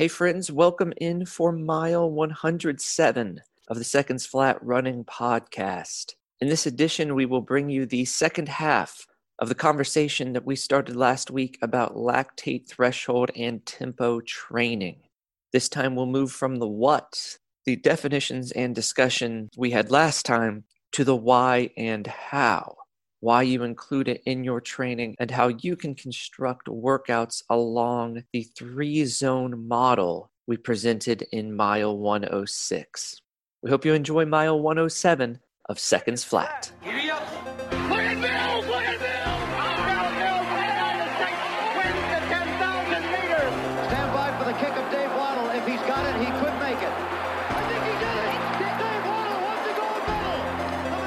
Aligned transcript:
Hey, 0.00 0.08
friends, 0.08 0.50
welcome 0.50 0.94
in 0.96 1.26
for 1.26 1.52
mile 1.52 2.10
107 2.10 3.42
of 3.68 3.76
the 3.76 3.84
Seconds 3.84 4.24
Flat 4.24 4.56
Running 4.64 5.04
Podcast. 5.04 6.14
In 6.40 6.48
this 6.48 6.64
edition, 6.64 7.14
we 7.14 7.26
will 7.26 7.42
bring 7.42 7.68
you 7.68 7.84
the 7.84 8.06
second 8.06 8.48
half 8.48 9.06
of 9.38 9.50
the 9.50 9.54
conversation 9.54 10.32
that 10.32 10.46
we 10.46 10.56
started 10.56 10.96
last 10.96 11.30
week 11.30 11.58
about 11.60 11.96
lactate 11.96 12.66
threshold 12.66 13.30
and 13.36 13.66
tempo 13.66 14.22
training. 14.22 15.00
This 15.52 15.68
time, 15.68 15.94
we'll 15.94 16.06
move 16.06 16.32
from 16.32 16.56
the 16.56 16.66
what, 16.66 17.36
the 17.66 17.76
definitions 17.76 18.52
and 18.52 18.74
discussion 18.74 19.50
we 19.54 19.70
had 19.70 19.90
last 19.90 20.24
time, 20.24 20.64
to 20.92 21.04
the 21.04 21.14
why 21.14 21.72
and 21.76 22.06
how 22.06 22.74
why 23.20 23.42
you 23.42 23.62
include 23.62 24.08
it 24.08 24.22
in 24.26 24.44
your 24.44 24.60
training, 24.60 25.14
and 25.18 25.30
how 25.30 25.48
you 25.48 25.76
can 25.76 25.94
construct 25.94 26.66
workouts 26.66 27.42
along 27.50 28.24
the 28.32 28.42
three 28.42 29.04
zone 29.04 29.68
model 29.68 30.30
we 30.46 30.56
presented 30.56 31.26
in 31.32 31.54
mile 31.54 31.96
106. 31.96 33.20
We 33.62 33.70
hope 33.70 33.84
you 33.84 33.94
enjoy 33.94 34.24
mile 34.24 34.58
107 34.58 35.38
of 35.68 35.78
Seconds 35.78 36.24
Flat. 36.24 36.72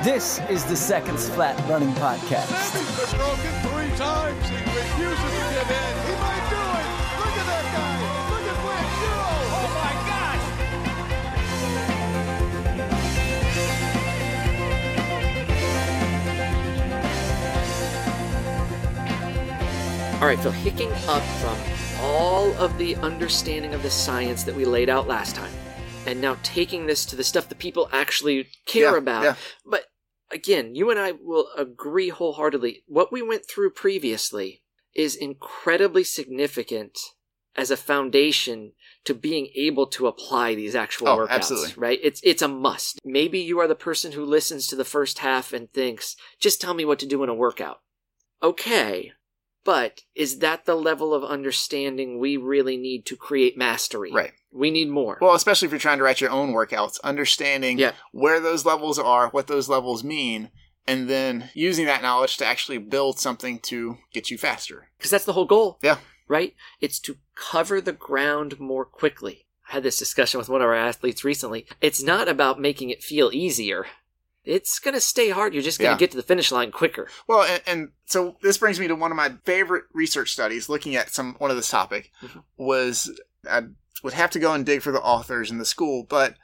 This 0.04 0.40
is 0.50 0.66
the 0.66 0.76
Seconds 0.76 1.30
Flat 1.30 1.58
Running 1.70 1.92
Podcast. 1.94 2.50
He's 2.52 3.12
been 3.12 3.20
broken 3.20 3.52
three 3.64 3.92
times. 3.98 4.50
He 4.50 4.56
refuses 4.58 5.20
to 5.24 5.48
give 5.56 5.72
in. 5.72 5.94
He 6.04 6.14
might 6.20 6.46
do 6.52 6.60
it. 6.60 6.88
Look 7.24 7.36
at 7.40 7.48
that 7.48 7.66
guy. 7.72 7.96
Look 8.34 8.46
at 8.52 8.60
Wayne 8.68 8.92
Zero. 9.00 9.32
Oh 9.56 9.70
my 9.80 9.94
gosh! 10.10 11.54
All 20.22 20.30
right, 20.30 20.40
Phil, 20.40 20.52
hicking 20.54 20.90
up 21.10 21.22
from 21.42 21.58
all 22.00 22.54
of 22.54 22.78
the 22.78 22.96
understanding 22.98 23.74
of 23.74 23.84
the 23.84 23.90
science 23.90 24.44
that 24.44 24.56
we 24.56 24.64
laid 24.64 24.88
out 24.88 25.06
last 25.06 25.36
time, 25.36 25.52
and 26.06 26.22
now 26.22 26.38
taking 26.44 26.86
this 26.86 27.06
to 27.08 27.18
the 27.18 27.26
stuff 27.26 27.50
that 27.50 27.58
people 27.60 27.90
actually 27.92 28.48
care 28.66 28.92
Yeah, 28.92 28.98
about. 28.98 29.24
yeah. 29.24 29.36
But 29.66 29.84
again, 30.34 30.76
you 30.76 30.90
and 30.90 31.00
I 31.00 31.12
will 31.14 31.50
agree 31.58 32.10
wholeheartedly. 32.10 32.84
What 32.88 33.12
we 33.12 33.22
went 33.22 33.48
through 33.48 33.72
previously 33.72 34.62
is 34.96 35.16
incredibly 35.16 36.04
significant 36.04 36.98
as 37.56 37.70
a 37.70 37.78
foundation 37.78 38.72
to 39.06 39.14
being 39.14 39.50
able 39.56 39.86
to 39.88 40.08
apply 40.08 40.56
these 40.56 40.76
actual 40.76 41.08
Oh, 41.10 41.18
workouts. 41.18 41.30
absolutely. 41.30 41.74
Right? 41.78 42.00
It's 42.02 42.20
it's 42.24 42.42
a 42.42 42.48
must. 42.48 43.00
Maybe 43.06 43.40
you 43.40 43.60
are 43.60 43.68
the 43.68 43.76
person 43.76 44.14
who 44.14 44.26
listens 44.26 44.68
to 44.68 44.76
the 44.76 44.86
first 44.86 45.20
half 45.20 45.54
and 45.54 45.72
thinks, 45.72 46.16
just 46.40 46.60
tell 46.60 46.74
me 46.74 46.86
what 46.86 47.00
to 47.00 47.06
do 47.06 47.24
in 47.24 47.30
a 47.30 47.34
workout. 47.34 47.82
Okay. 48.42 49.14
But 49.64 50.02
is 50.14 50.40
that 50.40 50.66
the 50.66 50.76
level 50.76 51.14
of 51.14 51.24
understanding 51.24 52.20
we 52.20 52.36
really 52.38 52.76
need 52.78 53.06
to 53.08 53.16
create 53.16 53.58
mastery? 53.58 54.12
Right. 54.12 54.34
We 54.52 54.72
need 54.72 54.90
more. 54.90 55.18
Well, 55.22 55.36
especially 55.36 55.68
if 55.68 55.72
you're 55.72 55.80
trying 55.80 56.00
to 56.00 56.04
write 56.04 56.22
your 56.22 56.30
own 56.32 56.52
workouts, 56.54 57.00
understanding 57.04 57.80
Yeah. 57.80 57.94
where 58.12 58.40
those 58.40 58.66
levels 58.66 59.00
are, 59.00 59.30
what 59.30 59.48
those 59.48 59.70
levels 59.70 60.04
mean, 60.04 60.52
and 60.86 61.10
then 61.10 61.50
using 61.54 61.86
that 61.86 62.02
knowledge 62.02 62.36
to 62.38 62.46
actually 62.46 62.78
build 62.78 63.20
something 63.20 63.60
to 63.60 63.98
get 64.14 64.30
you 64.30 64.38
faster. 64.38 64.90
Because 64.98 65.12
that's 65.12 65.26
the 65.26 65.34
whole 65.34 65.46
goal. 65.46 65.80
Yeah. 65.82 65.98
right? 66.28 66.56
It's 66.80 67.00
to 67.02 67.18
cover 67.36 67.82
the 67.82 67.92
ground 67.92 68.58
more 68.60 68.86
quickly. 68.86 69.46
I 69.70 69.74
had 69.74 69.84
this 69.84 69.98
discussion 70.00 70.38
with 70.40 70.50
one 70.50 70.62
of 70.62 70.68
our 70.68 70.74
athletes 70.74 71.24
recently. 71.24 71.66
It's 71.82 72.02
not 72.02 72.28
about 72.30 72.60
making 72.62 72.90
it 72.92 73.04
feel 73.04 73.30
easier. 73.34 73.86
It's 74.44 74.80
going 74.80 74.94
to 74.94 75.02
stay 75.02 75.30
hard. 75.30 75.54
You're 75.54 75.64
just 75.64 75.80
going 75.80 75.90
to 75.90 75.94
Yeah. 75.96 76.00
get 76.00 76.12
to 76.12 76.18
the 76.18 76.24
finish 76.24 76.52
line 76.52 76.72
quicker. 76.72 77.08
Well, 77.28 77.44
and, 77.44 77.62
and 77.66 77.92
so 78.06 78.36
this 78.42 78.58
brings 78.58 78.80
me 78.80 78.88
to 78.88 78.96
one 78.96 79.12
of 79.12 79.16
my 79.18 79.34
favorite 79.46 79.86
research 79.94 80.32
studies 80.34 80.68
looking 80.70 80.96
at 80.96 81.14
some 81.14 81.36
one 81.36 81.50
of 81.52 81.56
this 81.58 81.70
topic 81.70 82.12
Mhm. 82.22 82.44
was 82.58 83.12
I 83.50 83.64
would 84.04 84.14
have 84.14 84.32
to 84.32 84.40
go 84.40 84.54
and 84.54 84.66
dig 84.66 84.82
for 84.82 84.92
the 84.92 85.02
authors 85.02 85.50
in 85.50 85.58
the 85.60 85.66
school, 85.66 86.04
but 86.10 86.36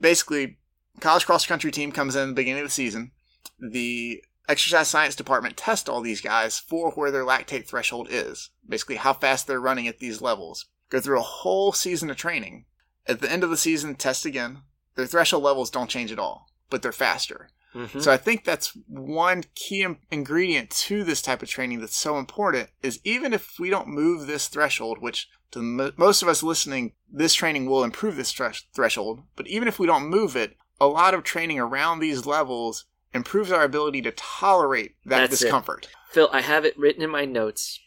basically, 0.00 0.58
college 1.00 1.26
cross 1.26 1.46
country 1.46 1.70
team 1.72 1.90
comes 1.92 2.14
in 2.14 2.22
at 2.22 2.26
the 2.26 2.32
beginning 2.32 2.62
of 2.62 2.66
the 2.68 2.72
season. 2.72 3.10
The 3.58 4.22
exercise 4.48 4.88
science 4.88 5.14
department 5.16 5.56
tests 5.56 5.88
all 5.88 6.00
these 6.00 6.20
guys 6.20 6.58
for 6.58 6.92
where 6.92 7.10
their 7.10 7.24
lactate 7.24 7.66
threshold 7.68 8.08
is, 8.10 8.50
basically 8.66 8.96
how 8.96 9.12
fast 9.14 9.46
they're 9.46 9.60
running 9.60 9.86
at 9.88 9.98
these 9.98 10.20
levels. 10.22 10.66
Go 10.90 11.00
through 11.00 11.18
a 11.18 11.22
whole 11.22 11.72
season 11.72 12.08
of 12.08 12.16
training. 12.16 12.64
At 13.06 13.20
the 13.20 13.30
end 13.30 13.42
of 13.44 13.50
the 13.50 13.56
season, 13.56 13.94
test 13.94 14.24
again. 14.24 14.62
Their 14.94 15.06
threshold 15.06 15.42
levels 15.42 15.70
don't 15.70 15.90
change 15.90 16.10
at 16.12 16.18
all, 16.18 16.46
but 16.70 16.82
they're 16.82 16.92
faster. 16.92 17.50
Mhm. 17.74 18.02
So 18.02 18.10
I 18.10 18.16
think 18.16 18.44
that's 18.44 18.72
one 18.86 19.44
key 19.54 19.82
in- 19.82 19.98
ingredient 20.10 20.70
to 20.70 21.04
this 21.04 21.20
type 21.20 21.42
of 21.42 21.48
training 21.50 21.80
that's 21.80 21.96
so 21.98 22.18
important 22.18 22.70
is 22.82 22.98
even 23.04 23.32
if 23.34 23.58
we 23.58 23.68
don't 23.70 23.88
move 23.88 24.26
this 24.26 24.48
threshold, 24.48 24.98
which 25.00 25.28
to 25.50 25.60
mo- 25.60 25.92
most 25.96 26.22
of 26.22 26.28
us 26.28 26.42
listening, 26.42 26.92
this 27.12 27.34
training 27.34 27.66
will 27.66 27.84
improve 27.84 28.16
this 28.16 28.32
thresh- 28.32 28.66
threshold. 28.74 29.22
But 29.36 29.46
even 29.48 29.68
if 29.68 29.78
we 29.78 29.86
don't 29.86 30.08
move 30.08 30.34
it, 30.36 30.56
a 30.80 30.86
lot 30.86 31.12
of 31.14 31.24
training 31.24 31.58
around 31.58 31.98
these 32.00 32.24
levels 32.26 32.86
improves 33.14 33.50
our 33.52 33.62
ability 33.64 34.02
to 34.02 34.12
tolerate 34.12 34.94
that 35.04 35.28
That's 35.28 35.40
it. 35.40 35.44
discomfort. 35.44 35.88
Phil, 36.10 36.28
I 36.32 36.40
have 36.40 36.64
it 36.64 36.78
written 36.78 37.02
in 37.02 37.10
my 37.10 37.24
notes. 37.26 37.80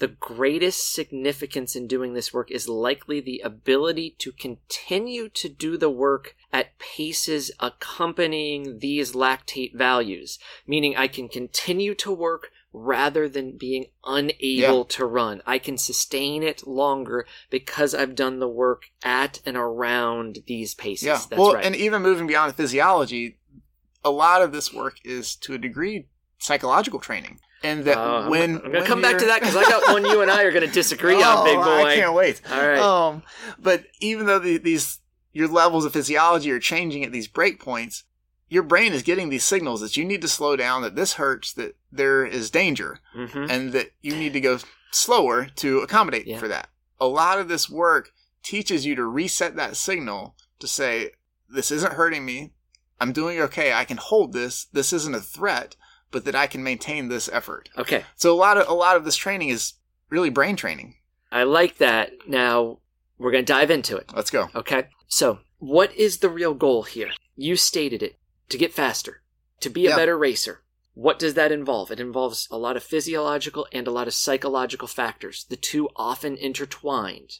The 0.00 0.08
greatest 0.08 0.92
significance 0.94 1.76
in 1.76 1.86
doing 1.86 2.14
this 2.14 2.32
work 2.32 2.50
is 2.50 2.68
likely 2.68 3.20
the 3.20 3.40
ability 3.44 4.16
to 4.20 4.32
continue 4.32 5.28
to 5.28 5.48
do 5.48 5.76
the 5.76 5.90
work 5.90 6.34
at 6.52 6.78
paces 6.78 7.50
accompanying 7.60 8.78
these 8.78 9.12
lactate 9.12 9.74
values, 9.76 10.38
meaning 10.66 10.96
I 10.96 11.06
can 11.06 11.28
continue 11.28 11.94
to 11.96 12.10
work 12.10 12.50
rather 12.72 13.28
than 13.28 13.58
being 13.58 13.86
unable 14.04 14.38
Yeah. 14.40 14.82
to 14.88 15.04
run. 15.04 15.42
I 15.44 15.58
can 15.58 15.76
sustain 15.76 16.42
it 16.42 16.66
longer 16.66 17.26
because 17.50 17.94
I've 17.94 18.14
done 18.14 18.38
the 18.38 18.48
work 18.48 18.84
at 19.02 19.40
and 19.44 19.56
around 19.56 20.38
these 20.46 20.74
paces. 20.74 21.06
Yeah. 21.06 21.20
That's 21.28 21.38
well, 21.38 21.54
right. 21.54 21.64
and 21.64 21.76
even 21.76 22.00
moving 22.00 22.26
beyond 22.26 22.54
physiology, 22.54 23.38
a 24.02 24.10
lot 24.10 24.40
of 24.40 24.52
this 24.52 24.72
work 24.72 24.96
is 25.04 25.36
to 25.36 25.52
a 25.52 25.58
degree 25.58 26.06
psychological 26.40 26.98
training. 27.00 27.38
And 27.62 27.84
that 27.84 27.98
Uh, 27.98 28.28
when 28.28 28.56
I'm, 28.56 28.62
gonna 28.62 28.70
when 28.78 28.86
come 28.86 29.02
back 29.02 29.18
to 29.18 29.26
that 29.26 29.40
because 29.40 29.54
I 29.54 29.62
got 29.64 29.92
one 29.92 30.04
you 30.04 30.22
and 30.22 30.30
I 30.30 30.42
are 30.44 30.50
going 30.50 30.66
to 30.66 30.72
disagree 30.72 31.22
on, 31.22 31.44
big 31.44 31.58
Oh, 31.58 31.62
boy. 31.64 31.84
I 31.88 31.94
can't 31.96 32.14
wait. 32.14 32.40
All 32.50 32.66
right. 32.68 32.78
Um, 32.78 33.22
but 33.58 33.84
even 34.00 34.26
though 34.26 34.38
the, 34.38 34.56
these 34.56 34.98
your 35.32 35.46
levels 35.46 35.84
of 35.84 35.92
physiology 35.92 36.50
are 36.50 36.58
changing 36.58 37.04
at 37.04 37.12
these 37.12 37.28
break 37.28 37.60
points, 37.60 38.04
your 38.48 38.62
brain 38.64 38.92
is 38.92 39.02
getting 39.02 39.28
these 39.28 39.44
signals 39.44 39.80
that 39.80 39.96
you 39.96 40.04
need 40.04 40.22
to 40.22 40.28
slow 40.28 40.56
down, 40.56 40.82
that 40.82 40.96
this 40.96 41.12
hurts, 41.14 41.52
that 41.52 41.76
there 41.92 42.24
is 42.26 42.50
danger, 42.50 42.98
Mhm. 43.14 43.48
and 43.50 43.72
that 43.72 43.92
you 44.00 44.16
need 44.16 44.32
to 44.32 44.40
go 44.40 44.58
slower 44.90 45.46
to 45.56 45.78
accommodate 45.80 46.26
Yeah. 46.26 46.38
for 46.38 46.48
that. 46.48 46.68
A 46.98 47.06
lot 47.06 47.38
of 47.38 47.46
this 47.48 47.68
work 47.70 48.10
teaches 48.42 48.84
you 48.86 48.94
to 48.96 49.04
reset 49.04 49.54
that 49.56 49.76
signal 49.76 50.34
to 50.58 50.66
say, 50.66 51.12
"This 51.48 51.70
isn't 51.70 51.92
hurting 51.92 52.24
me. 52.24 52.52
I'm 52.98 53.12
doing 53.12 53.38
okay. 53.40 53.72
I 53.72 53.84
can 53.84 53.98
hold 53.98 54.32
this. 54.32 54.66
This 54.72 54.92
isn't 54.94 55.14
a 55.14 55.20
threat." 55.20 55.76
But 56.12 56.24
that 56.24 56.34
I 56.34 56.46
can 56.48 56.62
maintain 56.64 57.08
this 57.08 57.28
effort. 57.32 57.68
Okay. 57.78 58.04
So 58.16 58.32
a 58.32 58.36
lot 58.36 58.56
of 58.56 58.68
a 58.68 58.74
lot 58.74 58.96
of 58.96 59.04
this 59.04 59.16
training 59.16 59.48
is 59.50 59.74
really 60.08 60.30
brain 60.30 60.56
training. 60.56 60.96
I 61.30 61.44
like 61.44 61.78
that. 61.78 62.10
Now 62.26 62.78
we're 63.18 63.30
going 63.30 63.44
to 63.44 63.52
dive 63.52 63.70
into 63.70 63.96
it. 63.96 64.10
Let's 64.14 64.30
go. 64.30 64.48
Okay. 64.54 64.88
So, 65.06 65.40
what 65.58 65.94
is 65.94 66.18
the 66.18 66.28
real 66.28 66.54
goal 66.54 66.82
here? 66.84 67.10
You 67.36 67.54
stated 67.56 68.02
it 68.02 68.18
to 68.48 68.58
get 68.58 68.72
faster, 68.72 69.22
to 69.60 69.68
be 69.70 69.86
a 69.86 69.90
Yeah. 69.90 69.96
better 69.96 70.16
racer. 70.18 70.62
What 70.94 71.18
does 71.18 71.34
that 71.34 71.52
involve? 71.52 71.90
It 71.92 72.00
involves 72.00 72.48
a 72.50 72.56
lot 72.58 72.76
of 72.76 72.82
physiological 72.82 73.66
and 73.72 73.86
a 73.86 73.90
lot 73.92 74.08
of 74.08 74.14
psychological 74.14 74.88
factors, 74.88 75.44
the 75.48 75.56
two 75.56 75.88
often 75.96 76.36
intertwined. 76.36 77.38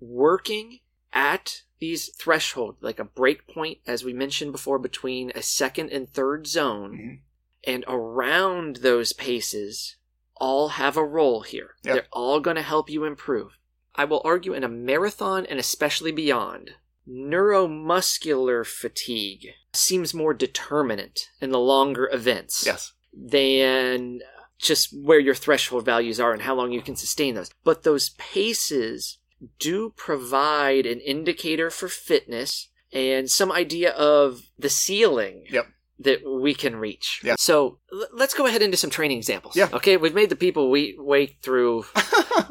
Working 0.00 0.80
at 1.12 1.62
these 1.80 2.08
threshold, 2.14 2.76
like 2.80 2.98
a 2.98 3.04
break 3.04 3.46
point, 3.48 3.78
as 3.86 4.04
we 4.04 4.12
mentioned 4.12 4.52
before, 4.52 4.78
between 4.78 5.32
a 5.34 5.42
second 5.42 5.90
and 5.90 6.08
third 6.12 6.46
zone, 6.46 6.92
Mhm. 6.92 7.20
And 7.66 7.84
around 7.88 8.76
those 8.76 9.12
paces, 9.12 9.96
all 10.36 10.68
have 10.70 10.96
a 10.96 11.04
role 11.04 11.42
here. 11.42 11.70
Yep. 11.82 11.94
They're 11.94 12.06
all 12.12 12.40
going 12.40 12.56
to 12.56 12.62
help 12.62 12.88
you 12.90 13.04
improve. 13.04 13.58
I 13.94 14.04
will 14.04 14.22
argue 14.24 14.52
in 14.54 14.62
a 14.64 14.68
marathon 14.68 15.44
and 15.46 15.58
especially 15.58 16.12
beyond, 16.12 16.72
neuromuscular 17.08 18.64
fatigue 18.66 19.48
seems 19.72 20.14
more 20.14 20.34
determinant 20.34 21.30
in 21.40 21.50
the 21.50 21.58
longer 21.58 22.08
events 22.12 22.64
Yes. 22.66 22.92
than 23.12 24.20
just 24.58 24.90
where 24.92 25.18
your 25.20 25.34
threshold 25.34 25.84
values 25.84 26.20
are 26.20 26.32
and 26.32 26.42
how 26.42 26.54
long 26.54 26.72
you 26.72 26.80
can 26.82 26.96
sustain 26.96 27.34
those. 27.34 27.50
But 27.64 27.82
those 27.82 28.10
paces 28.10 29.18
do 29.58 29.92
provide 29.96 30.84
an 30.86 31.00
indicator 31.00 31.70
for 31.70 31.88
fitness 31.88 32.68
and 32.92 33.30
some 33.30 33.52
idea 33.52 33.90
of 33.92 34.42
the 34.58 34.70
ceiling 34.70 35.44
Yep. 35.50 35.66
That 36.00 36.20
we 36.24 36.54
can 36.54 36.76
reach. 36.76 37.20
Yeah. 37.24 37.34
So 37.38 37.78
l- 37.92 38.06
let's 38.12 38.34
go 38.34 38.46
ahead 38.46 38.62
into 38.62 38.76
some 38.76 38.90
training 38.90 39.18
examples. 39.18 39.56
Yeah. 39.56 39.68
Okay. 39.72 39.96
We've 39.96 40.14
made 40.14 40.30
the 40.30 40.36
people 40.36 40.70
we 40.70 40.96
wait 40.98 41.36
through 41.42 41.84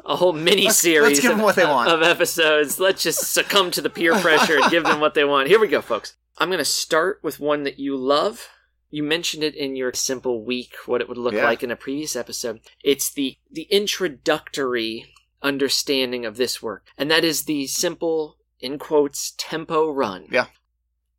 a 0.05 0.15
whole 0.15 0.33
mini 0.33 0.69
series 0.69 1.19
give 1.21 1.31
of, 1.31 1.38
them 1.38 1.45
what 1.45 1.55
they 1.55 1.65
want. 1.65 1.89
of 1.89 2.01
episodes. 2.01 2.79
Let's 2.79 3.03
just 3.03 3.33
succumb 3.33 3.71
to 3.71 3.81
the 3.81 3.89
peer 3.89 4.13
pressure 4.19 4.57
and 4.61 4.69
give 4.71 4.83
them 4.83 4.99
what 4.99 5.13
they 5.13 5.23
want. 5.23 5.47
Here 5.47 5.59
we 5.59 5.67
go, 5.67 5.81
folks. 5.81 6.15
I'm 6.38 6.49
going 6.49 6.59
to 6.59 6.65
start 6.65 7.19
with 7.23 7.39
one 7.39 7.63
that 7.63 7.79
you 7.79 7.95
love. 7.95 8.49
You 8.89 9.03
mentioned 9.03 9.44
it 9.44 9.55
in 9.55 9.75
your 9.75 9.91
simple 9.93 10.43
week, 10.45 10.73
what 10.85 11.01
it 11.01 11.09
would 11.09 11.17
look 11.17 11.33
Yeah. 11.33 11.43
like 11.45 11.61
in 11.63 11.71
a 11.71 11.75
previous 11.75 12.15
episode. 12.15 12.61
It's 12.83 13.11
the 13.11 13.38
the 13.51 13.63
introductory 13.63 15.13
understanding 15.41 16.25
of 16.25 16.38
this 16.38 16.61
work, 16.61 16.85
and 16.97 17.09
that 17.11 17.23
is 17.23 17.43
the 17.43 17.67
simple, 17.67 18.38
in 18.59 18.77
quotes, 18.79 19.33
tempo 19.38 19.89
run. 19.91 20.27
Yeah. 20.31 20.45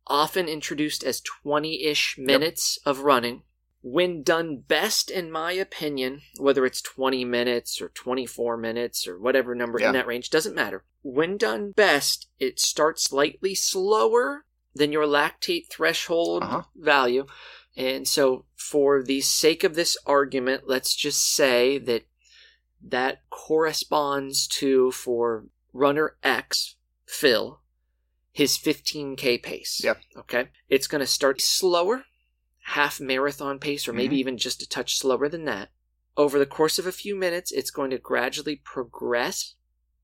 Often 0.09 0.47
introduced 0.47 1.03
as 1.03 1.21
20 1.21 1.83
ish 1.83 2.17
minutes 2.17 2.79
of 2.85 2.99
running. 3.01 3.43
When 3.81 4.23
done 4.23 4.57
best, 4.67 5.09
in 5.09 5.31
my 5.31 5.51
opinion, 5.53 6.21
whether 6.37 6.65
it's 6.65 6.81
20 6.81 7.23
minutes 7.23 7.79
or 7.79 7.89
24 7.89 8.57
minutes 8.57 9.07
or 9.07 9.17
whatever 9.19 9.55
number 9.55 9.79
Yeah. 9.79 9.87
in 9.87 9.93
that 9.93 10.07
range, 10.07 10.29
doesn't 10.29 10.55
matter. 10.55 10.83
When 11.01 11.37
done 11.37 11.71
best, 11.71 12.27
it 12.39 12.59
starts 12.59 13.03
slightly 13.03 13.55
slower 13.55 14.45
than 14.75 14.91
your 14.91 15.05
lactate 15.05 15.69
threshold 15.69 16.43
Uh-huh. 16.43 16.63
value. 16.75 17.25
And 17.77 18.05
so, 18.07 18.45
for 18.57 19.01
the 19.01 19.21
sake 19.21 19.63
of 19.63 19.75
this 19.75 19.95
argument, 20.05 20.63
let's 20.67 20.93
just 20.95 21.23
say 21.33 21.77
that 21.77 22.03
that 22.81 23.21
corresponds 23.29 24.47
to, 24.47 24.91
for 24.91 25.45
runner 25.71 26.17
X, 26.23 26.75
Phil, 27.05 27.58
his 28.39 28.57
15K 28.57 29.43
pace. 29.43 29.81
Yep. 29.83 29.99
Okay. 30.19 30.47
It's 30.69 30.87
going 30.87 31.01
to 31.01 31.05
start 31.05 31.41
slower, 31.41 32.05
half 32.63 33.01
marathon 33.01 33.59
pace, 33.59 33.85
or 33.85 33.91
maybe 33.91 34.15
mm-hmm. 34.15 34.19
even 34.19 34.37
just 34.37 34.61
a 34.61 34.69
touch 34.69 34.97
slower 34.97 35.27
than 35.27 35.43
that. 35.43 35.71
Over 36.15 36.39
the 36.39 36.45
course 36.45 36.79
of 36.79 36.87
a 36.87 36.93
few 36.93 37.17
minutes, 37.17 37.51
it's 37.51 37.69
going 37.69 37.89
to 37.89 37.97
gradually 37.97 38.55
progress 38.55 39.55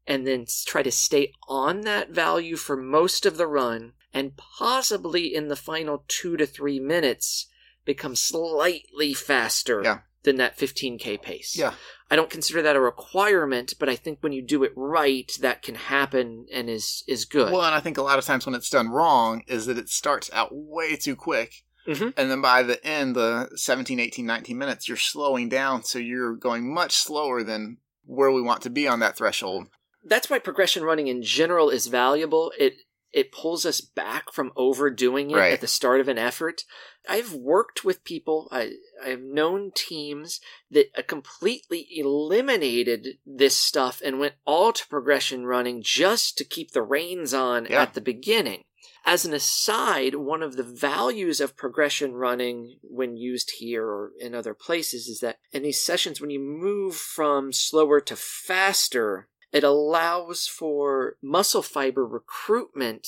and 0.06 0.28
then 0.28 0.48
try 0.66 0.84
to 0.84 0.92
stay 0.92 1.32
on 1.48 1.82
that 1.82 2.10
value 2.10 2.58
for 2.58 2.76
most 2.76 3.26
of 3.26 3.38
the 3.38 3.48
run 3.48 3.94
and 4.14 4.36
possibly 4.36 5.34
in 5.34 5.48
the 5.48 5.56
final 5.56 6.04
two 6.10 6.36
to 6.36 6.46
three 6.46 6.80
minutes 6.80 7.48
become 7.86 8.18
slightly 8.18 9.14
faster 9.14 9.82
Yeah. 9.82 10.00
Than 10.26 10.36
that 10.38 10.58
15k 10.58 11.22
pace. 11.22 11.56
Yeah. 11.58 11.74
I 12.12 12.16
don't 12.16 12.30
consider 12.30 12.62
that 12.62 12.76
a 12.76 12.80
requirement, 12.82 13.74
but 13.80 13.90
I 13.90 13.96
think 13.96 14.20
when 14.22 14.32
you 14.34 14.42
do 14.44 14.64
it 14.64 14.74
right, 14.76 15.32
that 15.42 15.62
can 15.64 15.76
happen 15.76 16.46
and 16.54 16.70
is 16.70 17.04
is 17.08 17.26
good. 17.26 17.52
Well, 17.52 17.64
and 17.64 17.74
I 17.74 17.80
think 17.80 17.98
a 17.98 18.04
lot 18.04 18.20
of 18.20 18.26
times 18.26 18.46
when 18.46 18.54
it's 18.56 18.70
done 18.70 18.90
wrong 18.90 19.44
is 19.48 19.66
that 19.66 19.78
it 19.78 19.90
starts 19.90 20.30
out 20.34 20.50
way 20.52 20.96
too 20.98 21.16
quick. 21.16 21.64
Mhm. 21.88 22.14
And 22.18 22.30
then 22.32 22.42
by 22.42 22.64
the 22.64 22.84
end, 22.86 23.16
the 23.16 23.50
17, 23.56 24.00
18, 24.00 24.26
19 24.26 24.58
minutes, 24.58 24.88
you're 24.88 24.98
slowing 24.98 25.50
down. 25.50 25.84
So 25.84 26.00
you're 26.00 26.36
going 26.36 26.72
much 26.74 26.94
slower 26.98 27.44
than 27.44 27.78
where 28.04 28.32
we 28.32 28.42
want 28.42 28.62
to 28.64 28.70
be 28.70 28.88
on 28.88 29.00
that 29.00 29.16
threshold. 29.18 29.68
That's 30.04 30.30
why 30.30 30.38
progression 30.40 30.84
running 30.84 31.08
in 31.08 31.24
general 31.24 31.70
is 31.70 31.88
valuable. 31.88 32.52
It 32.60 32.76
it 33.12 33.32
pulls 33.32 33.66
us 33.66 33.80
back 33.80 34.34
from 34.34 34.52
overdoing 34.58 35.32
it 35.32 35.38
Right. 35.38 35.54
at 35.54 35.62
the 35.62 35.68
start 35.68 36.02
of 36.02 36.10
an 36.10 36.18
effort. 36.18 36.64
I've 37.08 37.34
worked 37.34 37.86
with 37.86 38.04
people, 38.04 38.50
I, 38.52 38.74
I've 39.04 39.22
known 39.22 39.72
teams 39.76 40.40
that 40.72 40.88
uh, 40.98 41.02
completely 41.08 41.88
eliminated 41.92 43.18
this 43.26 43.56
stuff 43.56 44.02
and 44.04 44.20
went 44.20 44.36
all 44.46 44.74
to 44.74 44.88
progression 44.88 45.46
running 45.46 45.82
just 45.84 46.38
to 46.38 46.44
keep 46.46 46.72
the 46.72 46.82
reins 46.84 47.34
on 47.34 47.66
Yeah. 47.70 47.82
at 47.82 47.94
the 47.94 48.02
beginning. 48.02 48.64
As 49.08 49.24
an 49.26 49.34
aside, 49.34 50.16
one 50.16 50.42
of 50.42 50.56
the 50.58 50.64
values 50.64 51.40
of 51.40 51.56
progression 51.56 52.14
running 52.14 52.80
when 52.82 53.18
used 53.18 53.52
here 53.60 53.86
or 53.86 54.12
in 54.20 54.34
other 54.34 54.54
places 54.56 55.08
is 55.08 55.20
that 55.20 55.38
in 55.52 55.62
these 55.64 55.80
sessions, 55.82 56.20
when 56.20 56.32
you 56.32 56.40
move 56.40 56.96
from 56.96 57.54
slower 57.54 58.00
to 58.02 58.16
faster, 58.16 59.28
it 59.52 59.64
allows 59.64 60.48
for 60.48 61.18
muscle 61.22 61.62
fiber 61.62 62.06
recruitment 62.06 63.08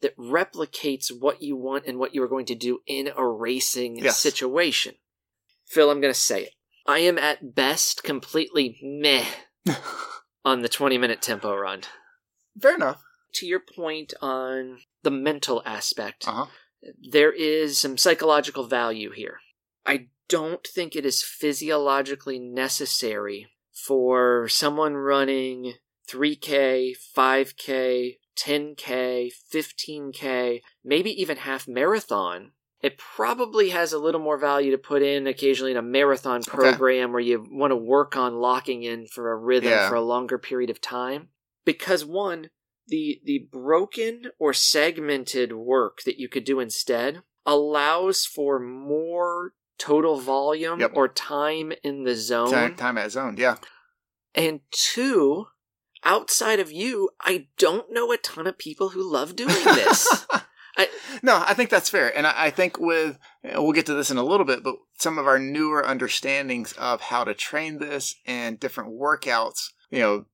that 0.00 0.16
replicates 0.16 1.10
what 1.16 1.42
you 1.42 1.56
want 1.56 1.86
and 1.86 1.98
what 1.98 2.14
you 2.14 2.22
are 2.22 2.28
going 2.28 2.46
to 2.46 2.54
do 2.54 2.80
in 2.86 3.08
a 3.16 3.26
racing 3.26 3.96
Yes. 3.96 4.18
situation. 4.18 4.96
Phil, 5.66 5.90
I'm 5.90 6.00
going 6.00 6.12
to 6.12 6.18
say 6.18 6.44
it. 6.44 6.50
I 6.86 7.00
am 7.00 7.18
at 7.18 7.54
best 7.54 8.04
completely 8.04 8.78
meh 8.82 9.24
on 10.44 10.62
the 10.62 10.68
20 10.68 10.98
minute 10.98 11.20
tempo 11.20 11.54
run. 11.54 11.82
Fair 12.60 12.74
enough. 12.76 13.02
To 13.34 13.46
your 13.46 13.60
point 13.60 14.14
on 14.22 14.78
the 15.02 15.10
mental 15.10 15.62
aspect, 15.66 16.26
Uh 16.26 16.32
huh. 16.32 16.46
there 17.10 17.32
is 17.32 17.78
some 17.78 17.98
psychological 17.98 18.66
value 18.66 19.10
here. 19.10 19.38
I 19.84 20.08
don't 20.28 20.66
think 20.66 20.94
it 20.96 21.04
is 21.04 21.22
physiologically 21.22 22.38
necessary 22.38 23.48
for 23.72 24.48
someone 24.48 24.94
running 24.94 25.74
3K, 26.08 26.94
5K, 27.16 28.16
10K, 28.38 29.30
15K, 29.52 30.60
maybe 30.84 31.10
even 31.20 31.38
half 31.38 31.66
marathon. 31.68 32.52
It 32.86 32.98
probably 32.98 33.70
has 33.70 33.92
a 33.92 33.98
little 33.98 34.20
more 34.20 34.38
value 34.38 34.70
to 34.70 34.78
put 34.78 35.02
in 35.02 35.26
occasionally 35.26 35.72
in 35.72 35.76
a 35.76 35.82
marathon 35.82 36.42
program 36.42 37.10
where 37.10 37.20
you 37.20 37.44
want 37.50 37.72
to 37.72 37.76
work 37.76 38.16
on 38.16 38.34
locking 38.36 38.84
in 38.84 39.06
for 39.06 39.32
a 39.32 39.36
rhythm 39.36 39.70
Yeah. 39.70 39.88
for 39.88 39.96
a 39.96 40.00
longer 40.00 40.38
period 40.38 40.70
of 40.70 40.80
time. 40.80 41.28
Because 41.64 42.04
one, 42.04 42.50
the 42.86 43.20
the 43.24 43.48
broken 43.50 44.30
or 44.38 44.52
segmented 44.52 45.52
work 45.52 46.02
that 46.06 46.18
you 46.20 46.28
could 46.28 46.44
do 46.44 46.60
instead 46.60 47.22
allows 47.44 48.24
for 48.24 48.60
more 48.60 49.54
total 49.78 50.20
volume 50.20 50.78
Yep. 50.80 50.92
or 50.94 51.08
time 51.08 51.72
in 51.82 52.04
the 52.04 52.14
zone. 52.14 52.50
Time, 52.50 52.76
time 52.76 52.98
at 52.98 53.10
zone. 53.10 53.34
Yeah. 53.36 53.56
And 54.34 54.60
two, 54.70 55.46
outside 56.04 56.60
of 56.60 56.70
you, 56.70 57.10
I 57.20 57.48
don't 57.58 57.90
know 57.92 58.12
a 58.12 58.16
ton 58.16 58.46
of 58.46 58.58
people 58.58 58.90
who 58.90 59.02
love 59.02 59.34
doing 59.34 59.54
this. 59.64 60.26
I, 60.76 60.88
No, 61.22 61.42
I 61.46 61.54
think 61.54 61.70
that's 61.70 61.90
fair. 61.90 62.16
And 62.16 62.26
I, 62.26 62.46
I 62.46 62.50
think 62.50 62.78
with, 62.78 63.18
we'll 63.42 63.72
get 63.72 63.86
to 63.86 63.94
this 63.94 64.10
in 64.10 64.16
a 64.16 64.24
little 64.24 64.46
bit, 64.46 64.62
but 64.62 64.76
some 64.98 65.18
of 65.18 65.26
our 65.26 65.38
newer 65.38 65.86
understandings 65.86 66.72
of 66.74 67.00
how 67.00 67.24
to 67.24 67.34
train 67.34 67.78
this 67.78 68.14
and 68.26 68.60
different 68.60 68.90
workouts, 68.90 69.70
you 69.90 70.00
know, 70.00 70.26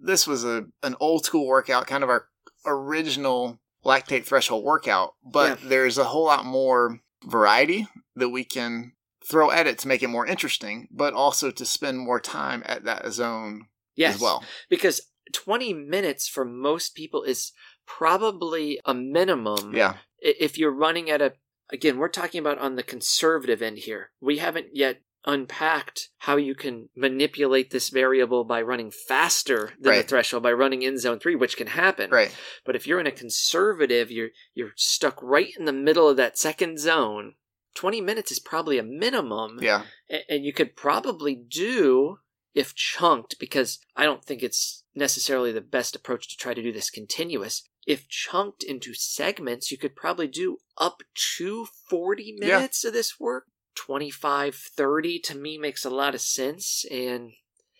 this 0.00 0.26
was 0.26 0.44
a 0.44 0.66
an 0.82 0.96
old 0.98 1.24
school 1.24 1.46
workout, 1.46 1.86
kind 1.86 2.02
of 2.02 2.10
our 2.10 2.26
original 2.66 3.60
lactate 3.84 4.24
threshold 4.24 4.64
workout, 4.64 5.14
but 5.24 5.58
there's 5.62 5.98
a 5.98 6.04
whole 6.04 6.24
lot 6.24 6.44
more 6.44 7.00
variety 7.24 7.86
that 8.16 8.30
we 8.30 8.44
can 8.44 8.92
throw 9.24 9.50
at 9.50 9.66
it 9.66 9.78
to 9.78 9.88
make 9.88 10.02
it 10.02 10.08
more 10.08 10.26
interesting, 10.26 10.88
but 10.90 11.14
also 11.14 11.50
to 11.50 11.64
spend 11.64 11.98
more 11.98 12.20
time 12.20 12.62
at 12.66 12.84
that 12.84 13.12
zone 13.12 13.66
yes, 13.94 14.16
as 14.16 14.20
well. 14.20 14.44
because 14.68 15.00
20 15.32 15.72
minutes 15.74 16.28
for 16.28 16.44
most 16.44 16.94
people 16.94 17.22
is 17.22 17.52
probably 17.86 18.80
a 18.84 18.94
minimum. 18.94 19.74
Yeah. 19.74 19.96
If 20.18 20.58
you're 20.58 20.74
running 20.74 21.10
at 21.10 21.20
a, 21.22 21.32
again, 21.72 21.98
we're 21.98 22.08
talking 22.08 22.40
about 22.40 22.58
on 22.58 22.76
the 22.76 22.82
conservative 22.82 23.62
end 23.62 23.78
here. 23.78 24.10
We 24.20 24.38
haven't 24.38 24.68
yet 24.74 25.00
unpacked 25.24 26.08
how 26.18 26.36
you 26.36 26.54
can 26.54 26.88
manipulate 26.96 27.70
this 27.70 27.90
variable 27.90 28.44
by 28.44 28.60
running 28.60 28.90
faster 28.90 29.70
than 29.80 29.94
the 29.98 30.02
threshold 30.02 30.42
by 30.42 30.52
running 30.52 30.82
in 30.82 30.98
zone 30.98 31.18
three, 31.20 31.36
which 31.36 31.56
can 31.56 31.68
happen. 31.68 32.10
Right. 32.10 32.34
But 32.64 32.74
if 32.76 32.86
you're 32.86 33.00
in 33.00 33.06
a 33.06 33.12
conservative, 33.12 34.10
you're 34.10 34.30
you're 34.54 34.72
stuck 34.76 35.22
right 35.22 35.52
in 35.58 35.64
the 35.64 35.72
middle 35.72 36.08
of 36.08 36.16
that 36.16 36.38
second 36.38 36.78
zone. 36.80 37.34
Twenty 37.74 38.00
minutes 38.00 38.32
is 38.32 38.40
probably 38.40 38.78
a 38.78 38.82
minimum, 38.82 39.58
Yeah. 39.62 39.84
and 40.28 40.44
you 40.44 40.52
could 40.52 40.76
probably 40.76 41.34
do 41.36 42.18
if 42.54 42.74
chunked 42.74 43.38
because 43.38 43.78
I 43.96 44.04
don't 44.04 44.24
think 44.24 44.42
it's 44.42 44.81
necessarily 44.94 45.52
the 45.52 45.60
best 45.60 45.96
approach 45.96 46.28
to 46.28 46.36
try 46.36 46.54
to 46.54 46.62
do 46.62 46.72
this 46.72 46.90
continuous. 46.90 47.62
If 47.86 48.08
chunked 48.08 48.62
into 48.62 48.94
segments, 48.94 49.70
you 49.72 49.78
could 49.78 49.96
probably 49.96 50.28
do 50.28 50.58
up 50.78 51.02
to 51.36 51.66
40 51.88 52.36
Yeah. 52.40 52.56
minutes 52.58 52.84
of 52.84 52.92
this 52.92 53.18
work. 53.18 53.46
25, 53.74 54.54
30 54.54 55.18
to 55.20 55.34
me 55.36 55.56
makes 55.58 55.84
a 55.84 55.90
lot 55.90 56.14
of 56.14 56.20
sense 56.20 56.84
and 56.90 57.32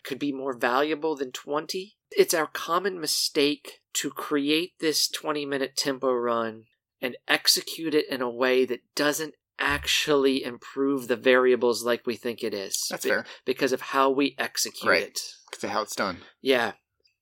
could 0.05 0.19
be 0.19 0.33
more 0.33 0.57
valuable 0.57 1.15
than 1.15 1.31
20. 1.33 1.97
It's 2.11 2.35
our 2.35 2.47
common 2.47 2.99
mistake 3.01 3.81
to 3.95 4.11
create 4.11 4.73
this 4.81 5.07
20 5.09 5.47
minute 5.47 5.77
tempo 5.77 6.13
run 6.13 6.65
and 7.01 7.17
execute 7.29 7.95
it 7.95 8.09
in 8.09 8.23
a 8.23 8.31
way 8.31 8.65
that 8.65 8.81
doesn't 8.95 9.35
actually 9.59 10.43
improve 10.43 11.09
the 11.09 11.17
variables 11.17 11.85
like 11.85 12.07
we 12.07 12.17
think 12.17 12.43
it 12.43 12.53
is. 12.55 12.87
That's 12.91 13.05
Be- 13.05 13.11
fair. 13.11 13.27
Because 13.45 13.73
of 13.73 13.81
how 13.81 14.11
we 14.11 14.35
execute 14.39 14.89
Right. 14.91 15.03
it. 15.05 15.21
To 15.61 15.69
how 15.69 15.83
it's 15.83 15.95
done. 15.95 16.23
Yeah. 16.41 16.73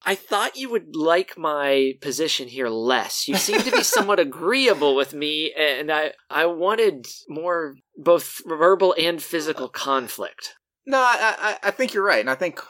I 0.05 0.15
thought 0.15 0.57
you 0.57 0.71
would 0.71 0.97
like 0.97 1.37
my 1.37 1.95
position 2.01 2.49
here 2.49 2.69
less. 2.69 3.29
You 3.29 3.37
seem 3.37 3.61
to 3.61 3.71
be 3.71 3.83
somewhat 3.83 4.19
agreeable 4.19 4.97
with 4.97 5.13
me, 5.13 5.53
and 5.53 5.93
I, 5.93 6.13
I 6.31 6.47
wanted 6.47 7.07
more 7.29 7.75
both 7.97 8.41
verbal 8.47 8.95
and 8.99 9.23
physical 9.23 9.67
uh, 9.67 9.71
conflict. 9.71 10.55
No, 10.87 10.99
I, 10.99 11.35
I, 11.39 11.69
I 11.69 11.71
think 11.71 11.93
you're 11.93 12.05
right. 12.05 12.21
And 12.21 12.31
I 12.31 12.35
think 12.35 12.61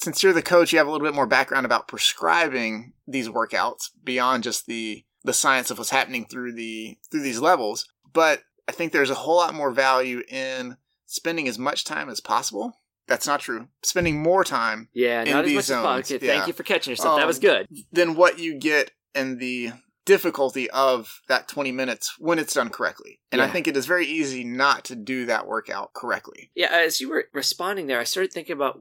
since 0.00 0.22
you're 0.22 0.32
the 0.32 0.42
coach, 0.42 0.72
you 0.72 0.78
have 0.78 0.88
a 0.88 0.90
little 0.90 1.06
bit 1.06 1.14
more 1.14 1.26
background 1.26 1.64
about 1.64 1.86
prescribing 1.86 2.92
these 3.06 3.28
workouts 3.28 3.90
beyond 4.02 4.42
just 4.42 4.66
the, 4.66 5.04
the 5.22 5.32
science 5.32 5.70
of 5.70 5.78
what's 5.78 5.90
happening 5.90 6.24
through 6.24 6.54
the 6.54 6.98
through 7.10 7.22
these 7.22 7.40
levels. 7.40 7.88
But 8.12 8.42
I 8.68 8.72
think 8.72 8.92
there's 8.92 9.10
a 9.10 9.14
whole 9.14 9.36
lot 9.36 9.54
more 9.54 9.70
value 9.70 10.22
in 10.28 10.76
spending 11.06 11.46
as 11.46 11.58
much 11.58 11.84
time 11.84 12.08
as 12.08 12.20
possible. 12.20 12.81
That's 13.08 13.26
not 13.26 13.40
true. 13.40 13.68
Spending 13.82 14.22
more 14.22 14.44
time 14.44 14.88
Yeah, 14.94 15.22
in 15.22 15.30
not 15.30 15.44
as 15.44 15.48
these 15.48 15.54
much 15.56 15.60
as 15.62 15.66
zones, 15.66 15.84
possible. 15.84 16.16
Okay, 16.16 16.26
yeah. 16.26 16.32
Thank 16.34 16.46
you 16.46 16.52
for 16.52 16.62
catching 16.62 16.92
yourself. 16.92 17.16
that 17.16 17.22
Um, 17.22 17.26
was 17.28 17.38
good. 17.38 17.66
than 17.92 18.14
what 18.14 18.38
you 18.38 18.58
get 18.58 18.90
in 19.14 19.38
the 19.38 19.72
difficulty 20.04 20.68
of 20.70 21.20
that 21.28 21.46
20 21.48 21.70
minutes 21.72 22.14
when 22.18 22.38
it's 22.38 22.54
done 22.54 22.68
correctly. 22.70 23.20
And 23.30 23.40
I 23.40 23.48
think 23.48 23.68
it 23.68 23.76
is 23.76 23.86
very 23.86 24.06
easy 24.06 24.42
not 24.44 24.84
to 24.86 24.96
do 24.96 25.26
that 25.26 25.46
workout 25.46 25.92
correctly. 25.94 26.50
Yeah, 26.56 26.70
as 26.72 27.00
you 27.00 27.08
were 27.08 27.26
responding 27.32 27.86
there, 27.86 28.00
I 28.00 28.04
started 28.04 28.32
thinking 28.32 28.54
about 28.54 28.80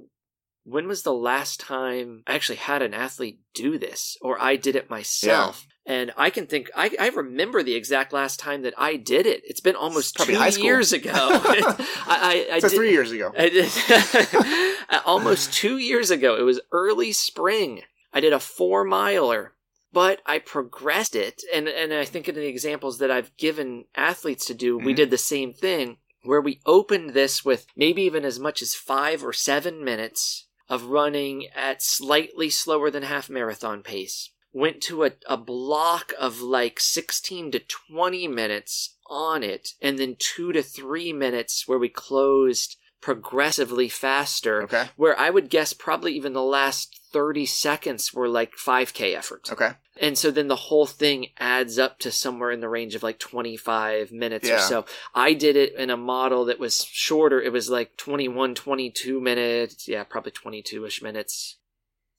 when 0.63 0.87
was 0.87 1.03
the 1.03 1.13
last 1.13 1.59
time 1.59 2.23
I 2.27 2.35
actually 2.35 2.57
had 2.57 2.81
an 2.81 2.93
athlete 2.93 3.39
do 3.53 3.77
this, 3.77 4.17
or 4.21 4.41
I 4.41 4.55
did 4.55 4.75
it 4.75 4.89
myself. 4.89 5.67
And 5.83 6.11
I 6.15 6.29
can 6.29 6.45
think, 6.45 6.69
I, 6.75 6.91
I 6.99 7.09
remember 7.09 7.63
the 7.63 7.73
exact 7.73 8.13
last 8.13 8.39
time 8.39 8.61
that 8.61 8.75
I 8.77 8.97
did 8.97 9.25
it. 9.25 9.41
It's 9.45 9.59
been 9.61 9.75
almost 9.75 10.15
Probably 10.15 10.35
two 10.51 10.61
years 10.63 10.93
ago. 10.93 11.11
I, 11.13 12.47
I, 12.51 12.55
I 12.55 12.59
so 12.59 12.69
did, 12.69 12.75
three 12.75 12.91
years 12.91 13.11
ago. 13.11 13.33
Almost 15.05 15.53
two 15.53 15.77
years 15.77 16.11
ago. 16.11 16.35
It 16.35 16.43
was 16.43 16.61
early 16.71 17.11
spring. 17.11 17.81
I 18.13 18.19
did 18.19 18.31
a 18.33 18.39
four 18.39 18.83
miler, 18.83 19.53
but 19.91 20.21
I 20.25 20.37
progressed 20.39 21.15
it. 21.15 21.41
And, 21.53 21.67
and 21.67 21.93
I 21.93 22.05
think 22.05 22.29
in 22.29 22.35
the 22.35 22.45
examples 22.45 22.99
that 22.99 23.09
I've 23.09 23.35
given 23.37 23.85
athletes 23.95 24.45
to 24.45 24.53
do, 24.53 24.77
we 24.77 24.93
Mhm. 24.93 24.97
did 24.97 25.09
the 25.09 25.17
same 25.17 25.51
thing 25.53 25.97
where 26.23 26.41
we 26.41 26.61
opened 26.65 27.11
this 27.11 27.43
with 27.43 27.65
maybe 27.75 28.03
even 28.03 28.23
as 28.23 28.39
much 28.39 28.61
as 28.61 28.75
five 28.75 29.23
or 29.23 29.33
seven 29.33 29.83
minutes 29.83 30.45
of 30.71 30.85
running 30.85 31.47
at 31.53 31.83
slightly 31.83 32.49
slower 32.49 32.89
than 32.89 33.03
half 33.03 33.29
marathon 33.29 33.83
pace. 33.83 34.29
Went 34.53 34.81
to 34.83 35.03
a, 35.03 35.11
a 35.27 35.35
block 35.35 36.13
of 36.17 36.39
like 36.39 36.79
16 36.79 37.51
to 37.51 37.59
20 37.59 38.29
minutes 38.29 38.95
on 39.05 39.43
it, 39.43 39.73
and 39.81 39.99
then 39.99 40.15
two 40.17 40.53
to 40.53 40.63
three 40.63 41.11
minutes 41.11 41.67
where 41.67 41.77
we 41.77 41.89
closed 41.89 42.77
progressively 43.01 43.89
faster. 43.89 44.63
Okay. 44.63 44.89
Where 44.95 45.19
I 45.19 45.29
would 45.29 45.49
guess 45.49 45.73
probably 45.73 46.13
even 46.13 46.33
the 46.33 46.43
last 46.43 46.99
30 47.11 47.45
seconds 47.45 48.13
were 48.13 48.29
like 48.29 48.53
5K 48.55 49.15
efforts. 49.15 49.51
Okay. 49.51 49.71
And 49.99 50.17
so 50.17 50.31
then 50.31 50.47
the 50.47 50.55
whole 50.55 50.85
thing 50.85 51.27
adds 51.37 51.77
up 51.77 51.99
to 51.99 52.11
somewhere 52.11 52.51
in 52.51 52.61
the 52.61 52.69
range 52.69 52.95
of 52.95 53.03
like 53.03 53.19
25 53.19 54.11
minutes 54.11 54.49
or 54.49 54.59
so. 54.59 54.85
I 55.13 55.33
did 55.33 55.55
it 55.55 55.75
in 55.75 55.89
a 55.89 55.97
model 55.97 56.45
that 56.45 56.59
was 56.59 56.85
shorter. 56.85 57.41
It 57.41 57.51
was 57.51 57.69
like 57.69 57.97
21, 57.97 58.55
22 58.55 59.19
minutes. 59.19 59.87
Yeah, 59.87 60.03
probably 60.03 60.31
22 60.31 60.85
ish 60.85 61.01
minutes 61.01 61.57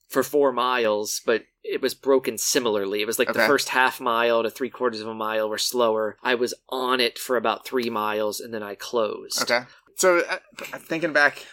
for 0.09 0.21
four 0.21 0.53
miles, 0.53 1.21
but 1.25 1.43
it 1.63 1.81
was 1.81 1.95
broken 1.95 2.37
similarly. 2.37 3.01
It 3.01 3.07
was 3.07 3.17
like 3.17 3.33
the 3.33 3.39
first 3.39 3.69
half 3.69 3.99
mile 3.99 4.43
to 4.43 4.49
three 4.49 4.69
quarters 4.69 5.01
of 5.01 5.07
a 5.07 5.13
mile 5.13 5.49
were 5.49 5.57
slower. 5.57 6.17
I 6.21 6.35
was 6.35 6.53
on 6.69 6.99
it 6.99 7.17
for 7.17 7.35
about 7.35 7.65
three 7.65 7.89
miles 7.89 8.39
and 8.39 8.53
then 8.53 8.61
I 8.61 8.75
closed. 8.75 9.41
Okay. 9.41 9.65
So 9.95 10.19
uh, 10.19 10.37
thinking 10.79 11.13
back, 11.13 11.45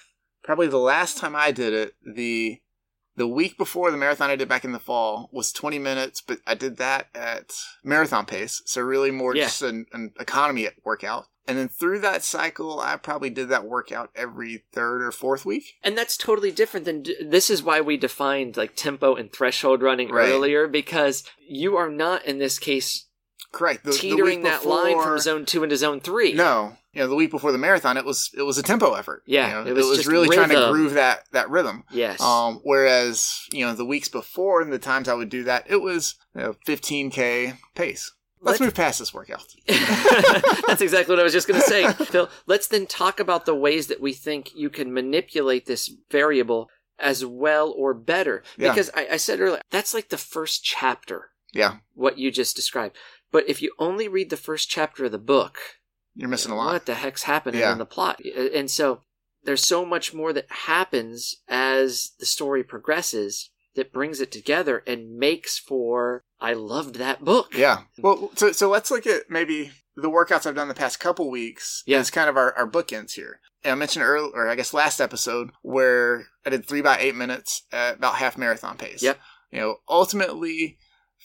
probably 0.43 0.67
the 0.69 0.79
last 0.79 1.19
time 1.19 1.35
I 1.37 1.51
did 1.53 1.73
it, 1.73 1.95
the 2.05 2.61
the 3.17 3.27
week 3.27 3.59
before 3.59 3.91
the 3.91 3.99
marathon 3.99 4.31
I 4.31 4.37
did 4.37 4.49
back 4.49 4.65
in 4.65 4.73
the 4.73 4.79
fall 4.79 5.29
was 5.33 5.53
20 5.53 5.79
minutes, 5.79 6.23
but 6.23 6.39
I 6.47 6.55
did 6.55 6.79
that 6.79 7.09
at 7.15 7.53
marathon 7.85 8.25
pace. 8.25 8.63
So 8.65 8.81
really 8.81 9.11
more 9.11 9.35
Yeah. 9.35 9.45
just 9.45 9.61
an, 9.63 9.85
an 9.93 10.13
economy 10.19 10.69
workout. 10.85 11.27
And 11.47 11.59
then 11.59 11.69
through 11.69 11.99
that 11.99 12.23
cycle, 12.23 12.81
I 12.81 12.97
probably 12.97 13.29
did 13.29 13.49
that 13.49 13.65
workout 13.65 14.11
every 14.15 14.65
third 14.73 15.03
or 15.03 15.11
fourth 15.11 15.45
week. 15.45 15.65
And 15.83 15.99
that's 15.99 16.17
totally 16.17 16.53
different 16.53 16.87
than 16.87 17.05
this 17.23 17.51
is 17.51 17.63
why 17.63 17.81
we 17.81 17.97
defined 17.97 18.57
like 18.57 18.75
tempo 18.77 19.17
and 19.17 19.31
threshold 19.33 19.83
running 19.83 20.11
Right. 20.11 20.31
earlier 20.31 20.67
because 20.69 21.25
you 21.47 21.77
are 21.77 21.91
not 21.91 22.25
in 22.25 22.39
this 22.39 22.59
case 22.59 23.07
Correct. 23.53 23.85
The, 23.85 23.91
the 23.91 23.97
teetering 23.99 24.43
week 24.43 24.51
that 24.51 24.65
line 24.65 25.03
from 25.03 25.19
zone 25.19 25.45
two 25.45 25.65
into 25.65 25.77
zone 25.77 26.01
three. 26.01 26.33
No, 26.33 26.77
you 26.93 27.01
know, 27.01 27.09
the 27.09 27.15
week 27.15 27.31
before 27.31 27.53
the 27.53 27.59
marathon, 27.59 27.97
it 27.97 28.05
was 28.05 28.31
it 28.37 28.43
was 28.43 28.59
a 28.59 28.63
tempo 28.63 28.95
effort. 28.95 29.23
Yeah, 29.27 29.61
You 29.61 29.65
know, 29.65 29.71
it 29.71 29.75
was 29.75 29.97
just 29.97 30.09
really 30.09 30.35
trying 30.35 30.49
to 30.51 30.69
groove 30.71 30.95
that 30.95 31.25
that 31.33 31.51
rhythm. 31.51 31.85
Yes. 31.93 32.21
Um, 32.21 32.61
whereas 32.65 33.47
you 33.53 33.65
know 33.65 33.75
the 33.75 33.85
weeks 33.85 34.09
before 34.09 34.61
and 34.63 34.73
the 34.73 34.79
times 34.79 35.09
I 35.09 35.15
would 35.15 35.29
do 35.29 35.45
that, 35.45 35.67
it 35.69 35.81
was 35.81 36.17
you 36.35 36.41
know, 36.43 36.55
15k 36.67 37.57
pace. 37.75 38.13
Let's, 38.43 38.59
Let's- 38.59 38.69
move 38.69 38.75
past 38.75 38.99
this 38.99 39.13
workout. 39.13 39.45
That's 39.69 40.81
exactly 40.81 41.13
what 41.13 41.21
I 41.21 41.25
was 41.25 41.33
just 41.35 41.47
going 41.47 41.61
to 41.61 41.67
say. 41.67 41.93
Phil, 41.93 42.31
let's 42.47 42.69
then 42.69 42.87
talk 42.87 43.21
about 43.21 43.45
the 43.45 43.55
ways 43.55 43.89
that 43.89 44.01
we 44.01 44.15
think 44.15 44.55
you 44.55 44.71
can 44.71 44.95
manipulate 44.95 45.67
this 45.67 45.91
variable 46.11 46.71
as 46.99 47.25
well 47.25 47.71
or 47.77 47.93
better. 47.93 48.43
Yeah. 48.57 48.71
Because 48.71 48.91
I, 48.95 49.09
I 49.13 49.17
said 49.19 49.41
earlier, 49.41 49.61
that's 49.71 49.93
like 49.93 50.09
the 50.09 50.17
first 50.17 50.65
chapter, 50.65 51.31
Yeah, 51.53 51.77
what 51.95 52.19
you 52.19 52.31
just 52.31 52.57
described. 52.57 52.97
But 53.31 53.47
if 53.49 53.61
you 53.61 53.73
only 53.79 54.09
read 54.09 54.31
the 54.31 54.37
first 54.39 54.71
chapter 54.71 55.05
of 55.05 55.13
the 55.13 55.19
book, 55.19 55.59
you're 56.15 56.29
missing 56.29 56.53
a 56.53 56.57
lot. 56.57 56.73
What 56.73 56.87
the 56.87 56.95
heck's 56.95 57.23
happening 57.25 57.61
Yeah. 57.61 57.73
in 57.73 57.79
the 57.79 57.87
plot? 57.87 58.21
And 58.25 58.71
so 58.71 59.01
there's 59.45 59.67
so 59.67 59.85
much 59.87 60.13
more 60.13 60.33
that 60.33 60.51
happens 60.51 61.37
as 61.49 62.13
the 62.19 62.27
story 62.27 62.63
progresses 62.65 63.51
that 63.77 63.93
brings 63.93 64.21
it 64.21 64.33
together 64.33 64.83
and 64.87 65.17
makes 65.17 65.59
for 65.59 66.25
I 66.41 66.53
loved 66.55 66.97
that 66.97 67.25
book. 67.25 67.55
Yeah. 67.57 67.83
Well, 67.99 68.31
so 68.35 68.53
so 68.53 68.69
let's 68.69 68.91
look 68.91 69.07
at 69.07 69.31
maybe 69.31 69.71
the 69.97 70.09
workouts 70.11 70.47
I've 70.47 70.55
done 70.55 70.69
the 70.69 70.75
past 70.75 70.99
couple 71.01 71.31
weeks. 71.31 71.83
Yeah. 71.87 72.01
It's 72.01 72.11
kind 72.11 72.29
of 72.29 72.37
our, 72.37 72.53
our 72.57 72.69
bookends 72.69 73.13
here. 73.13 73.41
And 73.63 73.73
I 73.73 73.75
mentioned 73.75 74.05
earlier, 74.05 74.33
or 74.35 74.49
I 74.49 74.55
guess 74.55 74.73
last 74.73 75.01
episode, 75.01 75.51
where 75.63 76.25
I 76.47 76.51
did 76.51 76.67
three 76.67 76.81
by 76.81 76.99
eight 76.99 77.15
minutes 77.15 77.63
at 77.73 77.97
about 77.97 78.15
half 78.17 78.39
marathon 78.39 78.77
pace. 78.79 79.03
Yep. 79.03 79.19
You 79.53 79.61
know, 79.61 79.77
ultimately 79.89 80.79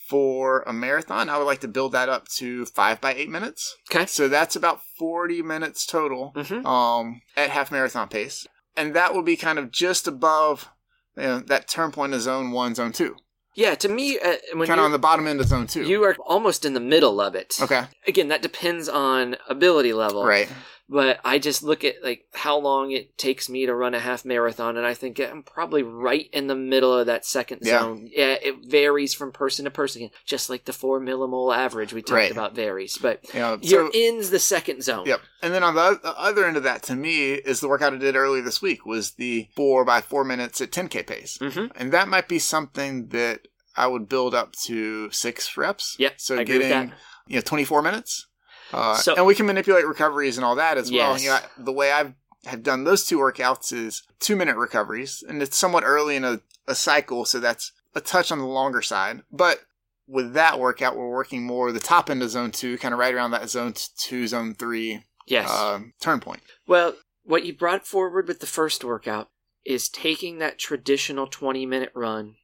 for 0.07 0.61
a 0.67 0.73
marathon, 0.73 1.29
I 1.29 1.37
would 1.37 1.45
like 1.45 1.61
to 1.61 1.67
build 1.67 1.91
that 1.93 2.09
up 2.09 2.27
to 2.37 2.65
five 2.65 3.01
by 3.01 3.13
eight 3.13 3.29
minutes. 3.29 3.75
Okay. 3.89 4.05
So 4.05 4.27
that's 4.27 4.55
about 4.55 4.81
40 4.99 5.41
minutes 5.41 5.85
total 5.85 6.31
Mhm. 6.35 6.65
um, 6.65 7.21
at 7.35 7.49
half 7.49 7.71
marathon 7.71 8.07
pace. 8.07 8.45
And 8.77 8.93
that 8.93 9.13
will 9.13 9.23
be 9.23 9.35
kind 9.35 9.57
of 9.57 9.71
just 9.71 10.07
above 10.07 10.69
you 11.17 11.23
know, 11.23 11.39
that 11.39 11.67
turn 11.69 11.91
point 11.91 12.13
of 12.13 12.21
zone 12.21 12.51
one, 12.51 12.75
zone 12.75 12.91
two. 12.91 13.15
Yeah, 13.55 13.73
to 13.75 13.87
me, 13.87 14.19
uh, 14.19 14.35
when 14.53 14.67
Kind 14.67 14.81
of 14.81 14.85
on 14.85 14.91
the 14.91 14.99
bottom 14.99 15.27
end 15.27 15.39
of 15.39 15.47
zone 15.47 15.65
two. 15.65 15.83
you 15.83 16.03
are 16.03 16.15
almost 16.25 16.65
in 16.65 16.73
the 16.73 16.81
middle 16.81 17.21
of 17.21 17.35
it. 17.35 17.53
okay. 17.61 17.85
Again, 18.05 18.27
that 18.27 18.41
depends 18.41 18.89
on 18.89 19.37
ability 19.47 19.93
level. 19.93 20.25
Right. 20.25 20.49
But 20.87 21.19
I 21.25 21.39
just 21.39 21.63
look 21.63 21.83
at 21.83 21.95
like 22.03 22.25
how 22.35 22.59
long 22.59 22.91
it 22.91 23.17
takes 23.17 23.49
me 23.49 23.65
to 23.65 23.73
run 23.73 23.95
a 23.95 23.99
half 23.99 24.23
marathon, 24.23 24.77
and 24.77 24.85
I 24.85 24.93
think 24.93 25.19
I'm 25.19 25.41
probably 25.41 25.81
right 25.81 26.29
in 26.31 26.45
the 26.45 26.55
middle 26.55 26.93
of 26.93 27.07
that 27.07 27.25
second 27.25 27.61
Yeah. 27.63 27.79
zone. 27.79 28.07
Yeah, 28.11 28.33
it 28.39 28.55
varies 28.67 29.13
from 29.15 29.31
person 29.31 29.65
to 29.65 29.71
person, 29.71 30.11
just 30.27 30.47
like 30.47 30.65
the 30.65 30.73
four 30.73 30.99
millimole 31.01 31.55
average 31.55 31.91
we 31.91 32.03
talked 32.03 32.11
Right. 32.11 32.31
about 32.31 32.53
varies. 32.53 32.99
But 32.99 33.21
You 33.33 33.39
know, 33.39 33.57
you're 33.63 33.89
in 33.93 34.29
the 34.29 34.37
second 34.39 34.83
zone. 34.83 35.07
Yep. 35.07 35.21
And 35.41 35.53
then 35.55 35.63
on 35.63 35.73
the 35.73 35.99
the 36.03 36.15
other 36.19 36.45
end 36.45 36.55
of 36.55 36.63
that, 36.63 36.83
to 36.83 36.95
me, 36.95 37.33
is 37.33 37.61
the 37.61 37.67
workout 37.67 37.93
I 37.93 37.97
did 37.97 38.15
earlier 38.15 38.43
this 38.43 38.61
week 38.61 38.85
was 38.85 39.13
the 39.13 39.47
four 39.55 39.85
by 39.85 40.01
four 40.01 40.23
minutes 40.23 40.61
at 40.61 40.71
10k 40.71 41.01
pace, 41.01 41.39
Mhm. 41.39 41.71
and 41.75 41.91
that 41.93 42.07
might 42.07 42.27
be 42.27 42.37
something 42.37 43.07
that 43.07 43.47
I 43.75 43.87
would 43.87 44.07
build 44.07 44.35
up 44.35 44.53
to 44.67 45.09
six 45.11 45.57
reps. 45.57 45.95
Yep, 45.97 46.13
So 46.21 46.37
I 46.37 46.43
getting 46.43 46.93
you 47.27 47.37
know 47.37 47.41
24 47.41 47.81
minutes, 47.81 48.27
uh, 48.73 48.95
So- 48.97 49.15
and 49.15 49.25
we 49.25 49.35
can 49.35 49.45
manipulate 49.45 49.85
recoveries 49.87 50.37
and 50.37 50.45
all 50.45 50.55
that 50.55 50.77
as 50.77 50.91
well. 50.91 51.11
Yes. 51.13 51.23
You 51.23 51.29
know, 51.29 51.35
I- 51.35 51.43
the 51.57 51.71
way 51.73 51.91
I've 51.91 52.13
have 52.45 52.61
done 52.61 52.83
those 52.83 53.03
two 53.05 53.17
workouts 53.17 53.73
is 53.73 54.03
two 54.19 54.35
minute 54.35 54.55
recoveries, 54.55 55.23
and 55.27 55.41
it's 55.41 55.57
somewhat 55.57 55.83
early 55.83 56.15
in 56.15 56.23
a, 56.23 56.41
a 56.67 56.75
cycle, 56.75 57.25
so 57.25 57.39
that's 57.39 57.71
a 57.95 58.01
touch 58.01 58.31
on 58.31 58.37
the 58.39 58.45
longer 58.45 58.81
side, 58.81 59.21
but. 59.31 59.61
With 60.07 60.33
that 60.33 60.59
workout, 60.59 60.95
we're 60.95 61.09
working 61.09 61.47
more 61.47 61.71
the 61.71 61.79
top 61.79 62.11
end 62.11 62.21
of 62.21 62.29
zone 62.29 62.51
two, 62.51 62.77
kind 62.77 62.93
of 62.93 62.99
right 62.99 63.11
around 63.11 63.31
that 63.31 63.49
zone 63.49 63.73
two, 63.97 64.27
zone 64.27 64.53
three 64.53 65.03
Yes. 65.25 65.49
um, 65.49 65.93
turn 65.99 66.19
point. 66.19 66.43
Well, 66.67 66.93
what 67.23 67.43
you 67.43 67.53
brought 67.55 67.87
forward 67.87 68.27
with 68.27 68.39
the 68.39 68.45
first 68.45 68.83
workout 68.83 69.31
is 69.65 69.89
taking 69.89 70.37
that 70.37 70.59
traditional 70.59 71.25
20 71.25 71.65
minute 71.65 71.91
run 71.95 72.35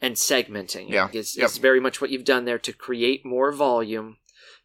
and 0.00 0.14
segmenting. 0.14 0.84
it. 0.88 0.94
Yeah. 0.94 1.08
It's, 1.12 1.36
Yep. 1.36 1.44
it's 1.44 1.58
very 1.58 1.78
much 1.78 2.00
what 2.00 2.08
you've 2.08 2.24
done 2.24 2.46
there 2.46 2.58
to 2.58 2.72
create 2.72 3.22
more 3.26 3.52
volume, 3.52 4.16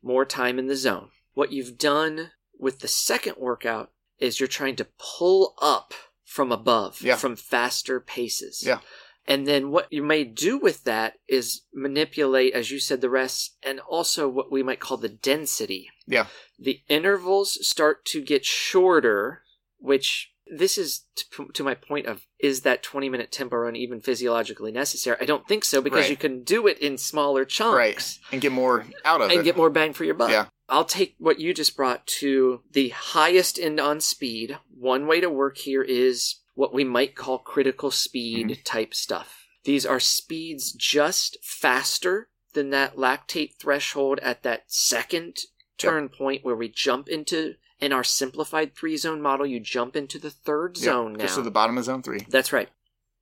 more 0.06 0.24
time 0.26 0.60
in 0.60 0.68
the 0.68 0.76
zone. 0.76 1.10
What 1.34 1.52
you've 1.52 1.78
done 1.78 2.32
with 2.58 2.80
the 2.80 2.88
second 2.88 3.36
workout 3.38 3.92
is 4.20 4.40
you're 4.40 4.48
trying 4.48 4.76
to 4.78 4.88
pull 4.98 5.56
up 5.62 5.94
from 6.24 6.52
above, 6.52 7.02
Yeah. 7.02 7.16
from 7.18 7.36
faster 7.36 8.00
paces. 8.00 8.64
Yeah. 8.66 8.80
And 9.28 9.48
then 9.48 9.72
what 9.72 9.92
you 9.92 10.04
may 10.04 10.24
do 10.24 10.58
with 10.60 10.84
that 10.84 11.16
is 11.28 11.64
manipulate, 11.74 12.54
as 12.54 12.70
you 12.70 12.80
said, 12.80 13.02
the 13.02 13.10
rest 13.10 13.58
and 13.64 13.80
also 13.80 14.30
what 14.30 14.52
we 14.52 14.62
might 14.62 14.80
call 14.80 14.98
the 14.98 15.10
density 15.10 15.90
Yeah. 16.06 16.28
the 16.60 16.82
intervals 16.88 17.58
start 17.68 18.06
to 18.06 18.22
get 18.22 18.46
shorter, 18.46 19.42
which 19.80 20.32
this 20.48 20.78
is 20.78 21.06
to, 21.16 21.48
to 21.54 21.64
my 21.64 21.74
point 21.74 22.06
of 22.06 22.26
is 22.40 22.62
that 22.62 22.84
20 22.84 23.10
minute 23.10 23.32
tempo 23.32 23.56
run 23.58 23.76
even 23.76 24.00
physiologically 24.02 24.72
necessary? 24.72 25.18
I 25.20 25.26
don't 25.26 25.48
think 25.48 25.64
so 25.66 25.82
because 25.82 26.02
Right. 26.02 26.10
you 26.12 26.18
can 26.18 26.44
do 26.44 26.68
it 26.68 26.78
in 26.80 26.98
smaller 26.98 27.46
chunks 27.46 27.76
Right. 27.76 28.20
And 28.32 28.42
get 28.42 28.52
more 28.52 28.86
out 29.04 29.22
of 29.22 29.32
it. 29.32 29.36
and 29.36 29.44
get 29.44 29.58
more 29.58 29.70
bang 29.70 29.94
for 29.94 30.04
your 30.04 30.14
buck. 30.16 30.30
Yeah. 30.32 30.48
I'll 30.70 30.86
take 30.86 31.16
what 31.20 31.40
you 31.40 31.54
just 31.54 31.76
brought 31.78 32.06
to 32.08 32.62
the 32.72 32.90
highest 32.90 33.60
end 33.60 33.80
on 33.80 34.00
speed. 34.02 34.58
One 34.76 35.06
way 35.08 35.20
to 35.22 35.30
work 35.30 35.58
here 35.58 35.84
is 35.84 36.36
what 36.56 36.74
we 36.74 36.84
might 36.84 37.16
call 37.16 37.38
critical 37.40 37.92
speed 37.92 38.48
Mm-hmm. 38.48 38.62
type 38.64 38.94
stuff. 38.94 39.48
These 39.64 39.86
are 39.86 40.00
speeds 40.00 40.72
just 40.72 41.38
faster 41.44 42.30
than 42.54 42.70
that 42.70 42.96
lactate 42.96 43.56
threshold 43.60 44.20
at 44.22 44.44
that 44.44 44.64
second 44.68 45.38
turn 45.78 46.08
point 46.08 46.46
where 46.46 46.56
we 46.56 46.70
jump 46.70 47.08
into 47.10 47.56
in 47.80 47.92
our 47.94 48.04
simplified 48.04 48.76
three 48.76 48.98
zone 48.98 49.22
model. 49.22 49.46
You 49.46 49.60
jump 49.60 49.96
into 49.96 50.18
the 50.20 50.30
third 50.30 50.78
Yep, 50.78 50.84
zone 50.84 51.14
now. 51.14 51.20
Just 51.26 51.36
to 51.36 51.42
the 51.42 51.52
bottom 51.52 51.78
of 51.78 51.84
zone 51.86 52.02
three. 52.02 52.26
That's 52.30 52.54
right. 52.54 52.70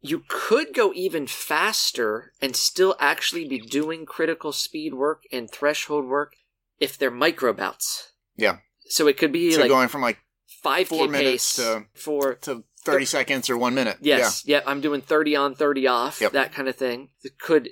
You 0.02 0.24
could 0.28 0.74
go 0.74 0.92
even 0.94 1.28
faster 1.28 2.34
and 2.42 2.56
still 2.56 2.96
actually 3.00 3.48
be 3.48 3.60
doing 3.60 4.06
critical 4.06 4.52
speed 4.52 4.94
work 4.94 5.24
and 5.32 5.50
threshold 5.50 6.06
work 6.06 6.34
if 6.80 6.98
they're 6.98 7.10
micro 7.12 7.54
bouts. 7.54 8.12
Yeah. 8.36 8.58
So 8.86 9.08
it 9.08 9.18
could 9.18 9.32
be 9.32 9.52
So 9.54 9.62
like 9.62 9.70
going 9.70 9.88
from 9.88 10.02
like 10.02 10.18
five 10.62 10.88
four 10.90 11.06
k 11.06 11.12
minutes 11.12 11.56
pace 11.56 11.66
to- 11.66 11.86
four 11.96 12.36
to 12.36 12.64
30 12.86 13.06
seconds 13.06 13.50
or 13.50 13.58
one 13.58 13.74
minute. 13.74 13.98
yes, 14.02 14.44
yeah. 14.46 14.60
I'm 14.68 14.82
doing 14.82 15.00
thirty 15.00 15.38
on, 15.38 15.56
thirty 15.56 15.88
off, 15.88 16.20
Yep. 16.20 16.34
that 16.34 16.52
kind 16.52 16.68
of 16.68 16.76
thing. 16.76 17.10
It 17.24 17.40
could 17.40 17.70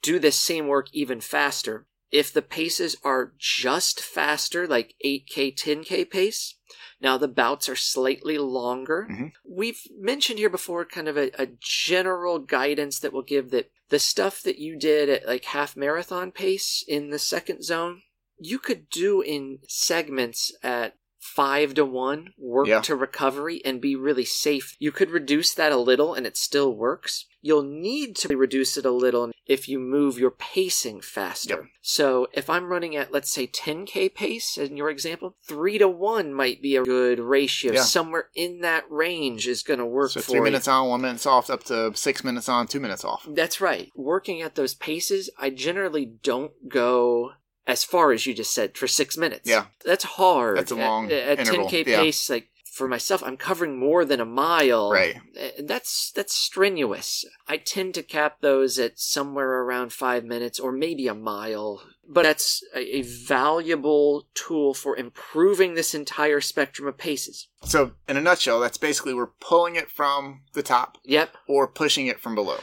do 0.00 0.18
this 0.18 0.36
same 0.36 0.66
work 0.68 0.86
even 0.92 1.20
faster 1.20 1.86
if 2.14 2.32
the 2.32 2.42
paces 2.42 2.96
are 3.02 3.32
just 3.38 4.00
faster, 4.00 4.68
like 4.68 4.94
eight 5.00 5.26
k, 5.26 5.50
ten 5.50 5.82
k 5.82 6.04
pace. 6.04 6.54
Now 7.00 7.18
the 7.18 7.26
bouts 7.26 7.68
are 7.68 7.74
slightly 7.76 8.38
longer. 8.38 9.08
Mhm. 9.10 9.32
We've 9.44 9.80
mentioned 9.98 10.38
here 10.38 10.48
before 10.48 10.84
kind 10.84 11.08
of 11.08 11.16
a, 11.16 11.32
a 11.42 11.48
general 11.60 12.38
guidance 12.38 13.00
that 13.00 13.12
will 13.12 13.22
give 13.22 13.50
that 13.50 13.72
the 13.88 13.98
stuff 13.98 14.42
that 14.42 14.60
you 14.60 14.78
did 14.78 15.08
at 15.08 15.26
like 15.26 15.46
half 15.46 15.76
marathon 15.76 16.30
pace 16.30 16.84
in 16.86 17.10
the 17.10 17.18
second 17.18 17.64
zone, 17.64 18.02
you 18.38 18.60
could 18.60 18.88
do 18.90 19.20
in 19.20 19.58
segments 19.68 20.52
at 20.62 20.94
five 21.24 21.72
to 21.72 21.86
one 21.86 22.34
work 22.36 22.66
Yeah. 22.68 22.82
to 22.82 22.94
recovery 22.94 23.62
and 23.64 23.80
be 23.80 23.96
really 23.96 24.26
safe. 24.26 24.76
You 24.78 24.92
could 24.92 25.10
reduce 25.10 25.54
that 25.54 25.72
a 25.72 25.78
little 25.78 26.12
and 26.12 26.26
it 26.26 26.36
still 26.36 26.74
works. 26.74 27.24
You'll 27.40 27.62
need 27.62 28.14
to 28.16 28.36
reduce 28.36 28.76
it 28.76 28.84
a 28.84 28.90
little 28.90 29.30
if 29.46 29.66
you 29.68 29.78
move 29.78 30.18
your 30.18 30.30
pacing 30.30 31.00
faster. 31.00 31.54
Yep. 31.54 31.64
So 31.80 32.26
if 32.34 32.50
I'm 32.50 32.66
running 32.66 32.94
at, 32.94 33.10
let's 33.10 33.30
say, 33.30 33.46
10K 33.46 34.14
pace 34.14 34.58
in 34.58 34.76
your 34.76 34.90
example, 34.90 35.36
three 35.46 35.78
to 35.78 35.88
one 35.88 36.32
might 36.32 36.60
be 36.60 36.76
a 36.76 36.82
good 36.84 37.18
ratio. 37.20 37.72
Yeah. 37.72 37.82
Somewhere 37.82 38.28
in 38.34 38.60
that 38.60 38.84
range 38.90 39.46
is 39.48 39.62
going 39.62 39.80
to 39.80 39.86
work 39.86 40.10
So 40.10 40.20
three 40.20 40.36
you. 40.38 40.42
minutes 40.44 40.68
on, 40.68 40.88
one 40.88 41.00
minute 41.00 41.26
off, 41.26 41.48
up 41.48 41.64
to 41.64 41.92
six 41.96 42.22
minutes 42.22 42.48
on, 42.50 42.66
two 42.66 42.80
minutes 42.80 43.04
off. 43.04 43.26
That's 43.30 43.60
right. 43.62 43.90
Working 43.96 44.42
at 44.42 44.56
those 44.56 44.74
paces, 44.74 45.30
I 45.38 45.48
generally 45.50 46.04
don't 46.04 46.52
go 46.68 47.32
as 47.66 47.84
far 47.84 48.12
as 48.12 48.26
you 48.26 48.34
just 48.34 48.54
said 48.54 48.76
for 48.76 48.86
six 48.86 49.16
minutes. 49.16 49.48
Yeah. 49.48 49.66
That's 49.84 50.04
hard. 50.04 50.58
That's 50.58 50.72
a 50.72 50.76
long 50.76 51.10
at, 51.10 51.38
interval, 51.40 51.68
10k 51.68 51.86
yeah. 51.86 52.00
pace. 52.00 52.28
Like 52.28 52.48
for 52.72 52.88
myself, 52.88 53.22
I'm 53.22 53.36
covering 53.36 53.78
more 53.78 54.04
than 54.04 54.20
a 54.20 54.24
mile. 54.24 54.90
Right. 54.90 55.16
That's 55.58 56.10
that's 56.12 56.34
strenuous. 56.34 57.24
I 57.48 57.56
tend 57.58 57.94
to 57.94 58.02
cap 58.02 58.38
those 58.40 58.78
at 58.78 58.98
somewhere 58.98 59.62
around 59.62 59.92
five 59.92 60.24
minutes 60.24 60.58
or 60.58 60.72
maybe 60.72 61.06
a 61.06 61.14
mile. 61.14 61.82
But 62.06 62.24
that's 62.24 62.62
a, 62.74 62.98
a 62.98 63.02
valuable 63.02 64.26
tool 64.34 64.74
for 64.74 64.94
improving 64.96 65.74
this 65.74 65.94
entire 65.94 66.40
spectrum 66.42 66.86
of 66.86 66.98
paces. 66.98 67.48
So, 67.62 67.92
in 68.06 68.18
a 68.18 68.20
nutshell, 68.20 68.60
that's 68.60 68.76
basically 68.76 69.14
we're 69.14 69.28
pulling 69.40 69.76
it 69.76 69.90
from 69.90 70.42
the 70.52 70.62
top 70.62 70.98
Yep. 71.04 71.34
or 71.48 71.66
pushing 71.66 72.06
it 72.06 72.20
from 72.20 72.34
below. 72.34 72.58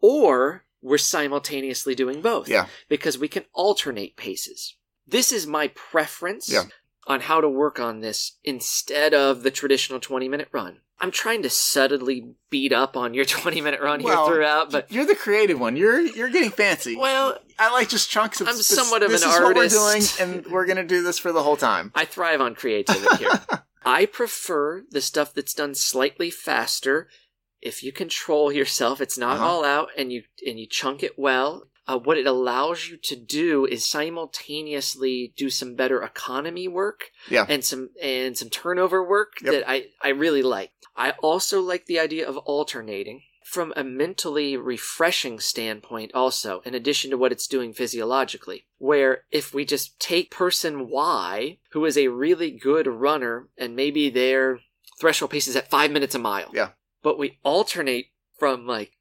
or 0.00 0.64
we're 0.82 0.98
simultaneously 0.98 1.94
doing 1.94 2.20
both. 2.20 2.48
Yeah. 2.48 2.66
Because 2.88 3.18
we 3.18 3.28
can 3.28 3.44
alternate 3.52 4.16
paces. 4.16 4.76
This 5.06 5.32
is 5.32 5.46
my 5.46 5.68
preference 5.68 6.50
Yeah. 6.50 6.64
on 7.06 7.20
how 7.20 7.40
to 7.40 7.48
work 7.48 7.78
on 7.80 8.00
this 8.00 8.32
instead 8.44 9.14
of 9.14 9.42
the 9.42 9.50
traditional 9.50 10.00
20 10.00 10.28
minute 10.28 10.48
run. 10.52 10.80
I'm 10.98 11.10
trying 11.10 11.42
to 11.42 11.50
subtly 11.50 12.34
beat 12.48 12.72
up 12.72 12.96
on 12.96 13.12
your 13.14 13.24
20 13.36 13.60
minute 13.60 13.80
run 13.80 14.02
Well, 14.02 14.26
here 14.26 14.34
throughout, 14.34 14.70
but 14.70 14.90
You're 14.90 15.04
the 15.06 15.14
creative 15.14 15.60
one. 15.60 15.76
You're 15.76 16.00
you're 16.00 16.30
getting 16.30 16.50
fancy. 16.50 16.96
well, 16.96 17.38
I 17.58 17.70
like 17.72 17.88
just 17.88 18.08
chunks 18.10 18.40
of. 18.40 18.48
I'm 18.48 18.56
this- 18.56 18.66
somewhat 18.66 19.02
of 19.02 19.10
an 19.10 19.14
is 19.16 19.22
artist. 19.24 19.44
What 19.44 19.56
we're 19.56 19.68
doing, 19.68 20.06
and 20.20 20.46
we're 20.52 20.66
gonna 20.66 20.84
do 20.84 21.02
this 21.02 21.18
for 21.18 21.32
the 21.32 21.42
whole 21.42 21.56
time. 21.56 21.92
I 21.94 22.04
thrive 22.06 22.40
on 22.40 22.54
creativity 22.54 23.16
here. 23.16 23.40
I 23.84 24.06
prefer 24.06 24.84
the 24.90 25.00
stuff 25.00 25.32
that's 25.34 25.54
done 25.54 25.74
slightly 25.74 26.30
faster. 26.30 27.08
If 27.66 27.82
you 27.82 27.92
control 27.92 28.52
yourself, 28.52 29.00
it's 29.00 29.18
not 29.18 29.36
Uh-huh. 29.36 29.46
all 29.48 29.64
out, 29.64 29.88
and 29.98 30.12
you 30.12 30.22
and 30.46 30.58
you 30.60 30.66
chunk 30.80 31.02
it 31.02 31.18
well. 31.18 31.68
Uh, 31.88 31.98
what 31.98 32.18
it 32.18 32.26
allows 32.26 32.88
you 32.88 32.96
to 33.10 33.14
do 33.14 33.64
is 33.64 33.86
simultaneously 33.88 35.32
do 35.36 35.48
some 35.50 35.74
better 35.74 36.02
economy 36.02 36.68
work 36.68 37.10
Yeah. 37.28 37.46
and 37.48 37.64
some 37.64 37.90
and 38.00 38.36
some 38.38 38.50
turnover 38.50 39.02
work 39.02 39.34
Yep. 39.42 39.52
that 39.52 39.70
I 39.70 39.88
I 40.00 40.08
really 40.10 40.42
like. 40.42 40.72
I 40.96 41.10
also 41.22 41.60
like 41.60 41.86
the 41.86 41.98
idea 42.00 42.26
of 42.28 42.36
alternating 42.38 43.22
from 43.44 43.72
a 43.76 43.84
mentally 43.84 44.56
refreshing 44.56 45.38
standpoint 45.38 46.10
also 46.14 46.60
in 46.64 46.74
addition 46.74 47.10
to 47.10 47.16
what 47.18 47.30
it's 47.32 47.46
doing 47.46 47.72
physiologically 47.72 48.66
where 48.78 49.22
if 49.30 49.54
we 49.54 49.64
just 49.64 50.00
take 50.00 50.30
person 50.32 50.88
Y 50.90 51.58
who 51.70 51.84
is 51.84 51.96
a 51.96 52.08
really 52.08 52.50
good 52.50 52.86
runner 52.88 53.48
and 53.56 53.76
maybe 53.76 54.10
their 54.10 54.58
threshold 55.00 55.30
pace 55.30 55.46
is 55.46 55.54
at 55.56 55.70
5 55.70 55.90
minutes 55.92 56.14
a 56.14 56.18
mile. 56.18 56.50
Yeah. 56.52 56.70
But 57.06 57.20
we 57.20 57.38
alternate 57.44 58.08
from 58.36 58.66
like 58.66 58.96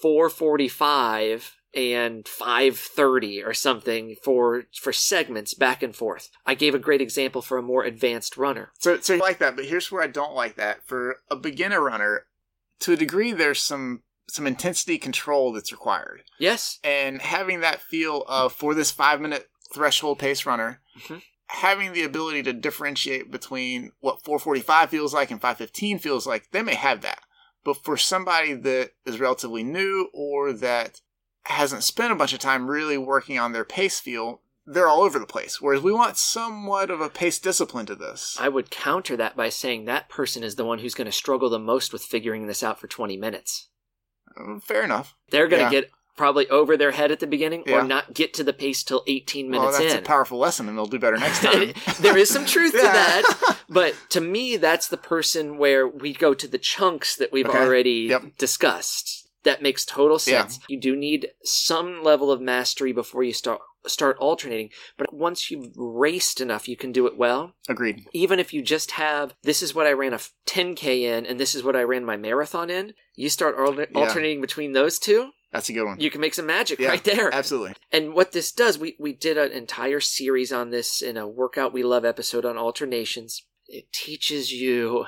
445 0.00 1.56
and 1.74 2.26
530 2.26 3.42
or 3.42 3.52
something 3.52 4.16
for 4.24 4.64
for 4.80 4.94
segments 4.94 5.52
back 5.52 5.82
and 5.82 5.94
forth. 5.94 6.30
I 6.46 6.54
gave 6.54 6.74
a 6.74 6.78
great 6.78 7.02
example 7.02 7.42
for 7.42 7.58
a 7.58 7.62
more 7.62 7.84
advanced 7.84 8.38
runner. 8.38 8.72
So, 8.78 8.98
so 9.00 9.12
you 9.12 9.20
like 9.20 9.40
that, 9.40 9.56
but 9.56 9.66
here's 9.66 9.92
where 9.92 10.02
I 10.02 10.06
don't 10.06 10.34
like 10.34 10.56
that. 10.56 10.86
For 10.88 11.18
a 11.30 11.36
beginner 11.36 11.82
runner, 11.82 12.24
to 12.78 12.94
a 12.94 12.96
degree, 12.96 13.32
there's 13.34 13.60
some 13.60 14.04
some 14.26 14.46
intensity 14.46 14.96
control 14.96 15.52
that's 15.52 15.70
required, 15.70 16.22
Yes. 16.38 16.78
and 16.82 17.20
having 17.20 17.60
that 17.60 17.82
feel 17.82 18.24
of 18.26 18.54
for 18.54 18.74
this 18.74 18.90
five 18.90 19.20
minute 19.20 19.50
threshold 19.74 20.18
pace 20.18 20.46
runner, 20.46 20.80
Mhm. 20.98 21.20
having 21.48 21.92
the 21.92 22.04
ability 22.04 22.42
to 22.44 22.54
differentiate 22.54 23.30
between 23.30 23.92
what 24.00 24.24
445 24.24 24.88
feels 24.88 25.12
like 25.12 25.30
and 25.30 25.42
515 25.42 25.98
feels 25.98 26.26
like, 26.26 26.50
they 26.52 26.62
may 26.62 26.74
have 26.76 27.02
that. 27.02 27.20
But 27.64 27.82
for 27.84 27.96
somebody 27.96 28.54
that 28.54 28.90
is 29.04 29.20
relatively 29.20 29.62
new 29.62 30.08
or 30.14 30.52
that 30.52 31.00
hasn't 31.44 31.84
spent 31.84 32.12
a 32.12 32.16
bunch 32.16 32.32
of 32.32 32.38
time 32.38 32.70
really 32.70 32.96
working 32.98 33.38
on 33.38 33.52
their 33.52 33.64
pace 33.64 34.00
feel, 34.00 34.40
they're 34.66 34.88
all 34.88 35.02
over 35.02 35.18
the 35.18 35.26
place. 35.26 35.60
Whereas 35.60 35.82
we 35.82 35.92
want 35.92 36.16
somewhat 36.16 36.90
of 36.90 37.00
a 37.00 37.08
pace 37.10 37.38
discipline 37.38 37.86
to 37.86 37.94
this. 37.94 38.36
I 38.40 38.48
would 38.48 38.70
counter 38.70 39.16
that 39.16 39.36
by 39.36 39.48
saying 39.48 39.84
that 39.84 40.08
person 40.08 40.42
is 40.42 40.54
the 40.54 40.64
one 40.64 40.78
who's 40.78 40.94
going 40.94 41.06
to 41.06 41.12
struggle 41.12 41.50
the 41.50 41.58
most 41.58 41.92
with 41.92 42.02
figuring 42.02 42.46
this 42.46 42.62
out 42.62 42.78
for 42.78 42.86
20 42.86 43.16
minutes. 43.16 43.68
Uh, 44.38 44.58
Fair 44.60 44.82
enough. 44.84 45.16
They're 45.30 45.48
going 45.48 45.66
to 45.68 45.74
Yeah. 45.74 45.80
get 45.82 45.90
probably 46.16 46.48
over 46.50 46.76
their 46.76 46.90
head 46.90 47.10
at 47.10 47.20
the 47.20 47.26
beginning 47.26 47.62
Yeah. 47.66 47.80
or 47.80 47.84
not 47.84 48.12
get 48.14 48.34
to 48.34 48.44
the 48.44 48.52
pace 48.52 48.82
till 48.82 49.02
18 49.06 49.50
Well, 49.50 49.60
minutes 49.60 49.78
that's 49.78 49.94
in. 49.94 50.00
a 50.00 50.02
powerful 50.02 50.38
lesson, 50.38 50.68
and 50.68 50.76
they'll 50.76 50.86
do 50.86 50.98
better 50.98 51.16
next 51.18 51.40
time. 51.42 51.72
there 52.00 52.16
is 52.18 52.28
some 52.30 52.44
truth 52.44 52.72
to 52.72 52.78
that, 52.82 53.58
but 53.68 53.94
to 54.10 54.20
me, 54.20 54.56
that's 54.56 54.88
the 54.88 54.96
person 54.96 55.56
where 55.58 55.86
we 55.88 56.12
go 56.12 56.34
to 56.34 56.46
the 56.48 56.58
chunks 56.58 57.16
that 57.16 57.32
we've 57.32 57.46
Okay. 57.46 57.58
already 57.58 58.06
Yep. 58.10 58.36
discussed. 58.38 59.28
That 59.44 59.62
makes 59.62 59.86
total 59.86 60.18
Yeah. 60.26 60.42
sense. 60.46 60.58
You 60.68 60.78
do 60.78 60.94
need 60.94 61.30
some 61.42 62.02
level 62.02 62.30
of 62.30 62.40
mastery 62.42 62.92
before 62.92 63.22
you 63.22 63.32
start 63.32 63.60
start 63.86 64.18
alternating, 64.18 64.68
but 64.98 65.10
once 65.10 65.50
you've 65.50 65.72
raced 65.74 66.42
enough, 66.42 66.68
you 66.68 66.76
can 66.76 66.92
do 66.92 67.06
it 67.06 67.16
well. 67.16 67.54
Agreed. 67.66 68.04
Even 68.12 68.38
if 68.38 68.52
you 68.52 68.60
just 68.60 68.90
have 68.90 69.32
this 69.42 69.62
is 69.62 69.74
what 69.74 69.86
I 69.86 69.92
ran 69.92 70.12
a 70.12 70.18
10k 70.44 71.04
in, 71.04 71.24
and 71.24 71.40
this 71.40 71.54
is 71.54 71.62
what 71.64 71.74
I 71.74 71.82
ran 71.82 72.04
my 72.04 72.18
marathon 72.18 72.68
in. 72.68 72.92
You 73.16 73.30
start 73.30 73.56
alter- 73.58 73.88
Yeah. 73.90 73.98
alternating 74.00 74.42
between 74.42 74.72
those 74.72 74.98
two, 74.98 75.30
That's 75.52 75.68
a 75.68 75.72
good 75.72 75.84
one. 75.84 75.98
you 76.00 76.10
can 76.10 76.20
make 76.20 76.34
some 76.34 76.46
magic 76.46 76.78
Yeah, 76.78 76.88
right 76.90 77.02
there. 77.04 77.34
Absolutely. 77.34 77.74
And 77.90 78.14
what 78.14 78.32
this 78.32 78.52
does, 78.52 78.78
we, 78.78 78.96
we 79.00 79.12
did 79.12 79.36
an 79.36 79.50
entire 79.52 80.00
series 80.00 80.52
on 80.52 80.70
this 80.70 81.02
in 81.02 81.16
a 81.16 81.26
Workout 81.26 81.72
We 81.72 81.82
Love 81.82 82.04
episode 82.04 82.44
on 82.44 82.56
alternations. 82.56 83.42
It 83.66 83.92
teaches 83.92 84.52
you 84.52 85.06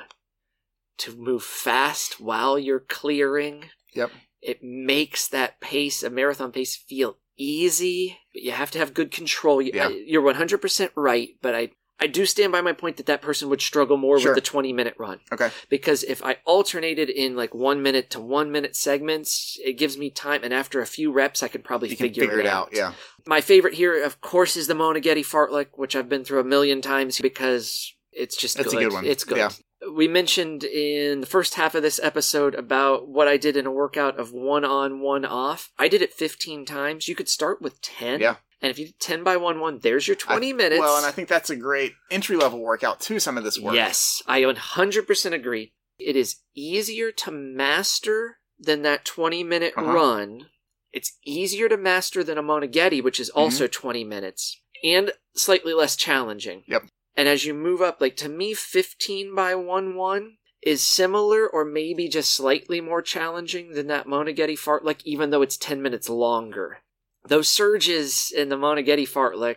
to 0.99 1.17
move 1.17 1.43
fast 1.43 2.21
while 2.21 2.59
you're 2.59 2.81
clearing. 2.81 3.67
Yep. 3.95 4.11
It 4.41 4.63
makes 4.63 5.29
that 5.29 5.61
pace, 5.61 6.03
a 6.03 6.11
marathon 6.11 6.51
pace, 6.53 6.77
feel 6.77 7.19
easy, 7.37 8.19
but 8.33 8.43
you 8.43 8.51
have 8.53 8.71
to 8.73 8.79
have 8.79 8.95
good 8.95 9.11
control. 9.11 9.63
You- 9.63 9.73
Yeah. 9.75 9.89
I- 9.89 10.05
You're 10.07 10.23
100% 10.23 10.91
right, 10.97 11.31
but 11.41 11.55
I, 11.55 11.71
I 12.03 12.07
do 12.09 12.27
stand 12.27 12.51
by 12.53 12.61
my 12.61 12.73
point 12.73 12.97
that 12.99 13.07
that 13.07 13.23
person 13.23 13.49
would 13.49 13.63
struggle 13.63 13.97
more 13.97 14.19
Sure. 14.19 14.33
with 14.33 14.37
the 14.45 14.51
20 14.51 14.73
minute 14.73 14.95
run 14.99 15.21
Okay. 15.33 15.51
because 15.69 16.03
if 16.03 16.23
I 16.25 16.39
alternated 16.45 17.09
in 17.09 17.37
like 17.37 17.55
one 17.55 17.81
minute 17.83 18.11
to 18.11 18.21
one 18.21 18.51
minute 18.51 18.75
segments, 18.77 19.57
it 19.65 19.75
gives 19.75 19.97
me 19.97 20.11
time, 20.11 20.43
and 20.45 20.53
after 20.53 20.81
a 20.81 20.87
few 20.87 21.13
reps, 21.13 21.43
I 21.43 21.49
could 21.49 21.65
probably 21.65 21.89
figure, 21.95 22.25
figure 22.25 22.41
it 22.41 22.47
out. 22.47 22.71
Yeah. 22.73 22.95
My 23.27 23.41
favorite 23.41 23.75
here, 23.75 24.03
of 24.03 24.21
course, 24.21 24.57
is 24.57 24.67
the 24.67 24.75
Moneghetti 24.75 25.25
fartlek, 25.25 25.69
which 25.75 25.95
I've 25.95 26.09
been 26.09 26.25
through 26.25 26.41
a 26.41 26.45
million 26.45 26.83
times 26.83 27.21
because 27.21 27.95
it's 28.13 28.37
just 28.37 28.59
It's 28.59 28.73
a 28.73 28.77
good. 28.77 28.85
good 28.85 28.93
one. 28.93 29.07
It's 29.07 29.25
good. 29.25 29.39
Yeah. 29.39 29.51
We 29.93 30.07
mentioned 30.07 30.63
in 30.65 31.21
the 31.21 31.27
first 31.27 31.55
half 31.55 31.75
of 31.75 31.83
this 31.83 31.99
episode 32.03 32.55
about 32.55 33.09
what 33.09 33.27
I 33.29 33.37
did 33.37 33.57
in 33.57 33.67
a 33.67 33.71
workout 33.73 34.19
of 34.19 34.33
one 34.33 34.65
on, 34.65 35.01
one 35.01 35.25
off. 35.25 35.71
I 35.79 35.89
did 35.89 36.03
it 36.03 36.13
15 36.13 36.65
times. 36.65 37.09
You 37.09 37.15
could 37.17 37.29
start 37.29 37.61
with 37.63 37.81
10. 37.81 38.21
Yeah. 38.21 38.37
And 38.63 38.71
if 38.71 38.79
you 38.79 38.87
did 38.87 39.01
10 39.01 39.25
by 39.25 39.37
1 39.37 39.59
1, 39.61 39.81
there's 39.81 40.07
your 40.07 40.15
20 40.17 40.51
I- 40.51 40.53
minutes. 40.53 40.81
Well, 40.81 40.97
and 40.97 41.05
I 41.05 41.11
think 41.11 41.29
that's 41.29 41.51
a 41.51 41.57
great 41.57 41.95
entry 42.11 42.37
level 42.37 42.61
workout 42.61 43.01
to 43.03 43.19
some 43.19 43.37
of 43.37 43.43
this 43.45 43.59
work. 43.59 43.75
Yes, 43.75 44.23
I 44.27 44.41
100% 44.43 45.33
agree. 45.35 45.73
It 45.99 46.17
is 46.17 46.37
easier 46.55 47.11
to 47.13 47.31
master 47.33 48.39
than 48.59 48.83
that 48.83 49.05
20 49.05 49.43
minute 49.43 49.75
Uh-huh. 49.77 49.93
run. 49.93 50.47
It's 50.93 51.17
easier 51.25 51.69
to 51.69 51.77
master 51.77 52.23
than 52.23 52.39
a 52.39 52.43
Mona 52.43 52.67
which 53.03 53.19
is 53.19 53.31
Mm-hmm. 53.31 53.39
also 53.39 53.67
20 53.67 54.05
minutes. 54.05 54.59
and 54.85 55.13
slightly 55.35 55.73
less 55.73 55.95
challenging. 55.97 56.65
Yep. 56.67 56.83
And 57.17 57.29
as 57.29 57.45
you 57.45 57.55
move 57.55 57.81
up, 57.81 58.01
like 58.01 58.17
to 58.17 58.29
me, 58.29 58.53
15 58.53 59.33
by 59.35 59.55
1 59.55 59.95
1 59.95 60.37
is 60.63 60.85
similar 60.87 61.47
or 61.49 61.65
maybe 61.65 62.09
just 62.09 62.33
slightly 62.35 62.81
more 62.81 63.01
challenging 63.03 63.73
than 63.73 63.87
that 63.89 64.07
Moneghetti 64.07 64.59
fartlek 64.59 65.01
even 65.05 65.31
though 65.31 65.43
it's 65.43 65.57
10 65.57 65.83
minutes 65.83 66.09
longer. 66.09 66.79
Those 67.29 67.49
surges 67.49 68.33
in 68.37 68.49
the 68.49 68.57
Moneghetti 68.57 69.09
fartlek 69.09 69.57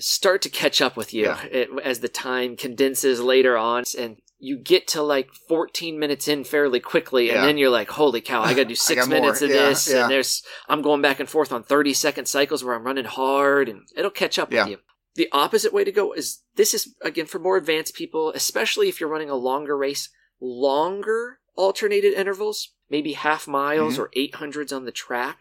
start 0.00 0.42
to 0.42 0.48
catch 0.50 0.80
up 0.82 0.96
with 0.96 1.14
you 1.14 1.24
Yeah. 1.24 1.42
it, 1.44 1.68
as 1.82 2.00
the 2.00 2.08
time 2.08 2.56
condenses 2.56 3.20
later 3.22 3.56
on 3.56 3.84
and 3.98 4.18
you 4.38 4.58
get 4.58 4.86
to 4.88 5.02
like 5.02 5.30
14 5.48 5.98
minutes 5.98 6.28
in 6.28 6.44
fairly 6.44 6.78
quickly 6.78 7.30
and 7.30 7.36
Yeah. 7.36 7.46
then 7.46 7.56
you're 7.56 7.70
like 7.70 7.88
holy 7.88 8.20
cow 8.20 8.42
i 8.42 8.50
gotta 8.52 8.66
do 8.66 8.74
six 8.90 9.00
got 9.00 9.08
more. 9.10 9.20
minutes 9.20 9.40
of 9.40 9.48
Yeah, 9.48 9.70
this 9.70 9.88
and 9.92 10.10
there's 10.10 10.42
i'm 10.68 10.82
going 10.82 11.00
back 11.00 11.18
and 11.20 11.28
forth 11.28 11.52
on 11.52 11.62
30 11.62 11.94
second 11.94 12.26
cycles 12.26 12.62
where 12.62 12.74
i'm 12.74 12.84
running 12.84 13.06
hard 13.06 13.70
and 13.70 13.88
it'll 13.96 14.10
catch 14.10 14.38
up 14.38 14.50
with 14.52 14.68
you 14.68 14.76
the 15.14 15.28
opposite 15.32 15.72
way 15.72 15.84
to 15.84 15.90
go 15.90 16.12
is 16.12 16.42
this 16.54 16.74
is 16.74 16.94
again 17.02 17.24
for 17.26 17.38
more 17.38 17.56
advanced 17.56 17.94
people 17.94 18.30
especially 18.34 18.90
if 18.90 19.00
you're 19.00 19.08
running 19.08 19.30
a 19.30 19.34
longer 19.34 19.76
race 19.76 20.10
longer 20.38 21.38
alternated 21.56 22.12
intervals 22.12 22.74
maybe 22.90 23.14
half 23.14 23.48
miles 23.48 23.96
Mhm. 23.96 24.00
or 24.02 24.10
800s 24.14 24.70
on 24.72 24.84
the 24.84 24.92
track 24.92 25.38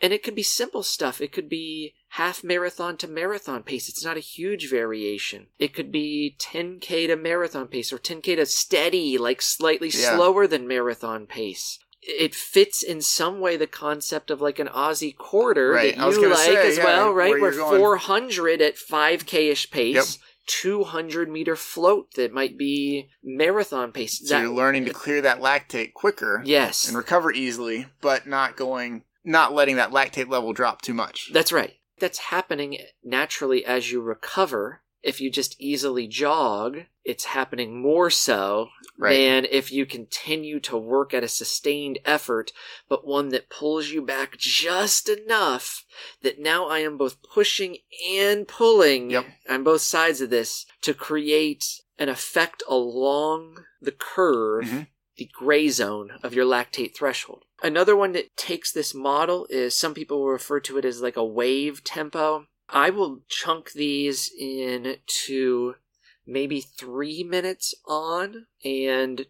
and 0.00 0.12
it 0.12 0.22
could 0.22 0.34
be 0.34 0.42
simple 0.42 0.82
stuff. 0.82 1.20
It 1.20 1.32
could 1.32 1.48
be 1.48 1.94
half 2.12 2.42
marathon 2.44 2.96
to 2.98 3.08
marathon 3.08 3.62
pace. 3.62 3.88
It's 3.88 4.04
not 4.04 4.16
a 4.16 4.20
huge 4.20 4.70
variation. 4.70 5.48
It 5.58 5.74
could 5.74 5.90
be 5.92 6.36
10K 6.40 7.06
to 7.08 7.16
marathon 7.16 7.68
pace 7.68 7.92
or 7.92 7.98
10K 7.98 8.36
to 8.36 8.46
steady, 8.46 9.18
like 9.18 9.42
slightly 9.42 9.88
Yeah. 9.88 10.14
slower 10.16 10.46
than 10.46 10.66
marathon 10.68 11.26
pace. 11.26 11.78
It 12.00 12.34
fits 12.34 12.82
in 12.82 13.02
some 13.02 13.40
way 13.40 13.56
the 13.56 13.66
concept 13.66 14.30
of 14.30 14.40
like 14.40 14.58
an 14.58 14.68
Aussie 14.68 15.16
quarter 15.16 15.70
Right. 15.70 15.96
that 15.96 16.12
you 16.12 16.28
like 16.28 16.38
say, 16.38 16.56
as 16.68 16.76
yeah, 16.78 16.84
well, 16.84 17.12
right? 17.12 17.32
where 17.32 17.40
Where 17.40 17.52
you're 17.54 17.78
400 17.78 18.62
at 18.62 18.76
5K 18.78 19.50
ish 19.50 19.70
pace. 19.70 19.94
Yep. 19.96 20.06
200 20.46 21.28
meter 21.28 21.54
float 21.56 22.14
that 22.14 22.32
might 22.32 22.56
be 22.56 23.10
marathon 23.22 23.92
pace. 23.92 24.18
So 24.26 24.34
That- 24.34 24.42
you're 24.42 24.50
learning 24.54 24.86
to 24.86 24.92
clear 24.94 25.20
that 25.20 25.40
lactate 25.40 25.92
quicker 25.92 26.42
Yes. 26.44 26.88
and 26.88 26.96
recover 26.96 27.30
easily, 27.32 27.86
but 28.00 28.26
not 28.26 28.56
going, 28.56 29.04
not 29.28 29.52
letting 29.52 29.76
that 29.76 29.90
lactate 29.92 30.28
level 30.28 30.52
drop 30.52 30.82
too 30.82 30.94
much. 30.94 31.30
That's 31.32 31.52
right. 31.52 31.74
That's 32.00 32.18
happening 32.18 32.78
naturally 33.04 33.64
as 33.64 33.92
you 33.92 34.00
recover. 34.00 34.80
If 35.02 35.20
you 35.20 35.30
just 35.30 35.54
easily 35.60 36.08
jog, 36.08 36.80
it's 37.04 37.26
happening 37.26 37.80
more 37.80 38.10
so 38.10 38.70
Right. 38.96 39.12
than 39.16 39.44
if 39.48 39.70
you 39.70 39.86
continue 39.86 40.58
to 40.60 40.76
work 40.76 41.14
at 41.14 41.22
a 41.22 41.28
sustained 41.28 42.00
effort, 42.04 42.52
but 42.88 43.06
one 43.06 43.28
that 43.28 43.48
pulls 43.48 43.88
you 43.90 44.02
back 44.02 44.36
just 44.38 45.08
enough 45.08 45.84
that 46.22 46.40
now 46.40 46.66
I 46.66 46.80
am 46.80 46.96
both 46.96 47.22
pushing 47.22 47.78
and 48.10 48.48
pulling 48.48 49.10
Yep. 49.10 49.26
on 49.48 49.62
both 49.62 49.82
sides 49.82 50.20
of 50.20 50.30
this 50.30 50.66
to 50.82 50.94
create 50.94 51.80
an 51.98 52.08
effect 52.08 52.62
along 52.68 53.64
the 53.80 53.92
curve 53.92 54.64
Mhm. 54.64 54.86
The 55.18 55.28
gray 55.32 55.68
zone 55.68 56.12
of 56.22 56.32
your 56.32 56.44
lactate 56.46 56.94
threshold. 56.94 57.44
Another 57.62 57.96
one 57.96 58.12
that 58.12 58.36
takes 58.36 58.72
this 58.72 58.94
model 58.94 59.46
is 59.50 59.76
some 59.76 59.92
people 59.94 60.20
will 60.20 60.28
refer 60.28 60.60
to 60.60 60.78
it 60.78 60.84
as 60.84 61.02
like 61.02 61.16
a 61.16 61.24
wave 61.24 61.84
tempo. 61.84 62.46
I 62.68 62.90
will 62.90 63.20
chunk 63.28 63.72
these 63.72 64.30
into 64.38 65.74
maybe 66.26 66.60
three 66.60 67.22
minutes 67.24 67.74
on 67.86 68.46
and 68.64 69.26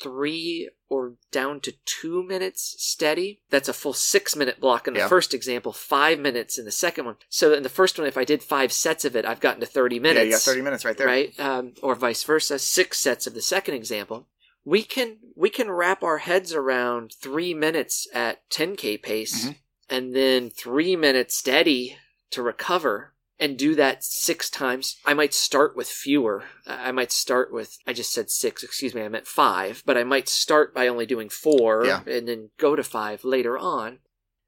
three 0.00 0.68
or 0.88 1.14
down 1.30 1.60
to 1.60 1.72
two 1.84 2.22
minutes 2.22 2.74
steady. 2.78 3.40
That's 3.50 3.68
a 3.68 3.72
full 3.74 3.92
six 3.92 4.34
minute 4.34 4.58
block 4.58 4.88
in 4.88 4.94
the 4.94 5.00
Yeah. 5.00 5.08
first 5.08 5.32
example, 5.34 5.72
five 5.72 6.18
minutes 6.18 6.58
in 6.58 6.64
the 6.64 6.72
second 6.72 7.04
one. 7.04 7.16
So 7.28 7.52
in 7.52 7.62
the 7.62 7.68
first 7.68 7.98
one, 7.98 8.08
if 8.08 8.16
I 8.16 8.24
did 8.24 8.42
five 8.42 8.72
sets 8.72 9.04
of 9.04 9.14
it, 9.14 9.24
I've 9.24 9.40
gotten 9.40 9.60
to 9.60 9.66
30 9.66 9.98
minutes 10.00 10.18
Yeah, 10.18 10.24
you 10.24 10.30
got 10.32 10.40
30 10.42 10.62
minutes 10.62 10.84
right 10.84 10.96
there. 10.96 11.06
right? 11.06 11.38
Um, 11.38 11.74
or 11.82 11.94
vice 11.94 12.24
versa. 12.24 12.58
Six 12.58 12.98
sets 12.98 13.26
of 13.26 13.34
the 13.34 13.42
second 13.42 13.74
example. 13.74 14.26
We 14.64 14.82
can 14.82 15.18
we 15.34 15.50
can 15.50 15.70
wrap 15.70 16.02
our 16.02 16.18
heads 16.18 16.52
around 16.54 17.12
three 17.20 17.54
minutes 17.54 18.06
at 18.12 18.48
10k 18.50 18.98
pace, 19.02 19.46
Mhm. 19.46 19.56
and 19.88 20.14
then 20.14 20.50
three 20.50 20.96
minutes 20.96 21.36
steady 21.36 21.96
to 22.30 22.42
recover, 22.42 23.14
and 23.38 23.56
do 23.58 23.74
that 23.74 24.04
six 24.04 24.50
times. 24.50 24.96
I 25.06 25.14
might 25.14 25.32
start 25.32 25.74
with 25.74 25.88
fewer. 25.88 26.44
I 26.66 26.92
might 26.92 27.10
start 27.10 27.50
with 27.52 27.78
I 27.86 27.92
just 27.94 28.12
said 28.12 28.30
six. 28.30 28.62
Excuse 28.62 28.94
me, 28.94 29.00
I 29.02 29.08
meant 29.08 29.26
five. 29.26 29.82
But 29.86 29.96
I 29.96 30.04
might 30.04 30.28
start 30.28 30.74
by 30.74 30.88
only 30.88 31.06
doing 31.06 31.30
four, 31.30 31.86
Yeah. 31.86 32.02
and 32.06 32.28
then 32.28 32.50
go 32.58 32.76
to 32.76 32.82
five 32.84 33.24
later 33.24 33.56
on 33.58 34.00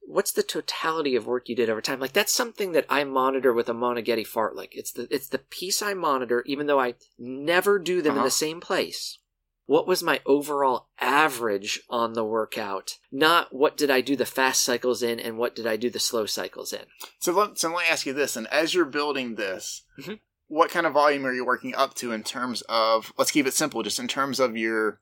what's 0.04 0.32
the 0.32 0.42
totality 0.42 1.14
of 1.14 1.26
work 1.28 1.48
you 1.48 1.54
did 1.54 1.70
over 1.70 1.80
time 1.80 2.00
like 2.00 2.12
that's 2.12 2.32
something 2.32 2.72
that 2.72 2.84
i 2.90 3.04
monitor 3.04 3.52
with 3.52 3.68
a 3.68 3.72
Moneghetti 3.72 4.26
fartlek 4.26 4.70
it's 4.72 4.90
the 4.90 5.06
it's 5.14 5.28
the 5.28 5.38
piece 5.38 5.80
i 5.80 5.94
monitor 5.94 6.42
even 6.44 6.66
though 6.66 6.80
i 6.80 6.96
never 7.16 7.78
do 7.78 8.02
them 8.02 8.14
in 8.14 8.18
Uh-huh. 8.18 8.24
the 8.26 8.30
same 8.32 8.60
place 8.60 9.18
what 9.66 9.86
was 9.86 10.02
my 10.02 10.20
overall 10.26 10.88
average 11.00 11.80
on 11.88 12.12
the 12.14 12.24
workout 12.24 12.98
not 13.10 13.54
what 13.54 13.76
did 13.76 13.90
i 13.90 14.00
do 14.00 14.16
the 14.16 14.26
fast 14.26 14.62
cycles 14.62 15.02
in 15.02 15.18
and 15.20 15.38
what 15.38 15.54
did 15.54 15.66
i 15.66 15.76
do 15.76 15.88
the 15.90 15.98
slow 16.00 16.26
cycles 16.26 16.72
in 16.72 16.84
So 17.20 17.32
let, 17.32 17.58
so 17.58 17.68
let 17.68 17.84
me 17.84 17.90
ask 17.90 18.06
you 18.06 18.12
this, 18.12 18.36
and 18.36 18.46
as 18.48 18.74
you're 18.74 18.84
building 18.84 19.36
this, 19.36 19.82
Mhm. 20.00 20.20
what 20.48 20.70
kind 20.70 20.86
of 20.86 20.92
volume 20.92 21.24
are 21.26 21.32
you 21.32 21.44
working 21.44 21.74
up 21.74 21.94
to 21.94 22.12
in 22.12 22.22
terms 22.24 22.62
of? 22.68 23.12
Let's 23.16 23.30
keep 23.30 23.46
it 23.46 23.54
simple, 23.54 23.82
just 23.82 23.98
in 23.98 24.08
terms 24.08 24.38
of 24.40 24.56
your 24.56 25.00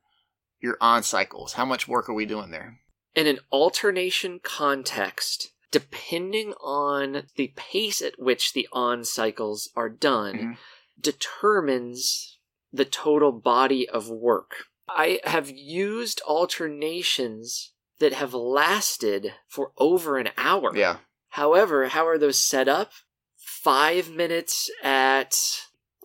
your 0.60 0.76
on 0.80 1.02
cycles. 1.02 1.54
How 1.54 1.64
much 1.64 1.88
work 1.88 2.08
are 2.08 2.14
we 2.14 2.26
doing 2.26 2.50
there? 2.50 2.78
in 3.16 3.26
an 3.26 3.40
alternation 3.50 4.38
context 4.40 5.48
depending 5.72 6.52
on 6.62 7.24
the 7.36 7.52
pace 7.56 8.00
at 8.00 8.14
which 8.20 8.52
the 8.52 8.68
on 8.72 9.04
cycles 9.04 9.68
are 9.74 9.88
done 9.88 10.36
Mhm. 10.38 10.56
determines 11.00 12.38
the 12.72 12.84
total 12.84 13.32
body 13.32 13.88
of 13.88 14.08
work. 14.10 14.52
I 14.88 15.20
have 15.24 15.50
used 15.50 16.20
alternations 16.26 17.72
that 17.98 18.12
have 18.12 18.34
lasted 18.34 19.32
for 19.48 19.72
over 19.78 20.18
an 20.18 20.30
hour. 20.36 20.74
Yeah, 20.76 20.96
However, 21.30 21.88
how 21.88 22.06
are 22.08 22.18
those 22.18 22.38
set 22.38 22.68
up? 22.68 22.90
Five 23.38 24.10
minutes 24.10 24.70
at 24.82 25.36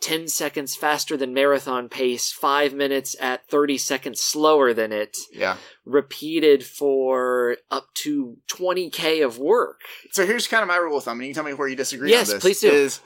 10 0.02 0.28
seconds 0.28 0.76
faster 0.76 1.18
than 1.18 1.34
marathon 1.34 1.90
pace, 1.90 2.32
five 2.32 2.74
minutes 2.74 3.16
at 3.20 3.48
30 3.50 3.78
seconds 3.78 4.22
slower 4.22 4.74
than 4.74 4.92
it, 4.92 5.18
yeah. 5.34 5.58
repeated 5.84 6.64
for 6.66 7.58
up 7.72 7.88
to 7.96 8.38
20k 8.50 9.26
of 9.26 9.40
work. 9.40 9.82
So 10.12 10.26
here's 10.26 10.48
kind 10.48 10.62
of 10.62 10.68
my 10.68 10.76
rule 10.78 10.98
of 10.98 11.04
thumb, 11.04 11.20
and 11.20 11.28
you 11.28 11.34
can 11.34 11.42
tell 11.44 11.50
me 11.50 11.54
where 11.58 11.68
you 11.68 11.76
disagree 11.76 12.12
Yes, 12.12 12.30
on 12.30 12.36
this. 12.36 12.42
please 12.44 12.60
do. 12.60 12.70
Is 12.72 13.00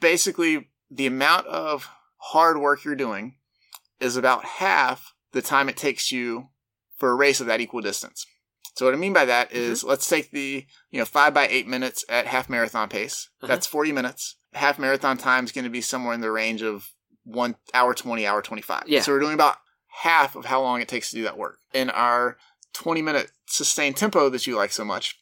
basically 0.00 0.68
the 0.90 1.06
amount 1.06 1.46
of 1.48 1.90
hard 2.32 2.58
work 2.58 2.84
you're 2.84 2.94
doing 2.94 3.36
is 4.00 4.16
about 4.16 4.44
half 4.44 5.14
the 5.32 5.42
time 5.42 5.68
it 5.68 5.76
takes 5.76 6.10
you 6.12 6.48
for 6.96 7.10
a 7.10 7.14
race 7.14 7.40
of 7.40 7.46
that 7.46 7.60
equal 7.60 7.80
distance. 7.80 8.26
So 8.76 8.84
what 8.84 8.94
I 8.94 8.98
mean 8.98 9.12
by 9.12 9.24
that 9.24 9.52
is, 9.52 9.80
Mm-hmm. 9.80 9.88
let's 9.88 10.08
take 10.08 10.30
the 10.30 10.66
you 10.90 10.98
know 10.98 11.04
five 11.04 11.32
by 11.34 11.46
eight 11.48 11.66
minutes 11.66 12.04
at 12.08 12.26
half 12.26 12.48
marathon 12.50 12.88
pace. 12.88 13.28
Uh-huh. 13.42 13.46
That's 13.48 13.66
forty 13.66 13.92
minutes. 13.92 14.36
Half 14.52 14.78
marathon 14.78 15.18
time 15.18 15.44
is 15.44 15.52
going 15.52 15.64
to 15.64 15.70
be 15.70 15.80
somewhere 15.80 16.14
in 16.14 16.20
the 16.20 16.30
range 16.30 16.62
of 16.62 16.90
one 17.24 17.56
hour 17.74 17.94
twenty, 17.94 18.26
hour 18.26 18.42
twenty 18.42 18.62
five. 18.62 18.84
Yeah. 18.86 19.00
So 19.02 19.12
we're 19.12 19.20
doing 19.20 19.34
about 19.34 19.56
half 20.02 20.36
of 20.36 20.44
how 20.46 20.60
long 20.62 20.80
it 20.82 20.88
takes 20.88 21.10
to 21.10 21.16
do 21.16 21.22
that 21.24 21.38
work. 21.38 21.58
In 21.72 21.88
our 21.90 22.36
twenty 22.74 23.02
minute 23.02 23.30
sustained 23.46 23.96
tempo 23.96 24.28
that 24.30 24.46
you 24.46 24.56
like 24.56 24.72
so 24.72 24.84
much, 24.84 25.18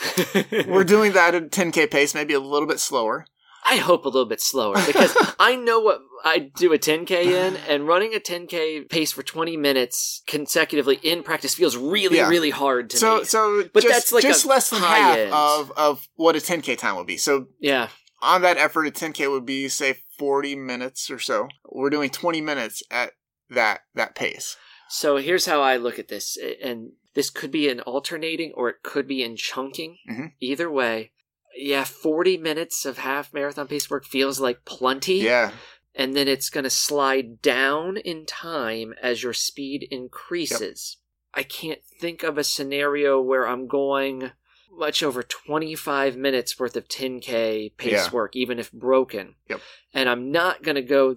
we're 0.68 0.84
doing 0.84 1.12
that 1.12 1.34
at 1.34 1.50
10k 1.50 1.90
pace, 1.90 2.14
maybe 2.14 2.34
a 2.34 2.40
little 2.40 2.68
bit 2.68 2.80
slower. 2.80 3.26
I 3.64 3.76
hope 3.76 4.04
a 4.04 4.08
little 4.08 4.26
bit 4.26 4.40
slower 4.40 4.74
because 4.86 5.16
I 5.38 5.54
know 5.56 5.80
what 5.80 6.00
I 6.24 6.50
do 6.56 6.72
a 6.72 6.78
10k 6.78 7.10
in, 7.10 7.56
and 7.68 7.86
running 7.86 8.12
a 8.14 8.18
10k 8.18 8.88
pace 8.88 9.12
for 9.12 9.22
20 9.22 9.56
minutes 9.56 10.22
consecutively 10.26 10.96
in 11.02 11.22
practice 11.22 11.54
feels 11.54 11.76
really, 11.76 12.16
Yeah. 12.16 12.28
really 12.28 12.50
hard 12.50 12.90
to 12.90 12.96
So, 12.96 13.18
me. 13.18 13.24
so 13.24 13.62
But 13.72 13.82
just, 13.84 13.94
that's 13.94 14.12
like 14.12 14.22
just 14.22 14.46
less 14.46 14.70
than 14.70 14.80
half 14.80 15.16
end. 15.16 15.32
of 15.32 15.72
of 15.76 16.08
what 16.16 16.34
a 16.36 16.40
10k 16.40 16.76
time 16.76 16.96
would 16.96 17.06
be. 17.06 17.16
So 17.16 17.46
yeah, 17.60 17.88
on 18.20 18.42
that 18.42 18.56
effort, 18.58 18.86
a 18.86 18.90
10k 18.90 19.30
would 19.30 19.46
be 19.46 19.68
say 19.68 19.96
40 20.18 20.56
minutes 20.56 21.10
or 21.10 21.18
so. 21.18 21.48
We're 21.70 21.90
doing 21.90 22.10
20 22.10 22.40
minutes 22.40 22.82
at 22.90 23.12
that 23.50 23.80
that 23.94 24.14
pace. 24.14 24.56
So 24.88 25.16
here's 25.16 25.46
how 25.46 25.60
I 25.62 25.76
look 25.76 25.98
at 25.98 26.08
this, 26.08 26.36
and 26.62 26.92
this 27.14 27.30
could 27.30 27.50
be 27.50 27.68
in 27.68 27.80
alternating 27.80 28.52
or 28.54 28.68
it 28.68 28.76
could 28.82 29.06
be 29.08 29.22
in 29.22 29.36
chunking. 29.36 29.98
Mhm. 30.10 30.32
Either 30.40 30.70
way, 30.70 31.12
yeah, 31.56 31.84
40 31.84 32.36
minutes 32.38 32.84
of 32.84 32.98
half 32.98 33.32
marathon 33.32 33.66
pace 33.68 33.90
work 33.90 34.04
feels 34.04 34.40
like 34.40 34.64
plenty. 34.64 35.18
Yeah, 35.20 35.52
And 35.94 36.14
then 36.14 36.28
it's 36.28 36.48
going 36.50 36.64
to 36.64 36.70
slide 36.70 37.42
down 37.42 37.96
in 37.98 38.24
time 38.26 38.94
as 39.02 39.22
your 39.22 39.32
speed 39.34 39.86
increases. 39.90 40.96
I 41.34 41.42
can't 41.42 41.82
think 42.00 42.22
of 42.22 42.38
a 42.38 42.44
scenario 42.44 43.20
where 43.20 43.46
I'm 43.46 43.66
going 43.66 44.32
much 44.70 45.02
over 45.02 45.22
25 45.22 46.16
minutes 46.16 46.58
worth 46.58 46.76
of 46.76 46.88
10K 46.88 47.76
pace 47.76 47.92
Yeah. 47.92 48.10
work, 48.10 48.34
even 48.36 48.58
if 48.58 48.72
broken. 48.72 49.34
Yep. 49.48 49.60
And 49.92 50.08
I'm 50.08 50.30
not 50.30 50.62
going 50.62 50.76
to 50.76 50.82
go 50.82 51.16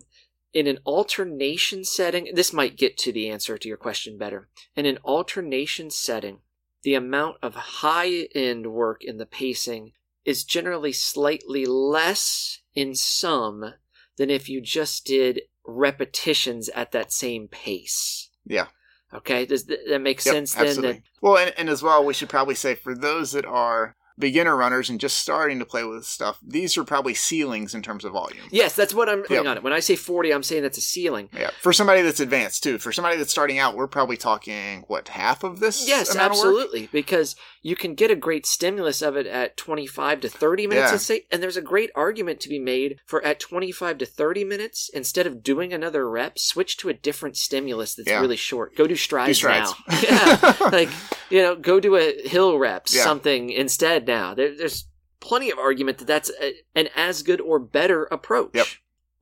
in 0.53 0.67
an 0.67 0.79
alternation 0.85 1.83
setting. 1.85 2.29
This 2.33 2.51
might 2.53 2.77
get 2.77 2.97
to 2.99 3.11
the 3.11 3.29
answer 3.29 3.57
to 3.57 3.67
your 3.67 3.77
question 3.77 4.17
better. 4.17 4.49
In 4.75 4.85
an 4.85 4.99
alternation 5.05 5.89
setting, 5.89 6.39
the 6.83 6.95
amount 6.95 7.37
of 7.41 7.55
high 7.55 8.27
end 8.35 8.67
work 8.67 9.03
in 9.03 9.17
the 9.17 9.25
pacing 9.25 9.93
is 10.25 10.43
generally 10.43 10.91
slightly 10.91 11.65
less 11.65 12.59
in 12.73 12.95
some 12.95 13.73
than 14.17 14.29
if 14.29 14.49
you 14.49 14.61
just 14.61 15.05
did 15.05 15.41
repetitions 15.65 16.69
at 16.69 16.91
that 16.91 17.11
same 17.11 17.47
pace. 17.47 18.29
Yeah. 18.45 18.67
Okay, 19.13 19.45
does 19.45 19.63
th- 19.63 19.79
that 19.87 20.01
make 20.01 20.23
Yep, 20.25 20.33
sense 20.33 20.53
then? 20.53 20.65
absolutely. 20.67 20.93
That, 20.93 21.03
Well, 21.21 21.37
and, 21.37 21.53
and 21.57 21.69
as 21.69 21.81
well, 21.83 22.03
we 22.03 22.13
should 22.13 22.29
probably 22.29 22.55
say 22.55 22.75
for 22.75 22.95
those 22.95 23.31
that 23.31 23.45
are 23.45 23.95
beginner 24.17 24.55
runners 24.55 24.89
and 24.89 24.99
just 24.99 25.17
starting 25.19 25.59
to 25.59 25.65
play 25.65 25.83
with 25.83 26.05
stuff, 26.05 26.39
these 26.45 26.77
are 26.77 26.83
probably 26.83 27.13
ceilings 27.13 27.75
in 27.75 27.81
terms 27.81 28.05
of 28.05 28.13
volume. 28.13 28.45
yes, 28.51 28.75
that's 28.75 28.93
what 28.93 29.09
I'm 29.09 29.21
putting 29.23 29.37
Yep. 29.43 29.45
on 29.45 29.57
it. 29.57 29.63
When 29.63 29.73
I 29.73 29.79
say 29.79 29.95
40, 29.95 30.31
I'm 30.33 30.43
saying 30.43 30.61
that's 30.63 30.77
a 30.77 30.81
ceiling. 30.81 31.29
Yeah. 31.33 31.49
For 31.61 31.73
somebody 31.73 32.01
that's 32.01 32.19
advanced 32.19 32.63
too. 32.63 32.77
For 32.77 32.91
somebody 32.91 33.17
that's 33.17 33.31
starting 33.31 33.59
out, 33.59 33.75
we're 33.75 33.87
probably 33.87 34.17
talking 34.17 34.83
what 34.87 35.09
half 35.09 35.43
of 35.43 35.59
this. 35.59 35.87
Yes, 35.87 36.13
amount 36.13 36.33
of 36.33 36.37
work? 36.39 36.45
absolutely. 36.47 36.89
Because 36.91 37.35
you 37.61 37.75
can 37.75 37.95
get 37.95 38.11
a 38.11 38.15
great 38.15 38.45
stimulus 38.45 39.01
of 39.01 39.15
it 39.17 39.25
at 39.27 39.57
25 39.57 40.21
to 40.21 40.29
30 40.29 40.67
minutes, 40.67 40.87
Yeah. 40.87 40.91
let's 40.91 41.05
say. 41.05 41.25
And 41.31 41.41
there's 41.43 41.57
a 41.57 41.61
great 41.61 41.89
argument 41.95 42.39
to 42.41 42.49
be 42.49 42.59
made 42.59 42.99
for 43.05 43.21
at 43.23 43.39
25 43.39 43.97
to 43.97 44.05
30 44.05 44.43
minutes, 44.43 44.89
instead 44.93 45.25
of 45.27 45.41
doing 45.43 45.73
another 45.73 46.09
rep, 46.09 46.37
switch 46.39 46.77
to 46.77 46.89
a 46.89 46.93
different 46.93 47.35
stimulus 47.37 47.95
that's 47.95 48.07
Yeah. 48.09 48.19
really 48.21 48.37
short. 48.37 48.75
Go 48.75 48.85
do 48.87 48.95
strides, 48.95 49.37
strides. 49.39 49.73
now. 49.89 49.99
yeah. 50.03 50.69
Like, 50.71 50.89
you 51.29 51.41
know, 51.41 51.55
go 51.55 51.79
do 51.79 51.95
a 51.95 52.13
hill 52.27 52.57
reps, 52.59 52.95
Yeah. 52.95 53.03
something 53.03 53.49
instead 53.49 54.04
now. 54.07 54.33
There, 54.33 54.55
there's 54.55 54.87
plenty 55.19 55.49
of 55.49 55.57
argument 55.57 55.97
that 55.99 56.07
that's 56.07 56.31
a, 56.41 56.53
an 56.75 56.89
as 56.95 57.23
good 57.23 57.41
or 57.41 57.59
better 57.59 58.03
approach. 58.05 58.51
Yep. 58.53 58.67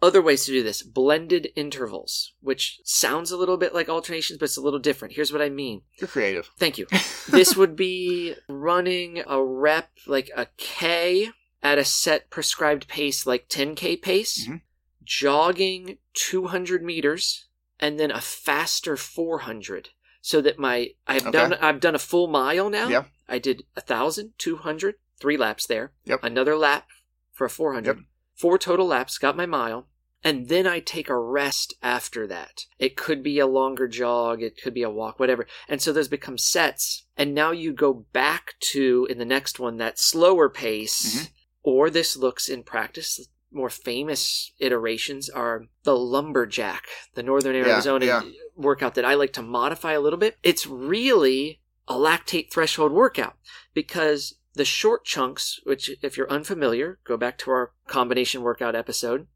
Other 0.01 0.21
ways 0.21 0.43
to 0.45 0.51
do 0.51 0.63
this 0.63 0.81
blended 0.81 1.47
intervals, 1.55 2.33
which 2.41 2.81
sounds 2.83 3.31
a 3.31 3.37
little 3.37 3.55
bit 3.55 3.73
like 3.73 3.87
alternations, 3.87 4.37
but 4.37 4.45
it's 4.45 4.57
a 4.57 4.61
little 4.61 4.79
different. 4.79 5.13
Here's 5.13 5.31
what 5.31 5.41
I 5.41 5.47
mean. 5.49 5.83
You're 5.97 6.09
creative. 6.09 6.51
Thank 6.59 6.77
you. 6.77 6.87
this 7.29 7.55
would 7.55 7.77
be 7.77 8.35
running 8.49 9.23
a 9.25 9.41
rep 9.41 9.91
like 10.05 10.29
a 10.35 10.47
K 10.57 11.29
at 11.61 11.77
a 11.77 11.85
set 11.85 12.29
prescribed 12.29 12.89
pace, 12.89 13.25
like 13.25 13.47
10K 13.47 13.95
pace, 14.01 14.45
Mhm. 14.45 14.61
jogging 15.05 15.97
200 16.13 16.83
meters, 16.83 17.45
and 17.79 17.97
then 17.97 18.11
a 18.11 18.19
faster 18.21 18.97
400. 18.97 19.89
So 20.21 20.41
that 20.41 20.57
my 20.59 20.91
I've 21.07 21.23
Okay. 21.27 21.31
done 21.31 21.53
I've 21.53 21.79
done 21.79 21.95
a 21.95 21.99
full 21.99 22.27
mile 22.27 22.69
now. 22.69 22.87
Yep. 22.89 23.09
I 23.27 23.39
did 23.39 23.63
a 23.75 23.81
thousand, 23.81 24.33
two 24.37 24.57
hundred, 24.57 24.95
three 25.19 25.37
laps 25.37 25.65
there. 25.67 25.91
Yep. 26.05 26.19
Another 26.23 26.55
lap 26.55 26.87
for 27.31 27.45
a 27.45 27.49
400. 27.49 27.97
Yep. 27.97 28.05
Four 28.35 28.57
total 28.57 28.87
laps, 28.87 29.17
got 29.17 29.37
my 29.37 29.45
mile. 29.45 29.87
And 30.25 30.47
then 30.47 30.65
I 30.65 30.79
take 30.79 31.09
a 31.09 31.17
rest 31.17 31.73
after 31.81 32.25
that. 32.27 32.65
It 32.79 32.95
could 32.95 33.23
be 33.23 33.39
a 33.39 33.47
longer 33.47 33.87
jog, 33.89 34.41
it 34.41 34.55
could 34.61 34.73
be 34.73 34.83
a 34.83 34.89
walk, 34.89 35.19
whatever. 35.19 35.45
And 35.67 35.81
so 35.81 35.91
those 35.91 36.07
become 36.07 36.37
sets. 36.37 37.05
And 37.17 37.33
now 37.35 37.51
you 37.51 37.73
go 37.73 37.93
back 38.13 38.53
to, 38.71 39.05
in 39.09 39.17
the 39.17 39.25
next 39.25 39.59
one, 39.59 39.77
that 39.77 39.99
slower 39.99 40.49
pace. 40.49 41.15
Mhm. 41.25 41.29
Or 41.63 41.89
this 41.89 42.15
looks 42.15 42.47
in 42.47 42.63
practice, 42.63 43.27
more 43.51 43.69
famous 43.69 44.51
iterations 44.59 45.29
are 45.29 45.65
the 45.83 45.95
lumberjack, 45.97 46.85
the 47.15 47.23
Northern 47.23 47.55
Yeah, 47.55 47.73
Arizona 47.73 48.05
yeah. 48.05 48.21
workout 48.55 48.95
that 48.95 49.05
I 49.05 49.13
like 49.15 49.33
to 49.33 49.41
modify 49.41 49.91
a 49.93 50.01
little 50.01 50.19
bit. 50.19 50.37
It's 50.41 50.65
really 50.65 51.59
a 51.87 51.95
lactate 51.95 52.51
threshold 52.51 52.91
workout 52.91 53.35
because 53.73 54.35
the 54.55 54.65
short 54.65 55.03
chunks, 55.05 55.59
which 55.63 55.89
if 56.01 56.17
you're 56.17 56.29
unfamiliar, 56.29 56.99
go 57.03 57.17
back 57.17 57.37
to 57.39 57.51
our 57.51 57.71
combination 57.87 58.41
workout 58.41 58.75
episode. 58.75 59.27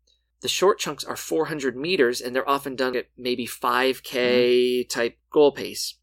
The 0.41 0.47
short 0.47 0.77
chunks 0.79 1.03
are 1.03 1.15
400 1.15 1.75
meters 1.75 2.21
and 2.21 2.36
they're 2.36 2.47
often 2.47 2.75
done 2.75 2.95
at 2.95 3.07
maybe 3.17 3.47
5K 3.47 4.03
mm-hmm. 4.03 4.88
type 4.88 5.17
goal 5.31 5.51
pace. 5.51 5.95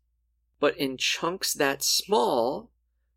But 0.58 0.76
in 0.76 0.96
chunks 0.96 1.54
that 1.54 1.82
small, 1.84 2.70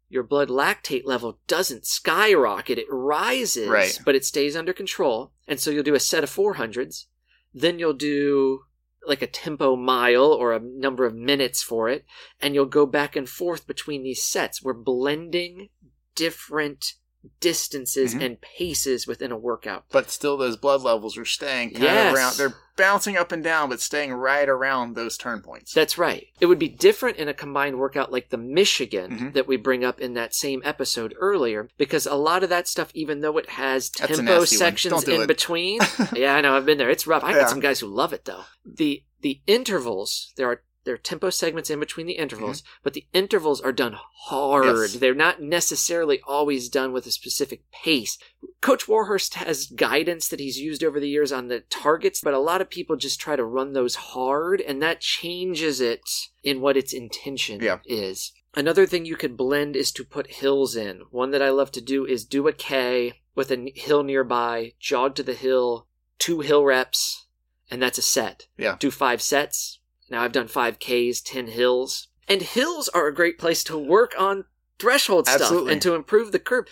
your 0.10 0.24
blood 0.24 0.50
lactate 0.50 1.06
level 1.06 1.40
doesn't 1.48 1.88
skyrocket. 1.88 2.78
It 2.78 2.88
rises, 2.90 3.68
Right. 3.68 4.00
but 4.06 4.16
it 4.16 4.26
stays 4.26 4.56
under 4.56 4.74
control. 4.74 5.32
And 5.48 5.60
so 5.60 5.72
you'll 5.72 5.84
do 5.84 5.96
a 5.96 6.00
set 6.00 6.24
of 6.24 6.30
400s. 6.30 7.06
Then 7.54 7.80
you'll 7.80 7.94
do 7.94 8.66
like 9.06 9.22
a 9.22 9.28
tempo 9.28 9.76
mile 9.76 10.26
or 10.26 10.54
a 10.54 10.60
number 10.60 11.06
of 11.06 11.16
minutes 11.16 11.62
for 11.64 11.90
it. 11.90 12.06
And 12.42 12.54
you'll 12.54 12.66
go 12.66 12.86
back 12.86 13.16
and 13.16 13.28
forth 13.28 13.68
between 13.68 14.04
these 14.04 14.24
sets. 14.24 14.64
We're 14.64 14.74
blending 14.74 15.70
different 16.16 16.94
distances 17.40 18.16
Mhm. 18.16 18.24
and 18.26 18.42
paces 18.42 19.06
within 19.08 19.32
a 19.32 19.38
workout. 19.38 19.86
But 19.92 20.10
still, 20.12 20.38
those 20.38 20.58
blood 20.58 20.82
levels 20.82 21.18
are 21.18 21.26
staying 21.26 21.72
kind 21.72 21.84
Yes. 21.84 22.08
of 22.12 22.16
around. 22.16 22.38
They're 22.38 22.58
bouncing 22.78 23.18
up 23.18 23.32
and 23.32 23.44
down, 23.44 23.70
but 23.70 23.82
staying 23.82 24.14
right 24.14 24.48
around 24.48 24.96
those 24.96 25.18
turn 25.18 25.42
points. 25.42 25.74
That's 25.74 25.98
right. 25.98 26.28
It 26.40 26.46
would 26.46 26.60
be 26.60 26.70
different 26.70 27.18
in 27.18 27.28
a 27.28 27.34
combined 27.34 27.80
workout 27.80 28.12
like 28.12 28.30
the 28.30 28.38
Michigan 28.38 29.12
Mhm. 29.18 29.34
that 29.34 29.48
we 29.48 29.58
bring 29.58 29.84
up 29.84 30.00
in 30.00 30.14
that 30.14 30.36
same 30.36 30.62
episode 30.64 31.14
earlier, 31.20 31.70
because 31.78 32.06
a 32.06 32.16
lot 32.16 32.44
of 32.44 32.50
that 32.50 32.68
stuff, 32.68 32.92
even 32.94 33.22
though 33.22 33.38
it 33.38 33.50
has 33.50 33.90
tempo 33.90 34.46
sections 34.46 35.04
do 35.04 35.16
in 35.16 35.22
it. 35.22 35.28
between, 35.28 35.80
yeah, 36.16 36.36
I 36.36 36.42
know 36.42 36.56
I've 36.56 36.66
been 36.66 36.78
there. 36.78 36.90
It's 36.90 37.08
rough. 37.08 37.24
I 37.24 37.32
Yeah. 37.32 37.40
got 37.42 37.50
some 37.50 37.60
guys 37.60 37.80
who 37.80 37.88
love 37.88 38.14
it 38.14 38.26
though. 38.26 38.46
The 38.66 39.04
the 39.20 39.42
intervals 39.48 40.32
there 40.38 40.48
are 40.48 40.62
there 40.88 40.96
are 40.96 40.98
tempo 40.98 41.30
segments 41.30 41.70
in 41.70 41.80
between 41.80 42.08
the 42.08 42.14
intervals, 42.14 42.64
but 42.82 42.94
the 42.94 43.06
intervals 43.14 43.62
are 43.62 43.72
done 43.72 43.96
hard. 43.98 44.66
Mm-hmm. 44.66 44.82
Yes. 44.82 44.94
They're 44.94 45.14
not 45.14 45.42
necessarily 45.42 46.22
always 46.26 46.70
done 46.70 46.94
with 46.94 47.06
a 47.06 47.12
specific 47.12 47.70
pace. 47.72 48.18
Coach 48.62 48.88
Warhurst 48.88 49.36
has 49.36 49.68
guidance 49.68 50.30
that 50.30 50.40
he's 50.40 50.60
used 50.60 50.84
over 50.84 51.00
the 51.00 51.10
years 51.10 51.32
on 51.32 51.50
the 51.50 51.60
targets, 51.70 52.22
but 52.22 52.34
a 52.34 52.40
lot 52.40 52.62
of 52.62 52.70
people 52.70 52.96
just 52.96 53.20
try 53.20 53.36
to 53.36 53.44
run 53.44 53.74
those 53.74 53.96
hard, 53.96 54.62
and 54.62 54.82
that 54.82 55.02
changes 55.02 55.82
it 55.82 56.02
in 56.42 56.62
what 56.62 56.78
its 56.78 56.94
intention 56.94 57.62
Yeah. 57.62 57.80
is. 57.86 58.32
Another 58.56 58.86
thing 58.88 59.06
you 59.06 59.18
could 59.18 59.38
blend 59.38 59.76
is 59.76 59.92
to 59.92 60.04
put 60.04 60.28
hills 60.32 60.76
in. 60.76 61.02
One 61.12 61.32
that 61.32 61.42
I 61.44 61.50
love 61.50 61.72
to 61.74 61.82
do 61.82 62.06
is 62.06 62.26
do 62.26 62.48
a 62.48 62.54
K 62.54 63.22
with 63.36 63.52
a 63.52 63.72
hill 63.76 64.02
nearby, 64.02 64.74
jog 64.80 65.14
to 65.16 65.24
the 65.24 65.36
hill, 65.36 65.86
two 66.18 66.40
hill 66.40 66.64
reps, 66.64 67.28
and 67.70 67.82
that's 67.82 67.98
a 67.98 68.02
set. 68.02 68.48
Yeah. 68.58 68.78
Do 68.80 68.90
five 68.90 69.22
sets. 69.22 69.77
Now 70.10 70.24
I've 70.24 70.32
done 70.32 70.48
five 70.48 70.80
Ks, 70.80 71.22
10 71.22 71.48
hills. 71.48 72.08
And 72.28 72.42
hills 72.42 72.90
are 72.90 73.08
a 73.08 73.14
great 73.14 73.38
place 73.38 73.64
to 73.66 73.78
work 73.78 74.14
on 74.18 74.46
threshold 74.80 75.28
stuff 75.28 75.68
and 75.68 75.82
to 75.82 75.96
improve 75.96 76.32
the 76.32 76.40
curve. 76.40 76.66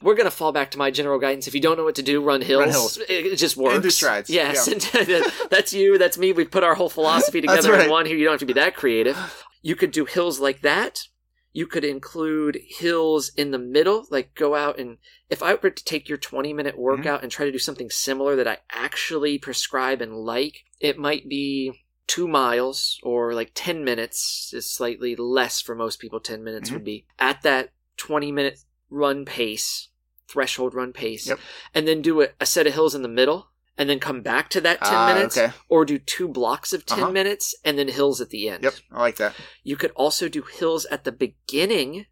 We're 0.00 0.14
going 0.14 0.26
to 0.26 0.30
fall 0.30 0.52
back 0.52 0.70
to 0.72 0.78
my 0.78 0.90
general 0.92 1.18
guidance. 1.18 1.48
If 1.48 1.54
you 1.54 1.60
don't 1.60 1.76
know 1.76 1.84
what 1.84 1.96
to 1.96 2.02
do, 2.02 2.22
run 2.22 2.40
hills. 2.40 2.70
hills. 2.70 2.98
It, 3.08 3.36
just 3.36 3.56
works. 3.56 3.74
And 3.74 3.82
do 3.82 3.90
strides. 3.90 4.30
Yes. 4.30 4.68
Yeah. 4.94 5.22
That's 5.50 5.72
you. 5.72 5.98
That's 5.98 6.16
me. 6.16 6.32
We 6.32 6.44
put 6.44 6.62
our 6.62 6.74
whole 6.76 6.88
philosophy 6.88 7.40
together 7.40 7.74
in 7.74 7.80
right. 7.80 7.90
one 7.90 8.06
here. 8.06 8.16
You 8.16 8.24
don't 8.24 8.34
have 8.34 8.40
to 8.40 8.46
be 8.46 8.52
that 8.52 8.76
creative. 8.76 9.44
You 9.60 9.74
could 9.74 9.90
do 9.90 10.04
hills 10.04 10.38
like 10.38 10.60
that. 10.60 11.08
You 11.52 11.66
could 11.66 11.82
include 11.84 12.60
hills 12.68 13.32
in 13.36 13.50
the 13.50 13.58
middle, 13.58 14.06
like 14.10 14.34
go 14.36 14.54
out 14.54 14.78
and 14.78 14.98
if 15.30 15.42
I 15.42 15.54
were 15.54 15.70
to 15.70 15.84
take 15.84 16.08
your 16.08 16.18
20 16.18 16.52
minute 16.52 16.74
Mm-hmm. 16.74 16.82
workout 16.82 17.22
and 17.22 17.32
try 17.32 17.46
to 17.46 17.52
do 17.52 17.58
something 17.58 17.90
similar 17.90 18.36
that 18.36 18.46
I 18.46 18.58
actually 18.70 19.38
prescribe 19.38 20.00
and 20.00 20.14
like, 20.14 20.64
it 20.80 20.98
might 20.98 21.28
be 21.28 21.72
two 22.08 22.26
miles 22.26 22.98
or 23.04 23.32
like 23.34 23.52
10 23.54 23.84
minutes 23.84 24.50
is 24.52 24.68
slightly 24.68 25.14
less 25.14 25.60
for 25.60 25.74
most 25.76 26.00
people 26.00 26.18
10 26.18 26.42
minutes 26.42 26.70
Mhm. 26.70 26.72
would 26.72 26.84
be 26.84 27.06
at 27.20 27.42
that 27.42 27.70
20 27.98 28.32
minute 28.32 28.58
run 28.90 29.24
pace 29.24 29.88
threshold 30.26 30.74
run 30.74 30.92
pace 30.92 31.26
Yep. 31.28 31.38
and 31.74 31.86
then 31.86 32.02
do 32.02 32.22
a, 32.22 32.28
a 32.40 32.46
set 32.46 32.66
of 32.66 32.74
hills 32.74 32.94
in 32.94 33.02
the 33.02 33.08
middle 33.08 33.50
and 33.76 33.88
then 33.88 34.00
come 34.00 34.22
back 34.22 34.48
to 34.50 34.60
that 34.62 34.80
10 34.82 34.94
Ah, 34.98 35.06
minutes 35.06 35.36
okay. 35.38 35.52
or 35.68 35.84
do 35.84 35.98
two 35.98 36.26
blocks 36.28 36.72
of 36.72 36.84
10 36.86 36.98
Uh-huh. 37.04 37.12
minutes 37.12 37.54
and 37.64 37.78
then 37.78 37.88
hills 37.88 38.20
at 38.20 38.30
the 38.30 38.48
end 38.48 38.64
Yep, 38.64 38.74
I 38.90 39.00
like 39.00 39.16
that. 39.16 39.34
you 39.62 39.76
could 39.76 39.92
also 39.92 40.28
do 40.28 40.42
hills 40.42 40.84
at 40.86 41.04
the 41.04 41.12
beginning. 41.12 42.06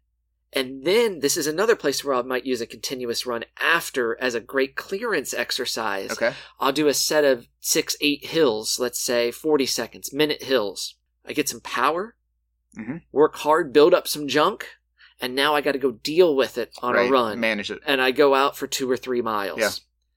And 0.53 0.85
then 0.85 1.19
this 1.19 1.35
is 1.35 1.45
another 1.45 1.75
place 1.75 2.03
where 2.03 2.15
I 2.15 2.21
might 2.21 2.45
use 2.45 2.61
a 2.61 2.65
continuous 2.65 3.25
run 3.25 3.43
after 3.59 4.17
as 4.21 4.33
a 4.33 4.39
great 4.39 4.75
clearance 4.75 5.33
exercise. 5.33 6.11
Okay. 6.11 6.33
I'll 6.59 6.71
do 6.71 6.87
a 6.87 6.93
set 6.93 7.25
of 7.25 7.47
six, 7.59 7.95
eight 7.99 8.25
hills, 8.27 8.79
let's 8.79 8.99
say 8.99 9.29
40 9.31 9.65
seconds, 9.65 10.13
minute 10.13 10.43
hills. 10.43 10.95
I 11.25 11.33
get 11.33 11.49
some 11.49 11.59
power, 11.59 12.15
Mhm. 12.77 13.01
work 13.11 13.35
hard, 13.37 13.73
build 13.73 13.93
up 13.93 14.07
some 14.07 14.27
junk, 14.27 14.67
and 15.19 15.35
now 15.35 15.53
I 15.53 15.61
got 15.61 15.73
to 15.73 15.79
go 15.79 15.91
deal 15.91 16.33
with 16.35 16.57
it 16.57 16.71
on 16.81 16.93
right. 16.93 17.07
a 17.09 17.11
run 17.11 17.39
Manage 17.41 17.69
it. 17.71 17.79
and 17.85 18.01
I 18.01 18.11
go 18.11 18.33
out 18.33 18.55
for 18.55 18.67
two 18.67 18.89
or 18.89 18.95
three 18.97 19.21
miles. 19.21 19.59
Yeah. 19.59 19.71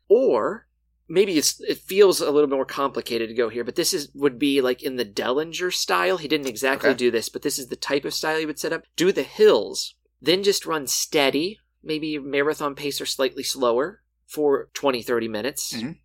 Or 0.09 0.69
maybe 1.09 1.37
it's 1.39 1.61
it 1.63 1.79
feels 1.79 2.21
a 2.21 2.31
little 2.31 2.49
more 2.51 2.65
complicated 2.65 3.29
to 3.29 3.35
go 3.35 3.49
here, 3.49 3.65
but 3.65 3.75
this 3.75 3.93
is 3.93 4.11
would 4.15 4.39
be 4.39 4.61
like 4.61 4.83
in 4.83 4.95
the 4.97 5.05
Dellinger 5.05 5.73
style. 5.73 6.19
He 6.19 6.29
didn't 6.29 6.47
exactly 6.49 6.91
Okay. 6.91 6.97
do 6.99 7.11
this, 7.11 7.29
but 7.29 7.43
this 7.43 7.59
is 7.59 7.67
the 7.67 7.77
type 7.77 8.05
of 8.05 8.15
style 8.15 8.39
he 8.39 8.47
would 8.47 8.61
set 8.61 8.73
up. 8.73 8.85
Do 8.95 9.11
the 9.11 9.23
hills, 9.25 9.95
then 10.21 10.43
just 10.43 10.67
run 10.67 10.87
steady, 10.87 11.59
maybe 11.83 12.19
marathon 12.19 12.75
pace 12.75 13.01
or 13.01 13.07
slightly 13.07 13.43
slower 13.43 14.03
for 14.27 14.71
20, 14.75 15.03
30 15.03 15.29
minutes. 15.29 15.73
Mhm. 15.75 15.99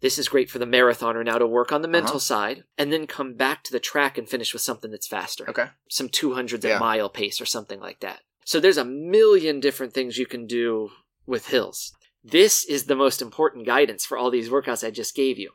This 0.00 0.18
is 0.18 0.28
great 0.28 0.50
for 0.50 0.58
the 0.58 0.66
marathoner 0.66 1.24
now 1.24 1.38
to 1.38 1.46
work 1.46 1.70
on 1.72 1.82
the 1.82 1.88
mental 1.88 2.12
Uh-huh. 2.16 2.18
side 2.18 2.64
and 2.76 2.92
then 2.92 3.06
come 3.06 3.34
back 3.34 3.62
to 3.64 3.72
the 3.72 3.78
track 3.80 4.18
and 4.18 4.28
finish 4.28 4.52
with 4.52 4.62
something 4.62 4.90
that's 4.90 5.06
faster 5.06 5.48
Okay. 5.48 5.70
some 5.88 6.08
200s 6.08 6.64
Yeah. 6.64 6.78
mile 6.78 7.08
pace 7.08 7.40
or 7.40 7.46
something 7.46 7.78
like 7.80 8.00
that. 8.00 8.22
So 8.44 8.58
there's 8.58 8.76
a 8.78 8.84
million 8.84 9.60
different 9.60 9.94
things 9.94 10.18
you 10.18 10.26
can 10.26 10.46
do 10.46 10.90
with 11.24 11.46
hills. 11.46 11.92
This 12.24 12.64
is 12.64 12.86
the 12.86 12.96
most 12.96 13.22
important 13.22 13.64
guidance 13.64 14.04
for 14.04 14.18
all 14.18 14.30
these 14.30 14.48
workouts 14.48 14.84
I 14.84 14.90
just 14.90 15.14
gave 15.14 15.38
you. 15.38 15.52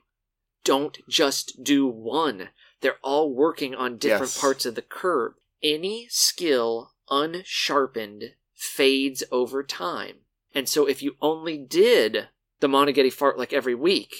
Don't 0.63 0.97
just 1.09 1.61
do 1.63 1.85
one. 1.85 2.49
They're 2.81 2.99
all 3.03 3.33
working 3.33 3.75
on 3.75 3.97
different 3.97 4.31
Yes. 4.33 4.39
parts 4.39 4.65
of 4.65 4.75
the 4.75 4.81
curve. 4.81 5.33
Any 5.61 6.07
skill 6.09 6.93
unsharpened 7.09 8.33
fades 8.53 9.23
over 9.31 9.63
time. 9.63 10.17
And 10.53 10.67
so 10.67 10.85
if 10.87 11.03
you 11.03 11.15
only 11.21 11.57
did 11.57 12.29
the 12.59 12.67
Moneghetti 12.67 13.13
fartlek 13.13 13.53
every 13.53 13.75
week, 13.75 14.15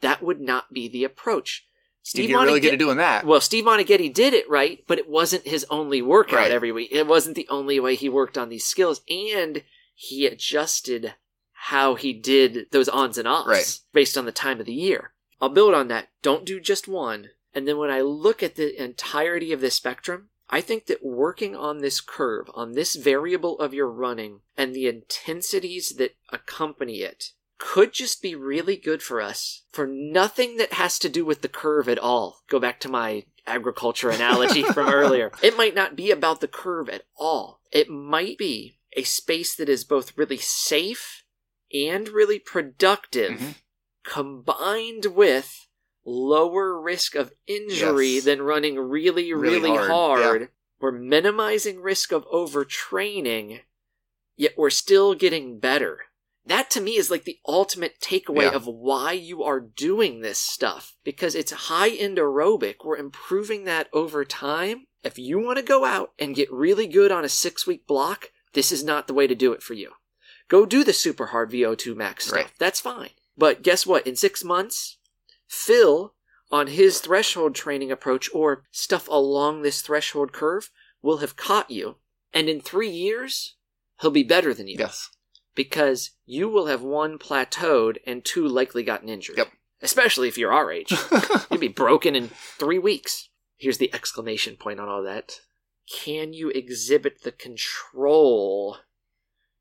that 0.00 0.22
would 0.22 0.40
not 0.40 0.72
be 0.72 0.88
the 0.88 1.04
approach. 1.04 1.66
you 2.14 2.26
get 2.26 2.34
really 2.34 2.58
good 2.58 2.72
at 2.72 2.78
doing 2.80 2.96
that. 2.96 3.24
Well, 3.24 3.40
Steve 3.40 3.64
Moneghetti 3.64 4.12
did 4.12 4.34
it 4.34 4.50
right, 4.50 4.82
but 4.88 4.98
it 4.98 5.08
wasn't 5.08 5.46
his 5.46 5.64
only 5.70 6.02
workout 6.02 6.40
Right. 6.40 6.50
every 6.50 6.72
week. 6.72 6.88
It 6.90 7.06
wasn't 7.06 7.36
the 7.36 7.46
only 7.48 7.78
way 7.78 7.94
he 7.94 8.08
worked 8.08 8.36
on 8.36 8.48
these 8.48 8.66
skills, 8.66 9.02
and 9.08 9.62
he 9.94 10.26
adjusted 10.26 11.14
how 11.52 11.94
he 11.94 12.12
did 12.12 12.66
those 12.72 12.88
ons 12.88 13.18
and 13.18 13.28
offs 13.28 13.46
Right. 13.48 13.78
based 13.92 14.18
on 14.18 14.24
the 14.24 14.32
time 14.32 14.58
of 14.58 14.66
the 14.66 14.74
year. 14.74 15.14
I'll 15.40 15.48
build 15.48 15.74
on 15.74 15.86
that. 15.88 16.08
Don't 16.22 16.44
do 16.44 16.58
just 16.58 16.88
one. 16.88 17.30
And 17.54 17.68
then 17.68 17.78
when 17.78 17.90
I 17.90 18.00
look 18.00 18.42
at 18.42 18.56
the 18.56 18.82
entirety 18.82 19.52
of 19.52 19.60
this 19.60 19.76
spectrum, 19.76 20.30
I 20.52 20.60
think 20.60 20.86
that 20.86 21.02
working 21.04 21.56
on 21.56 21.78
this 21.78 22.02
curve, 22.02 22.50
on 22.54 22.72
this 22.72 22.94
variable 22.94 23.58
of 23.58 23.72
your 23.72 23.88
running, 23.90 24.40
and 24.56 24.74
the 24.74 24.86
intensities 24.86 25.94
that 25.96 26.14
accompany 26.30 27.00
it, 27.00 27.30
could 27.58 27.92
just 27.92 28.20
be 28.20 28.34
really 28.34 28.76
good 28.76 29.02
for 29.02 29.22
us 29.22 29.62
for 29.72 29.86
nothing 29.86 30.58
that 30.58 30.74
has 30.74 30.98
to 30.98 31.08
do 31.08 31.24
with 31.24 31.40
the 31.40 31.48
curve 31.48 31.88
at 31.88 31.98
all. 31.98 32.42
Go 32.50 32.58
back 32.60 32.80
to 32.80 32.88
my 32.90 33.24
agriculture 33.46 34.10
analogy 34.10 34.62
from 34.62 34.88
earlier. 34.92 35.32
It 35.42 35.56
might 35.56 35.74
not 35.74 35.96
be 35.96 36.10
about 36.10 36.40
the 36.40 36.48
curve 36.48 36.88
at 36.90 37.04
all. 37.16 37.60
It 37.70 37.88
might 37.88 38.36
be 38.36 38.78
a 38.94 39.04
space 39.04 39.54
that 39.56 39.70
is 39.70 39.84
both 39.84 40.18
really 40.18 40.36
safe 40.36 41.24
and 41.72 42.08
really 42.08 42.38
productive 42.38 43.38
Mhm. 43.38 43.54
combined 44.04 45.06
with 45.06 45.66
lower 46.04 46.80
risk 46.80 47.14
of 47.14 47.32
injury 47.46 48.14
Yes. 48.14 48.24
than 48.24 48.42
running 48.42 48.78
really, 48.78 49.32
really, 49.32 49.60
Really 49.70 49.76
hard, 49.76 50.22
hard. 50.22 50.48
We're 50.80 50.92
minimizing 50.92 51.80
risk 51.80 52.12
of 52.12 52.26
overtraining, 52.26 53.60
yet 54.36 54.54
we're 54.56 54.70
still 54.70 55.14
getting 55.14 55.58
better. 55.58 56.06
That 56.44 56.70
to 56.70 56.80
me 56.80 56.96
is 56.96 57.10
like 57.10 57.22
the 57.24 57.38
ultimate 57.46 58.00
takeaway 58.00 58.42
Yeah. 58.42 58.54
of 58.54 58.66
why 58.66 59.12
you 59.12 59.44
are 59.44 59.60
doing 59.60 60.20
this 60.20 60.40
stuff. 60.40 60.96
Because 61.04 61.36
it's 61.36 61.52
high 61.52 61.90
end 61.90 62.18
aerobic. 62.18 62.84
We're 62.84 62.96
improving 62.96 63.64
that 63.64 63.88
over 63.92 64.24
time. 64.24 64.86
If 65.04 65.18
you 65.18 65.38
want 65.38 65.58
to 65.58 65.62
go 65.64 65.84
out 65.84 66.12
and 66.18 66.34
get 66.34 66.52
really 66.52 66.88
good 66.88 67.12
on 67.12 67.24
a 67.24 67.28
six 67.28 67.64
week 67.66 67.86
block, 67.86 68.32
this 68.54 68.72
is 68.72 68.82
not 68.82 69.06
the 69.06 69.14
way 69.14 69.28
to 69.28 69.34
do 69.36 69.52
it 69.52 69.62
for 69.62 69.74
you. 69.74 69.92
Go 70.48 70.66
do 70.66 70.82
the 70.82 70.92
super 70.92 71.26
hard 71.26 71.50
VO2 71.52 71.94
max 71.94 72.24
stuff. 72.26 72.36
Right. 72.36 72.50
That's 72.58 72.80
fine. 72.80 73.10
But 73.38 73.62
guess 73.62 73.86
what? 73.86 74.06
In 74.06 74.16
six 74.16 74.42
months, 74.44 74.98
Phil, 75.52 76.14
on 76.50 76.68
his 76.68 76.98
threshold 77.00 77.54
training 77.54 77.92
approach 77.92 78.30
or 78.32 78.64
stuff 78.70 79.06
along 79.06 79.60
this 79.60 79.82
threshold 79.82 80.32
curve, 80.32 80.70
will 81.02 81.18
have 81.18 81.36
caught 81.36 81.70
you. 81.70 81.96
And 82.32 82.48
in 82.48 82.58
three 82.58 82.88
years, 82.88 83.56
he'll 84.00 84.10
be 84.10 84.22
better 84.22 84.54
than 84.54 84.66
you. 84.66 84.76
Yes. 84.78 85.10
Because 85.54 86.12
you 86.24 86.48
will 86.48 86.66
have 86.66 86.80
one 86.80 87.18
plateaued 87.18 87.98
and 88.06 88.24
two 88.24 88.48
likely 88.48 88.82
gotten 88.82 89.10
injured. 89.10 89.36
Yep. 89.36 89.52
Especially 89.82 90.26
if 90.26 90.38
you're 90.38 90.54
our 90.54 90.72
age. 90.72 90.90
You'll 91.50 91.60
be 91.60 91.68
broken 91.68 92.16
in 92.16 92.28
three 92.28 92.78
weeks. 92.78 93.28
Here's 93.58 93.78
the 93.78 93.92
exclamation 93.92 94.56
point 94.56 94.80
on 94.80 94.88
all 94.88 95.02
that. 95.02 95.40
Can 95.92 96.32
you 96.32 96.48
exhibit 96.48 97.24
the 97.24 97.32
control 97.32 98.78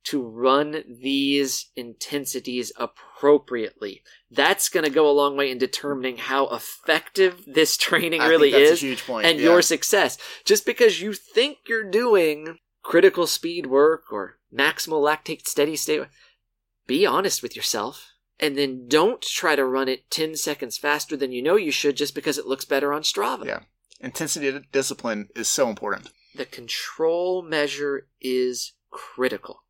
to 0.06 0.22
run 0.22 0.84
these 0.88 1.68
intensities 1.76 2.72
appropriately? 2.78 4.04
That's 4.30 4.70
going 4.70 4.86
to 4.86 4.90
go 4.90 5.10
a 5.10 5.12
long 5.12 5.38
way 5.38 5.52
in 5.52 5.58
determining 5.58 6.18
how 6.18 6.48
effective 6.50 7.44
this 7.46 7.78
training 7.78 8.22
I 8.22 8.28
really 8.28 8.54
is 8.54 8.82
a 8.82 8.86
huge 8.86 9.06
point. 9.06 9.26
and 9.26 9.40
yeah. 9.40 9.46
your 9.46 9.62
success. 9.62 10.18
Just 10.46 10.66
because 10.66 11.02
you 11.02 11.14
think 11.14 11.58
you're 11.68 11.90
doing 11.90 12.58
critical 12.84 13.28
speed 13.28 13.68
work 13.68 14.12
or 14.12 14.40
maximal 14.54 15.04
lactate 15.04 15.48
steady 15.48 15.76
state, 15.76 16.04
be 16.88 17.06
honest 17.06 17.42
with 17.44 17.56
yourself. 17.56 18.08
And 18.40 18.58
then 18.58 18.88
don't 18.88 19.22
try 19.22 19.56
to 19.56 19.64
run 19.64 19.88
it 19.88 20.10
10 20.10 20.36
seconds 20.36 20.76
faster 20.76 21.16
than 21.16 21.32
you 21.32 21.44
know 21.44 21.56
you 21.56 21.72
should 21.72 21.96
just 21.96 22.16
because 22.16 22.40
it 22.40 22.48
looks 22.48 22.66
better 22.66 22.92
on 22.92 23.04
Strava. 23.04 23.46
Yeah. 23.46 23.60
Intensity 24.00 24.60
discipline 24.72 25.30
is 25.36 25.48
so 25.48 25.70
important. 25.70 26.10
The 26.34 26.46
control 26.46 27.44
measure 27.44 28.08
is 28.20 28.74
critical. 28.90 29.64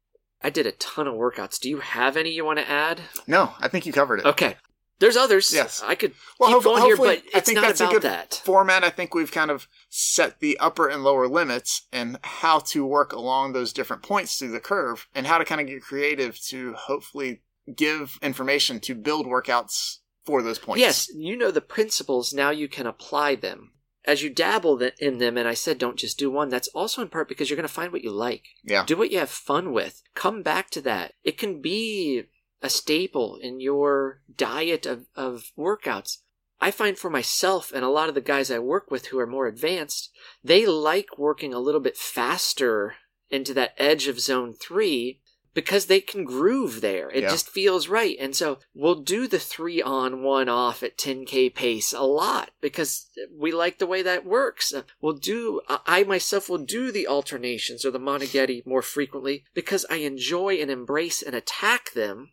I 0.44 0.50
did 0.50 0.66
a 0.66 0.72
ton 0.74 1.08
of 1.08 1.14
workouts. 1.16 1.60
Do 1.60 1.70
you 1.70 1.80
have 1.80 2.18
any 2.18 2.32
you 2.32 2.44
want 2.46 2.60
to 2.60 2.70
add? 2.70 3.02
No, 3.28 3.54
I 3.60 3.68
think 3.68 3.86
you 3.86 3.94
covered 3.94 4.20
it. 4.20 4.26
Okay. 4.26 4.56
There's 5.00 5.18
others. 5.18 5.52
Yes. 5.52 5.82
I 5.84 5.96
could 5.96 6.14
Well, 6.40 6.54
keep 6.54 6.64
going 6.64 6.84
here, 6.84 6.96
but 6.96 7.24
I 7.34 7.40
think 7.40 7.56
not 7.56 7.64
that's 7.64 7.82
a 7.82 7.88
good 7.88 8.04
that. 8.04 8.40
format. 8.46 8.84
I 8.84 8.92
think 8.92 9.16
we've 9.16 9.32
kind 9.32 9.50
of 9.50 9.68
set 9.90 10.40
the 10.40 10.58
upper 10.60 10.88
and 10.88 11.04
lower 11.04 11.28
limits 11.28 11.88
and 11.92 12.20
how 12.24 12.60
to 12.60 12.86
work 12.86 13.12
along 13.12 13.54
those 13.54 13.74
different 13.74 14.04
points 14.04 14.38
through 14.38 14.52
the 14.52 14.60
curve 14.60 15.08
and 15.16 15.26
how 15.26 15.40
to 15.40 15.46
kind 15.46 15.60
of 15.60 15.66
get 15.66 15.82
creative 15.82 16.40
to 16.50 16.74
hopefully 16.74 17.42
give 17.76 18.20
information 18.22 18.80
to 18.82 18.94
build 18.94 19.26
workouts 19.26 19.98
for 20.24 20.44
those 20.44 20.60
points. 20.60 20.82
Yes, 20.82 21.10
you 21.16 21.36
know 21.36 21.50
the 21.50 21.62
principles. 21.62 22.32
Now 22.32 22.52
you 22.52 22.68
can 22.68 22.86
apply 22.86 23.36
them. 23.36 23.72
As 24.04 24.24
you 24.24 24.30
dabble 24.30 24.82
in 25.00 25.20
them, 25.20 25.38
and 25.38 25.48
I 25.48 25.54
said 25.54 25.78
don't 25.78 25.98
just 25.98 26.18
do 26.18 26.32
one, 26.32 26.50
that's 26.50 26.68
also 26.70 27.02
in 27.02 27.10
part 27.10 27.30
because 27.30 27.50
you're 27.50 27.58
going 27.58 27.68
to 27.68 27.74
find 27.74 27.92
what 27.92 28.04
you 28.04 28.12
like. 28.12 28.48
Yeah. 28.64 28.84
Do 28.86 28.98
what 28.98 29.12
you 29.12 29.20
have 29.20 29.30
fun 29.30 29.74
with. 29.74 30.02
Come 30.16 30.42
back 30.42 30.70
to 30.72 30.82
that. 30.82 31.14
It 31.24 31.38
can 31.38 31.62
be 31.62 32.24
a 32.62 32.70
staple 32.70 33.38
in 33.38 33.60
your 33.60 34.22
diet 34.36 34.86
of, 34.86 35.06
of 35.16 35.52
workouts. 35.58 36.18
I 36.60 36.70
find 36.70 36.98
for 36.98 37.10
myself 37.10 37.72
and 37.74 37.84
a 37.84 37.90
lot 37.90 38.10
of 38.10 38.16
the 38.16 38.22
guys 38.22 38.52
I 38.52 38.60
work 38.60 38.92
with 38.92 39.08
who 39.08 39.20
are 39.20 39.28
more 39.28 39.48
advanced, 39.48 40.12
they 40.44 40.66
like 40.66 41.18
working 41.18 41.54
a 41.54 41.60
little 41.60 41.82
bit 41.82 41.98
faster 41.98 42.96
into 43.32 43.54
that 43.56 43.74
edge 43.78 44.08
of 44.08 44.20
zone 44.20 44.54
three 44.54 45.21
because 45.54 45.86
they 45.88 46.00
can 46.02 46.24
groove 46.24 46.82
there. 46.82 47.10
It 47.10 47.24
Yeah. 47.24 47.30
just 47.30 47.50
feels 47.50 47.88
right. 47.88 48.16
And 48.20 48.36
so 48.36 48.60
we'll 48.74 48.96
do 48.96 49.28
the 49.28 49.40
three 49.40 49.82
on, 49.82 50.24
one 50.24 50.48
off 50.50 50.82
at 50.84 50.98
10K 50.98 51.50
pace 51.50 51.94
a 51.94 52.04
lot 52.04 52.52
because 52.62 53.10
we 53.38 53.52
like 53.52 53.78
the 53.78 53.88
way 53.88 54.02
that 54.02 54.26
works. 54.26 54.74
Uh, 54.74 54.84
We'll 55.02 55.14
do, 55.14 55.62
I 55.68 56.04
myself 56.04 56.50
will 56.50 56.60
do 56.60 56.92
the 56.92 57.08
alternations 57.08 57.84
or 57.84 57.92
the 57.92 58.00
Moneghetti 58.00 58.66
more 58.66 58.82
frequently 58.82 59.44
because 59.54 59.86
I 59.90 59.98
enjoy 59.98 60.56
and 60.56 60.72
embrace 60.72 61.22
and 61.22 61.36
attack 61.36 61.94
them 61.94 62.32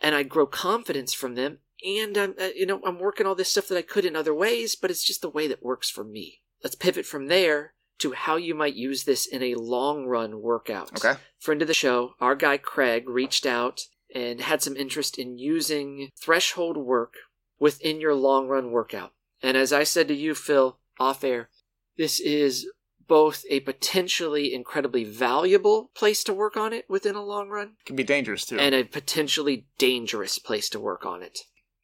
and 0.00 0.14
I 0.14 0.22
grow 0.22 0.46
confidence 0.46 1.12
from 1.12 1.34
them. 1.34 1.58
And 1.84 2.16
I'm, 2.18 2.34
uh, 2.38 2.50
you 2.54 2.66
know, 2.66 2.80
I'm 2.84 2.98
working 2.98 3.26
all 3.26 3.34
this 3.34 3.50
stuff 3.50 3.68
that 3.68 3.78
I 3.78 3.82
could 3.82 4.04
in 4.04 4.14
other 4.14 4.34
ways, 4.34 4.76
but 4.76 4.90
it's 4.90 5.04
just 5.04 5.22
the 5.22 5.30
way 5.30 5.46
that 5.48 5.62
works 5.62 5.88
for 5.90 6.04
me. 6.04 6.42
Let's 6.62 6.74
pivot 6.76 7.06
from 7.06 7.28
there 7.28 7.72
to 8.00 8.12
how 8.12 8.36
you 8.36 8.54
might 8.54 8.74
use 8.74 9.04
this 9.04 9.26
in 9.26 9.42
a 9.42 9.54
long 9.54 10.06
run 10.06 10.40
workout 10.42 10.90
Okay. 10.96 11.18
friend 11.38 11.62
of 11.62 11.68
the 11.68 11.74
show, 11.74 12.14
our 12.20 12.34
guy 12.34 12.56
Craig, 12.56 13.08
reached 13.08 13.46
out 13.46 13.82
and 14.14 14.40
had 14.40 14.62
some 14.62 14.76
interest 14.76 15.18
in 15.18 15.38
using 15.38 16.10
threshold 16.20 16.76
work 16.76 17.14
within 17.58 18.00
your 18.00 18.14
long 18.14 18.48
run 18.48 18.70
workout. 18.72 19.12
And 19.42 19.56
as 19.56 19.72
I 19.72 19.84
said 19.84 20.08
to 20.08 20.14
you, 20.14 20.34
Phil, 20.34 20.78
off 20.98 21.22
air, 21.24 21.48
this 21.96 22.18
is 22.20 22.66
both 23.06 23.44
a 23.50 23.60
potentially 23.60 24.54
incredibly 24.54 25.04
valuable 25.04 25.90
place 25.94 26.22
to 26.24 26.32
work 26.32 26.56
on 26.56 26.72
it 26.72 26.84
within 26.88 27.14
a 27.16 27.24
long 27.24 27.48
run 27.48 27.72
Can 27.84 27.96
be 27.96 28.04
dangerous 28.04 28.44
too. 28.46 28.58
and 28.58 28.74
a 28.74 28.84
potentially 28.84 29.66
dangerous 29.78 30.38
place 30.38 30.68
to 30.70 30.78
work 30.80 31.04
on 31.04 31.22
it. 31.22 31.40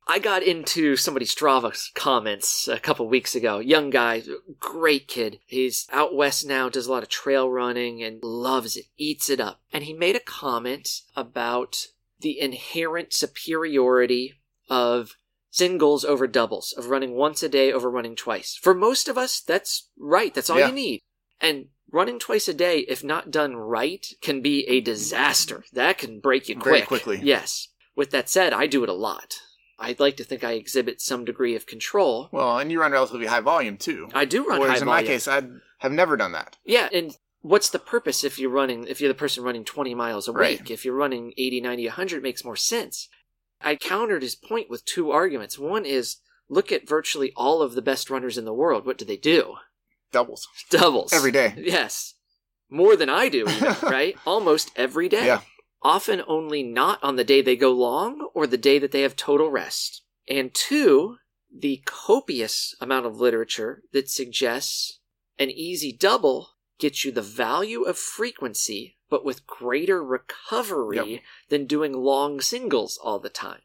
I 0.09 0.19
got 0.21 0.43
into 0.45 0.97
somebody's 0.97 1.35
Strava 1.35 1.77
comments 1.95 2.69
a 2.69 2.79
couple 2.79 3.09
weeks 3.09 3.35
ago. 3.35 3.59
Young 3.59 3.91
guy, 3.91 4.23
great 4.61 5.09
kid. 5.09 5.41
He's 5.47 5.89
out 5.93 6.15
west 6.15 6.47
now, 6.47 6.69
does 6.69 6.87
a 6.87 6.93
lot 6.93 7.03
of 7.03 7.09
trail 7.09 7.51
running 7.51 8.03
and 8.05 8.23
loves 8.23 8.77
it, 8.77 8.87
eats 8.97 9.29
it 9.29 9.41
up. 9.41 9.61
And 9.73 9.85
he 9.85 9.93
made 9.93 10.15
a 10.15 10.21
comment 10.21 10.89
about 11.17 11.89
the 12.21 12.39
inherent 12.41 13.13
superiority 13.13 14.35
of 14.71 15.17
singles 15.51 16.05
over 16.05 16.27
doubles, 16.27 16.73
of 16.77 16.87
running 16.87 17.15
once 17.15 17.43
a 17.43 17.49
day 17.49 17.73
over 17.73 17.91
running 17.91 18.15
twice. 18.15 18.55
For 18.61 18.75
most 18.75 19.09
of 19.09 19.19
us, 19.19 19.41
that's 19.41 19.89
right. 19.99 20.33
That's 20.33 20.51
all 20.51 20.59
Yeah. 20.59 20.69
you 20.69 20.75
need. 20.75 21.01
And 21.41 21.69
running 21.91 22.19
twice 22.19 22.47
a 22.47 22.55
day, 22.55 22.81
if 22.81 23.03
not 23.03 23.31
done 23.31 23.57
right, 23.57 24.07
can 24.21 24.41
be 24.41 24.67
a 24.69 24.81
disaster. 24.81 25.65
That 25.73 25.99
can 25.99 26.21
break 26.21 26.49
you 26.49 26.55
Very 26.57 26.83
quick. 26.83 27.03
quickly. 27.03 27.21
Yes. 27.23 27.69
With 27.97 28.11
that 28.11 28.29
said, 28.29 28.53
I 28.53 28.67
do 28.67 28.83
it 28.85 28.89
a 28.89 28.95
lot. 28.95 29.41
I'd 29.79 30.01
like 30.01 30.17
to 30.17 30.25
think 30.25 30.43
I 30.43 30.53
exhibit 30.53 31.01
some 31.01 31.25
degree 31.25 31.55
of 31.55 31.67
control. 31.67 32.29
well, 32.33 32.59
and 32.59 32.71
you 32.73 32.81
run 32.81 32.93
relatively 32.93 33.27
high 33.27 33.41
volume 33.41 33.77
too. 33.77 34.09
I 34.15 34.25
do 34.25 34.47
run 34.47 34.61
Whereas 34.61 34.79
high 34.79 34.83
in 34.83 34.85
volume. 34.87 35.05
my 35.05 35.07
case, 35.07 35.29
I 35.29 35.43
have 35.79 35.93
never 35.93 36.17
done 36.17 36.33
that. 36.33 36.57
Yeah, 36.65 36.89
and 36.93 37.17
what's 37.43 37.69
the 37.69 37.79
purpose 37.79 38.25
if 38.25 38.39
you're 38.39 38.51
running, 38.51 38.87
if 38.89 39.01
you're 39.01 39.09
the 39.13 39.15
person 39.15 39.45
running 39.45 39.65
20 39.65 39.95
miles 39.95 40.29
a 40.29 40.33
Right. 40.33 40.61
week? 40.61 40.71
If 40.71 40.85
you're 40.85 40.95
running 40.95 41.35
80, 41.37 41.61
90, 41.61 41.87
100, 41.89 42.17
it 42.19 42.23
makes 42.23 42.45
more 42.45 42.57
sense. 42.57 43.09
I 43.61 43.77
countered 43.77 44.23
his 44.23 44.35
point 44.35 44.71
with 44.71 44.85
two 44.85 45.11
arguments. 45.11 45.59
One 45.59 45.85
is 45.85 46.17
look 46.49 46.73
at 46.73 46.89
virtually 46.89 47.33
all 47.37 47.61
of 47.63 47.75
the 47.75 47.83
best 47.83 48.09
runners 48.11 48.39
in 48.39 48.45
the 48.47 48.55
world. 48.55 48.87
What 48.87 48.97
do 48.99 49.05
they 49.05 49.17
do? 49.17 49.57
Doubles 50.13 50.47
Doubles. 50.71 51.13
every 51.13 51.33
day. 51.33 51.53
Yes. 51.59 52.15
More 52.71 52.97
than 52.97 53.09
I 53.11 53.29
do, 53.29 53.47
even, 53.49 53.77
right? 53.83 54.17
Almost 54.25 54.71
every 54.77 55.09
day. 55.09 55.27
Yeah. 55.27 55.41
Often 55.83 56.23
only 56.27 56.63
not 56.63 57.03
on 57.03 57.17
the 57.17 57.25
day 57.25 57.43
they 57.43 57.57
go 57.57 57.71
long 57.71 58.31
or 58.35 58.47
the 58.47 58.57
day 58.57 58.79
that 58.79 58.93
they 58.93 59.03
have 59.03 59.17
total 59.17 59.51
rest. 59.51 60.03
And 60.29 60.53
two, 60.53 61.19
the 61.55 61.83
copious 61.85 62.75
amount 62.81 63.07
of 63.07 63.21
literature 63.21 63.83
that 63.93 64.11
suggests 64.11 65.01
an 65.39 65.51
easy 65.51 65.93
double 65.93 66.51
gets 66.79 67.05
you 67.05 67.13
the 67.13 67.23
value 67.23 67.83
of 67.83 67.99
frequency, 67.99 68.99
but 69.09 69.25
with 69.25 69.47
greater 69.47 70.03
recovery 70.03 70.97
Yep. 71.13 71.23
than 71.49 71.67
doing 71.67 71.93
long 71.93 72.41
singles 72.41 72.99
all 72.99 73.19
the 73.19 73.31
time. 73.31 73.63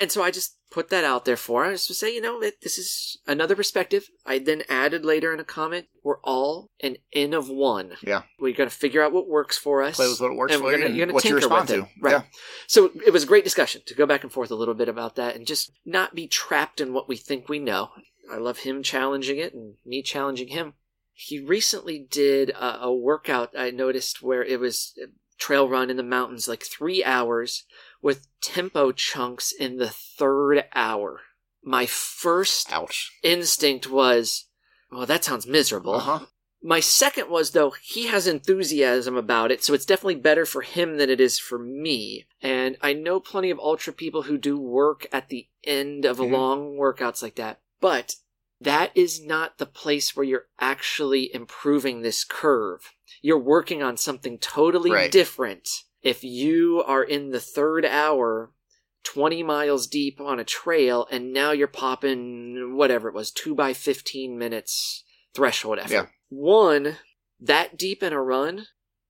And 0.00 0.10
so 0.10 0.22
I 0.22 0.30
just 0.30 0.56
put 0.70 0.88
that 0.90 1.04
out 1.04 1.24
there 1.24 1.36
for 1.36 1.64
us 1.66 1.86
to 1.86 1.94
say, 1.94 2.12
you 2.12 2.20
know, 2.20 2.40
that 2.40 2.60
this 2.62 2.78
is 2.78 3.16
another 3.28 3.54
perspective. 3.54 4.08
I 4.26 4.38
then 4.40 4.64
added 4.68 5.04
later 5.04 5.32
in 5.32 5.38
a 5.38 5.44
comment, 5.44 5.86
we're 6.02 6.18
all 6.22 6.70
an 6.80 6.96
N 7.12 7.32
of 7.32 7.48
one. 7.48 7.92
Yeah. 8.02 8.22
We 8.40 8.52
got 8.52 8.64
to 8.64 8.70
figure 8.70 9.00
out 9.02 9.12
what 9.12 9.28
works 9.28 9.56
for 9.56 9.82
us. 9.82 9.94
Play 9.96 10.08
with 10.08 10.20
what 10.20 10.34
works 10.34 10.56
for 10.56 10.72
you 10.72 10.78
gonna- 10.82 10.94
you're 10.94 11.06
what 11.12 11.22
you 11.24 11.30
tinker 11.30 11.36
respond 11.36 11.68
with 11.68 11.78
to. 11.78 11.82
it. 11.84 11.88
Right. 12.00 12.10
Yeah. 12.12 12.22
So 12.66 12.90
it 13.06 13.12
was 13.12 13.22
a 13.22 13.26
great 13.28 13.44
discussion 13.44 13.82
to 13.86 13.94
go 13.94 14.04
back 14.04 14.24
and 14.24 14.32
forth 14.32 14.50
a 14.50 14.56
little 14.56 14.74
bit 14.74 14.88
about 14.88 15.14
that 15.14 15.36
and 15.36 15.46
just 15.46 15.70
not 15.84 16.14
be 16.14 16.26
trapped 16.26 16.80
in 16.80 16.92
what 16.92 17.08
we 17.08 17.16
think 17.16 17.48
we 17.48 17.60
know. 17.60 17.90
I 18.32 18.38
love 18.38 18.58
him 18.60 18.82
challenging 18.82 19.38
it 19.38 19.54
and 19.54 19.74
me 19.86 20.02
challenging 20.02 20.48
him. 20.48 20.72
He 21.12 21.38
recently 21.38 22.00
did 22.00 22.50
a, 22.50 22.82
a 22.86 22.92
workout 22.92 23.50
I 23.56 23.70
noticed 23.70 24.22
where 24.22 24.42
it 24.42 24.58
was 24.58 24.92
a 25.00 25.06
trail 25.38 25.68
run 25.68 25.88
in 25.90 25.96
the 25.96 26.02
mountains, 26.02 26.48
like 26.48 26.64
three 26.64 27.04
hours 27.04 27.64
with 28.04 28.26
tempo 28.42 28.92
chunks 28.92 29.50
in 29.50 29.78
the 29.78 29.88
third 29.88 30.62
hour. 30.74 31.22
My 31.62 31.86
first 31.86 32.70
Ouch. 32.70 33.10
instinct 33.22 33.88
was, 33.88 34.44
well, 34.92 35.06
that 35.06 35.24
sounds 35.24 35.46
miserable. 35.46 35.94
Uh 35.94 36.00
huh. 36.00 36.20
My 36.62 36.80
second 36.80 37.30
was 37.30 37.52
though 37.52 37.70
he 37.82 38.06
has 38.08 38.26
enthusiasm 38.26 39.16
about 39.16 39.50
it, 39.50 39.64
so 39.64 39.72
it's 39.72 39.86
definitely 39.86 40.16
better 40.16 40.44
for 40.44 40.60
him 40.60 40.98
than 40.98 41.08
it 41.08 41.18
is 41.18 41.38
for 41.38 41.58
me. 41.58 42.26
And 42.42 42.76
I 42.82 42.92
know 42.92 43.20
plenty 43.20 43.48
of 43.48 43.58
ultra 43.58 43.92
people 43.94 44.22
who 44.24 44.36
do 44.36 44.58
work 44.58 45.06
at 45.10 45.30
the 45.30 45.48
end 45.64 46.04
of 46.04 46.18
Mhm. 46.18 46.30
long 46.30 46.76
workouts 46.76 47.22
like 47.22 47.36
that, 47.36 47.62
but 47.80 48.16
that 48.60 48.92
is 48.94 49.22
not 49.24 49.56
the 49.56 49.66
place 49.66 50.14
where 50.14 50.24
you're 50.24 50.48
actually 50.58 51.34
improving 51.34 52.02
this 52.02 52.22
curve. 52.22 52.92
You're 53.22 53.38
working 53.38 53.82
on 53.82 53.96
something 53.96 54.38
totally 54.38 54.90
Right. 54.90 55.10
different. 55.10 55.68
If 56.04 56.22
you 56.22 56.84
are 56.86 57.02
in 57.02 57.30
the 57.30 57.40
third 57.40 57.84
hour 57.84 58.52
20 59.04 59.42
miles 59.42 59.86
deep 59.86 60.20
on 60.20 60.38
a 60.40 60.44
trail 60.44 61.06
and 61.10 61.32
now 61.32 61.50
you're 61.52 61.66
popping 61.68 62.76
whatever 62.76 63.08
it 63.08 63.14
was 63.14 63.30
2 63.30 63.54
by 63.54 63.72
15 63.72 64.38
minutes 64.38 65.04
threshold 65.34 65.78
effort 65.78 65.92
Yeah. 65.92 66.06
one 66.30 66.96
that 67.40 67.76
deep 67.76 68.02
in 68.02 68.12
a 68.14 68.22
run 68.22 68.66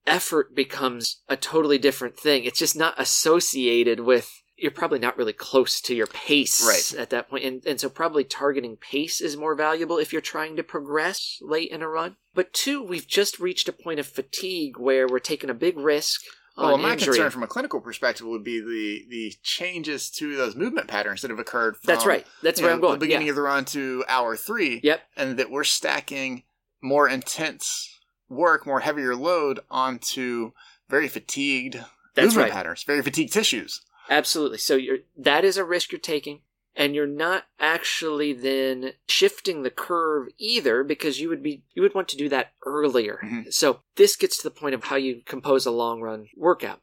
effort 0.06 0.54
becomes 0.54 1.22
a 1.28 1.36
totally 1.36 1.78
different 1.78 2.18
thing 2.18 2.42
it's 2.44 2.58
just 2.58 2.76
not 2.76 2.94
associated 2.98 4.00
with 4.00 4.30
you're 4.56 4.70
probably 4.72 4.98
not 4.98 5.16
really 5.16 5.32
close 5.32 5.80
to 5.82 5.94
your 5.94 6.06
pace 6.08 6.64
Right. 6.66 7.00
at 7.00 7.10
that 7.10 7.30
point 7.30 7.44
and, 7.44 7.64
and 7.64 7.80
so 7.80 7.88
probably 7.88 8.24
targeting 8.24 8.76
pace 8.76 9.20
is 9.20 9.36
more 9.36 9.54
valuable 9.54 9.98
if 9.98 10.12
you're 10.12 10.20
trying 10.22 10.56
to 10.56 10.62
progress 10.64 11.38
late 11.40 11.70
in 11.70 11.82
a 11.82 11.88
run 11.88 12.16
but 12.34 12.52
two 12.52 12.82
we've 12.82 13.06
just 13.06 13.38
reached 13.38 13.68
a 13.68 13.72
point 13.72 14.00
of 14.00 14.06
fatigue 14.08 14.76
where 14.76 15.06
we're 15.06 15.20
taking 15.20 15.50
a 15.50 15.54
big 15.54 15.78
risk 15.78 16.20
Well, 16.56 16.78
my 16.78 16.92
injury. 16.92 17.06
concern 17.14 17.30
from 17.30 17.42
a 17.42 17.46
clinical 17.46 17.80
perspective 17.80 18.26
would 18.26 18.44
be 18.44 18.60
the 18.60 19.04
the 19.10 19.34
changes 19.42 20.10
to 20.12 20.36
those 20.36 20.54
movement 20.54 20.88
patterns 20.88 21.22
that 21.22 21.30
have 21.30 21.40
occurred. 21.40 21.76
From, 21.76 21.86
that's 21.86 22.06
right 22.06 22.26
that's 22.42 22.60
where 22.60 22.70
know, 22.70 22.74
i'm 22.74 22.80
going 22.80 22.94
The 22.94 23.06
beginning 23.06 23.26
yeah. 23.26 23.32
of 23.32 23.36
the 23.36 23.42
run 23.42 23.64
to 23.66 24.04
hour 24.08 24.36
three. 24.36 24.80
yep 24.84 25.00
and 25.16 25.36
that 25.38 25.50
we're 25.50 25.64
stacking 25.64 26.44
more 26.80 27.08
intense 27.08 27.98
work, 28.28 28.66
more 28.66 28.80
heavier 28.80 29.14
load 29.16 29.60
onto 29.70 30.52
very 30.88 31.08
fatigued 31.08 31.74
That's 32.14 32.26
movement 32.26 32.36
right. 32.50 32.52
patterns, 32.52 32.82
very 32.84 33.02
fatigued 33.02 33.32
tissues. 33.32 33.80
Absolutely. 34.10 34.58
So 34.58 34.76
you're 34.76 34.98
that 35.16 35.44
is 35.44 35.56
a 35.56 35.64
risk 35.64 35.90
you're 35.92 35.98
taking 36.00 36.42
and 36.76 36.94
you're 36.94 37.06
not 37.06 37.44
actually 37.58 38.32
then 38.32 38.92
shifting 39.08 39.62
the 39.62 39.70
curve 39.70 40.28
either 40.38 40.82
because 40.82 41.20
you 41.20 41.28
would 41.28 41.42
be 41.42 41.62
you 41.74 41.82
would 41.82 41.94
want 41.94 42.08
to 42.08 42.16
do 42.16 42.28
that 42.28 42.52
earlier. 42.64 43.20
Mhm. 43.22 43.52
So 43.52 43.82
this 43.96 44.16
gets 44.16 44.36
to 44.38 44.42
the 44.42 44.54
point 44.54 44.74
of 44.74 44.84
how 44.84 44.96
you 44.96 45.22
compose 45.24 45.66
a 45.66 45.70
long 45.70 46.00
run 46.00 46.28
workout. 46.36 46.80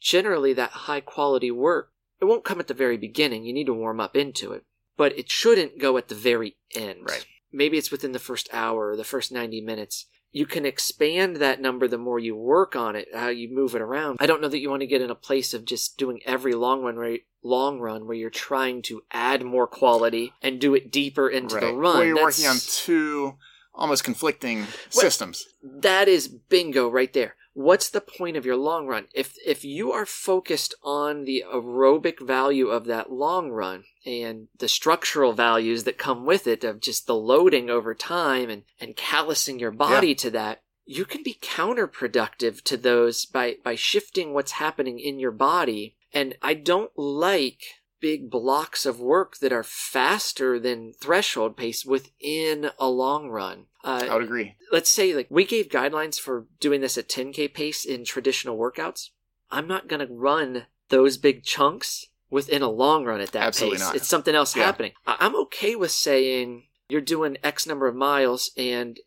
Generally 0.00 0.54
that 0.54 0.70
high 0.70 1.00
quality 1.00 1.50
work 1.50 1.92
it 2.20 2.24
won't 2.24 2.44
come 2.44 2.60
at 2.60 2.66
the 2.66 2.74
very 2.74 2.96
beginning. 2.96 3.44
You 3.44 3.52
need 3.52 3.66
to 3.66 3.74
warm 3.74 4.00
up 4.00 4.16
into 4.16 4.52
it. 4.52 4.64
But 4.96 5.16
it 5.16 5.30
shouldn't 5.30 5.78
go 5.78 5.96
at 5.96 6.08
the 6.08 6.14
very 6.14 6.56
end. 6.74 7.08
Right. 7.08 7.24
Maybe 7.52 7.78
it's 7.78 7.90
within 7.90 8.12
the 8.12 8.18
first 8.18 8.48
hour 8.52 8.90
or 8.90 8.96
the 8.96 9.04
first 9.04 9.30
90 9.30 9.60
minutes. 9.60 10.06
You 10.30 10.44
can 10.46 10.66
expand 10.66 11.36
that 11.36 11.60
number 11.60 11.88
the 11.88 11.98
more 11.98 12.18
you 12.18 12.36
work 12.36 12.76
on 12.76 12.94
it, 12.96 13.08
how 13.14 13.28
you 13.28 13.48
move 13.48 13.74
it 13.74 13.80
around. 13.80 14.18
I 14.20 14.26
don't 14.26 14.42
know 14.42 14.48
that 14.48 14.58
you 14.58 14.68
want 14.70 14.80
to 14.80 14.86
get 14.86 15.00
in 15.00 15.10
a 15.10 15.14
place 15.14 15.54
of 15.54 15.64
just 15.64 15.96
doing 15.96 16.20
every 16.26 16.52
long 16.52 16.82
run 16.82 16.96
where, 16.96 17.18
long 17.42 17.80
run 17.80 18.06
where 18.06 18.16
you're 18.16 18.28
trying 18.30 18.82
to 18.82 19.02
add 19.10 19.42
more 19.42 19.66
quality 19.66 20.34
and 20.42 20.60
do 20.60 20.74
it 20.74 20.90
deeper 20.90 21.28
into 21.30 21.54
the 21.58 21.72
run. 21.72 21.96
Where 21.98 22.06
you're 22.06 22.14
That's- 22.16 22.38
working 22.38 22.50
on 22.50 22.58
two 22.60 23.36
almost 23.74 24.04
conflicting 24.04 24.66
systems. 24.90 25.46
that 25.62 26.08
is 26.08 26.28
bingo 26.28 26.88
right 26.90 27.12
there. 27.14 27.36
What's 27.58 27.90
the 27.90 28.00
point 28.00 28.36
of 28.36 28.46
your 28.46 28.54
long 28.54 28.86
run? 28.86 29.08
If 29.12 29.36
if 29.44 29.64
you 29.64 29.90
are 29.90 30.06
focused 30.06 30.76
on 30.84 31.24
the 31.24 31.42
aerobic 31.52 32.24
value 32.24 32.68
of 32.68 32.84
that 32.84 33.10
long 33.10 33.50
run 33.50 33.82
and 34.06 34.46
the 34.56 34.68
structural 34.68 35.32
values 35.32 35.82
that 35.82 35.98
come 35.98 36.24
with 36.24 36.46
it 36.46 36.62
of 36.62 36.78
just 36.78 37.08
the 37.08 37.16
loading 37.16 37.68
over 37.68 37.96
time 37.96 38.48
and, 38.48 38.62
and 38.80 38.94
callousing 38.94 39.58
your 39.58 39.72
body 39.72 40.14
to 40.14 40.30
that, 40.30 40.62
you 40.84 41.04
can 41.04 41.24
be 41.24 41.34
counterproductive 41.34 42.62
to 42.62 42.76
those 42.76 43.26
by, 43.26 43.56
by 43.64 43.74
shifting 43.74 44.32
what's 44.32 44.52
happening 44.52 45.00
in 45.00 45.18
your 45.18 45.32
body. 45.32 45.96
And 46.12 46.36
I 46.40 46.54
don't 46.54 46.96
like 46.96 47.64
big 48.00 48.30
blocks 48.30 48.86
of 48.86 49.00
work 49.00 49.38
that 49.38 49.52
are 49.52 49.64
faster 49.64 50.60
than 50.60 50.92
threshold 50.92 51.56
pace 51.56 51.84
within 51.84 52.70
a 52.78 52.88
long 52.88 53.30
run. 53.30 53.66
Uh, 53.84 54.06
I 54.10 54.14
would 54.14 54.24
agree. 54.24 54.56
let's 54.72 54.90
say 54.90 55.14
like 55.14 55.28
we 55.30 55.44
gave 55.44 55.68
guidelines 55.68 56.18
for 56.18 56.46
doing 56.60 56.80
this 56.80 56.98
at 56.98 57.08
10k 57.08 57.52
pace 57.54 57.84
in 57.84 58.04
traditional 58.04 58.58
workouts 58.58 59.10
i'm 59.50 59.68
not 59.68 59.86
going 59.88 60.04
to 60.06 60.12
run 60.12 60.66
those 60.88 61.16
big 61.16 61.44
chunks 61.44 62.06
within 62.30 62.60
a 62.62 62.68
long 62.68 63.04
run 63.04 63.20
at 63.20 63.32
that 63.32 63.42
Absolutely 63.44 63.76
pace 63.78 63.86
not. 63.86 63.96
it's 63.96 64.08
something 64.08 64.34
else 64.34 64.56
Yeah. 64.56 64.64
happening 64.64 64.92
i'm 65.06 65.36
okay 65.36 65.76
with 65.76 65.90
saying 65.92 66.64
you're 66.88 67.00
doing 67.00 67.36
x 67.44 67.66
number 67.66 67.86
of 67.86 67.94
miles 67.94 68.50
and 68.56 68.98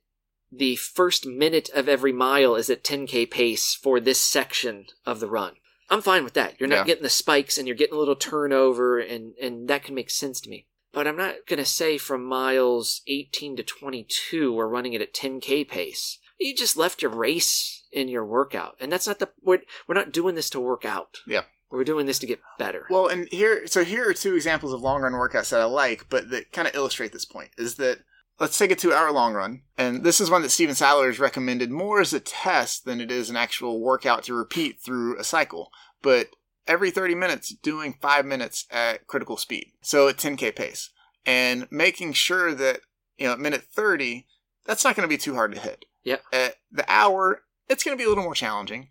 the 0.51 0.75
first 0.77 1.25
minute 1.25 1.69
of 1.73 1.87
every 1.89 2.11
mile 2.13 2.55
is 2.55 2.69
at 2.69 2.83
10k 2.83 3.29
pace 3.29 3.73
for 3.73 3.99
this 3.99 4.19
section 4.19 4.85
of 5.05 5.19
the 5.19 5.29
run 5.29 5.53
i'm 5.89 6.01
fine 6.01 6.23
with 6.23 6.33
that 6.33 6.59
you're 6.59 6.69
not 6.69 6.75
Yeah. 6.79 6.83
getting 6.85 7.03
the 7.03 7.09
spikes 7.09 7.57
and 7.57 7.67
you're 7.67 7.75
getting 7.77 7.95
a 7.95 7.99
little 7.99 8.15
turnover 8.15 8.99
and 8.99 9.33
and 9.41 9.67
that 9.67 9.83
can 9.83 9.95
make 9.95 10.09
sense 10.09 10.39
to 10.41 10.49
me 10.49 10.65
but 10.93 11.07
I'm 11.07 11.17
not 11.17 11.47
going 11.47 11.59
to 11.59 11.65
say 11.65 11.97
from 11.97 12.23
miles 12.25 13.01
18 13.07 13.57
to 13.57 13.63
22 13.63 14.53
we're 14.53 14.67
running 14.67 14.93
it 14.93 15.01
at 15.01 15.13
10k 15.13 15.67
pace. 15.67 16.19
You 16.39 16.55
just 16.55 16.77
left 16.77 17.01
your 17.01 17.11
race 17.11 17.83
in 17.91 18.07
your 18.07 18.25
workout, 18.25 18.75
and 18.79 18.91
that's 18.91 19.07
not 19.07 19.19
the 19.19 19.29
we're 19.41 19.61
we're 19.87 19.95
not 19.95 20.11
doing 20.11 20.35
this 20.35 20.49
to 20.51 20.59
work 20.59 20.85
out. 20.85 21.17
Yeah. 21.27 21.43
We're 21.69 21.83
doing 21.85 22.05
this 22.05 22.19
to 22.19 22.27
get 22.27 22.41
better. 22.59 22.85
Well, 22.89 23.07
and 23.07 23.29
here, 23.31 23.65
so 23.65 23.85
here 23.85 24.09
are 24.09 24.13
two 24.13 24.35
examples 24.35 24.73
of 24.73 24.81
long 24.81 25.01
run 25.01 25.13
workouts 25.13 25.49
that 25.51 25.61
I 25.61 25.65
like, 25.65 26.07
but 26.09 26.29
that 26.29 26.51
kind 26.51 26.67
of 26.67 26.75
illustrate 26.75 27.13
this 27.13 27.23
point. 27.23 27.51
Is 27.57 27.75
that 27.75 27.99
let's 28.41 28.57
take 28.57 28.71
a 28.71 28.75
two 28.75 28.91
hour 28.91 29.11
long 29.11 29.33
run, 29.33 29.61
and 29.77 30.03
this 30.03 30.19
is 30.19 30.29
one 30.29 30.41
that 30.41 30.49
Steven 30.49 30.75
Seiler 30.75 31.07
has 31.07 31.19
recommended 31.19 31.71
more 31.71 32.01
as 32.01 32.11
a 32.11 32.19
test 32.19 32.83
than 32.83 32.99
it 32.99 33.09
is 33.09 33.29
an 33.29 33.37
actual 33.37 33.79
workout 33.79 34.23
to 34.23 34.33
repeat 34.33 34.81
through 34.81 35.17
a 35.17 35.23
cycle. 35.23 35.71
But 36.01 36.29
every 36.67 36.91
30 36.91 37.15
minutes, 37.15 37.49
doing 37.49 37.97
five 38.01 38.25
minutes 38.25 38.65
at 38.71 39.07
critical 39.07 39.37
speed, 39.37 39.71
so 39.81 40.07
at 40.07 40.17
10k 40.17 40.55
pace, 40.55 40.89
and 41.25 41.67
making 41.71 42.13
sure 42.13 42.53
that 42.53 42.81
you 43.17 43.27
know 43.27 43.33
at 43.33 43.39
minute 43.39 43.63
30, 43.63 44.25
that's 44.65 44.83
not 44.83 44.95
going 44.95 45.07
to 45.07 45.13
be 45.13 45.17
too 45.17 45.35
hard 45.35 45.53
to 45.53 45.59
hit. 45.59 45.85
Yeah. 46.03 46.17
At 46.31 46.55
the 46.71 46.85
hour, 46.87 47.43
it's 47.69 47.83
going 47.83 47.97
to 47.97 48.01
be 48.01 48.05
a 48.05 48.09
little 48.09 48.23
more 48.23 48.35
challenging. 48.35 48.89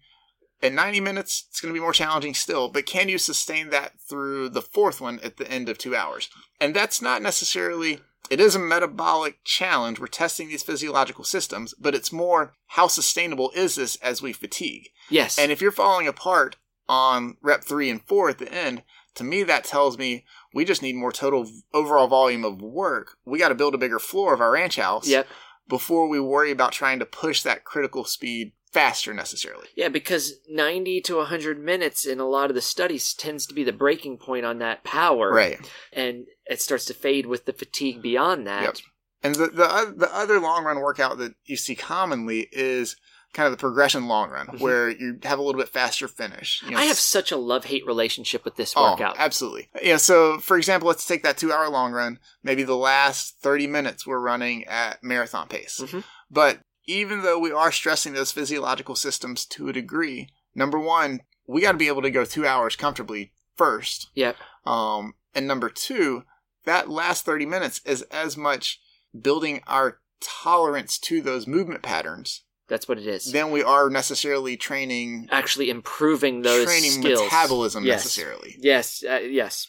At 0.62 0.74
90 0.74 1.00
minutes, 1.00 1.46
it's 1.48 1.60
going 1.60 1.72
to 1.72 1.78
be 1.78 1.82
more 1.82 1.92
challenging 1.92 2.34
still, 2.34 2.68
but 2.68 2.84
can 2.84 3.08
you 3.08 3.16
sustain 3.16 3.70
that 3.70 3.92
through 3.98 4.50
the 4.50 4.60
fourth 4.60 5.00
one 5.00 5.18
at 5.20 5.38
the 5.38 5.50
end 5.50 5.68
of 5.68 5.78
two 5.78 5.96
hours? 5.96 6.28
And 6.60 6.76
that's 6.76 7.00
not 7.00 7.22
necessarily, 7.22 8.00
it 8.28 8.40
is 8.40 8.54
a 8.54 8.58
metabolic 8.58 9.38
challenge. 9.42 9.98
We're 9.98 10.08
testing 10.08 10.48
these 10.48 10.62
physiological 10.62 11.24
systems, 11.24 11.72
but 11.80 11.94
it's 11.94 12.12
more 12.12 12.52
how 12.66 12.88
sustainable 12.88 13.50
is 13.54 13.76
this 13.76 13.96
as 13.96 14.20
we 14.20 14.34
fatigue? 14.34 14.90
yes. 15.08 15.38
And 15.38 15.50
if 15.50 15.62
you're 15.62 15.72
falling 15.72 16.06
apart 16.06 16.56
on 16.90 17.36
rep 17.40 17.62
three 17.62 17.88
and 17.88 18.02
four 18.02 18.28
at 18.28 18.38
the 18.38 18.52
end, 18.52 18.82
to 19.14 19.24
me, 19.24 19.44
that 19.44 19.64
tells 19.64 19.96
me 19.96 20.24
we 20.52 20.64
just 20.64 20.82
need 20.82 20.96
more 20.96 21.12
total 21.12 21.48
overall 21.72 22.08
volume 22.08 22.44
of 22.44 22.60
work. 22.60 23.16
We 23.24 23.38
got 23.38 23.50
to 23.50 23.54
build 23.54 23.74
a 23.74 23.78
bigger 23.78 24.00
floor 24.00 24.34
of 24.34 24.40
our 24.40 24.50
ranch 24.50 24.76
house 24.76 25.08
yep. 25.08 25.28
before 25.68 26.08
we 26.08 26.18
worry 26.18 26.50
about 26.50 26.72
trying 26.72 26.98
to 26.98 27.06
push 27.06 27.42
that 27.42 27.64
critical 27.64 28.04
speed 28.04 28.52
faster 28.72 29.14
necessarily. 29.14 29.68
Yeah, 29.76 29.88
because 29.88 30.34
90 30.48 31.00
to 31.02 31.16
100 31.16 31.62
minutes 31.62 32.06
in 32.06 32.18
a 32.18 32.28
lot 32.28 32.50
of 32.50 32.54
the 32.54 32.60
studies 32.60 33.14
tends 33.14 33.46
to 33.46 33.54
be 33.54 33.64
the 33.64 33.72
breaking 33.72 34.18
point 34.18 34.44
on 34.44 34.58
that 34.58 34.82
power. 34.82 35.32
Right. 35.32 35.58
And 35.92 36.26
it 36.46 36.60
starts 36.60 36.84
to 36.86 36.94
fade 36.94 37.26
with 37.26 37.46
the 37.46 37.52
fatigue 37.52 38.02
beyond 38.02 38.46
that. 38.48 38.62
Yep. 38.62 38.76
And 39.22 39.34
the 39.36 39.46
the, 39.48 39.94
the 39.96 40.14
other 40.14 40.40
long 40.40 40.64
run 40.64 40.80
workout 40.80 41.18
that 41.18 41.34
you 41.44 41.56
see 41.56 41.74
commonly 41.74 42.48
is 42.52 42.96
kind 43.32 43.46
of 43.46 43.52
the 43.52 43.56
progression 43.60 44.08
long 44.08 44.28
run, 44.30 44.46
Mhm. 44.48 44.60
where 44.60 44.88
you 44.90 45.18
have 45.22 45.38
a 45.38 45.42
little 45.42 45.60
bit 45.60 45.68
faster 45.68 46.08
finish. 46.08 46.62
You 46.64 46.72
know, 46.72 46.78
I 46.78 46.84
have 46.84 46.98
such 46.98 47.30
a 47.30 47.36
love 47.36 47.64
hate 47.66 47.86
relationship 47.86 48.44
with 48.44 48.56
this 48.56 48.72
oh, 48.76 48.90
workout. 48.92 49.16
absolutely. 49.18 49.70
Yeah. 49.82 49.98
So, 49.98 50.38
for 50.40 50.56
example, 50.56 50.88
let's 50.88 51.06
take 51.06 51.22
that 51.22 51.38
two 51.38 51.52
hour 51.52 51.68
long 51.68 51.92
run. 51.92 52.18
Maybe 52.42 52.62
the 52.64 52.76
last 52.76 53.36
thirty 53.40 53.66
minutes 53.66 54.06
we're 54.06 54.18
running 54.18 54.64
at 54.64 55.02
marathon 55.04 55.46
pace, 55.48 55.80
Mhm. 55.80 56.04
but 56.30 56.60
even 56.86 57.22
though 57.22 57.38
we 57.38 57.52
are 57.52 57.70
stressing 57.70 58.14
those 58.14 58.32
physiological 58.32 58.96
systems 58.96 59.44
to 59.46 59.68
a 59.68 59.72
degree, 59.72 60.28
number 60.54 60.78
one, 60.78 61.20
we 61.46 61.60
got 61.60 61.72
to 61.72 61.78
be 61.78 61.86
able 61.88 62.02
to 62.02 62.10
go 62.10 62.24
two 62.24 62.46
hours 62.46 62.74
comfortably 62.74 63.32
first. 63.56 64.08
Yep. 64.14 64.36
Um, 64.66 65.14
and 65.34 65.46
number 65.46 65.68
two, 65.70 66.24
that 66.64 66.88
last 66.90 67.24
30 67.24 67.46
minutes 67.46 67.80
is 67.84 68.02
as 68.10 68.36
much 68.36 68.80
building 69.18 69.62
our 69.68 70.00
tolerance 70.20 70.98
to 70.98 71.22
those 71.22 71.46
movement 71.46 71.82
patterns 71.82 72.42
That's 72.70 72.88
what 72.88 72.98
it 72.98 73.06
is. 73.06 73.30
Then 73.32 73.50
we 73.50 73.62
are 73.64 73.90
necessarily 73.90 74.56
training 74.56 75.28
Actually 75.30 75.68
improving 75.68 76.40
those 76.42 76.64
training 76.66 76.92
skills. 76.92 77.20
metabolism 77.24 77.84
Yes. 77.84 78.04
necessarily. 78.04 78.56
Yes, 78.60 79.04
uh, 79.06 79.16
yes. 79.22 79.66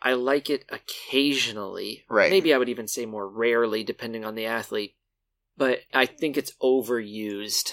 I 0.00 0.12
like 0.14 0.48
it 0.48 0.64
occasionally. 0.70 2.04
Right. 2.08 2.30
Maybe 2.30 2.54
I 2.54 2.58
would 2.58 2.68
even 2.68 2.88
say 2.88 3.06
more 3.06 3.28
rarely, 3.28 3.82
depending 3.84 4.24
on 4.24 4.34
the 4.36 4.46
athlete. 4.46 4.94
But 5.56 5.80
I 5.92 6.06
think 6.06 6.36
it's 6.36 6.52
overused. 6.62 7.72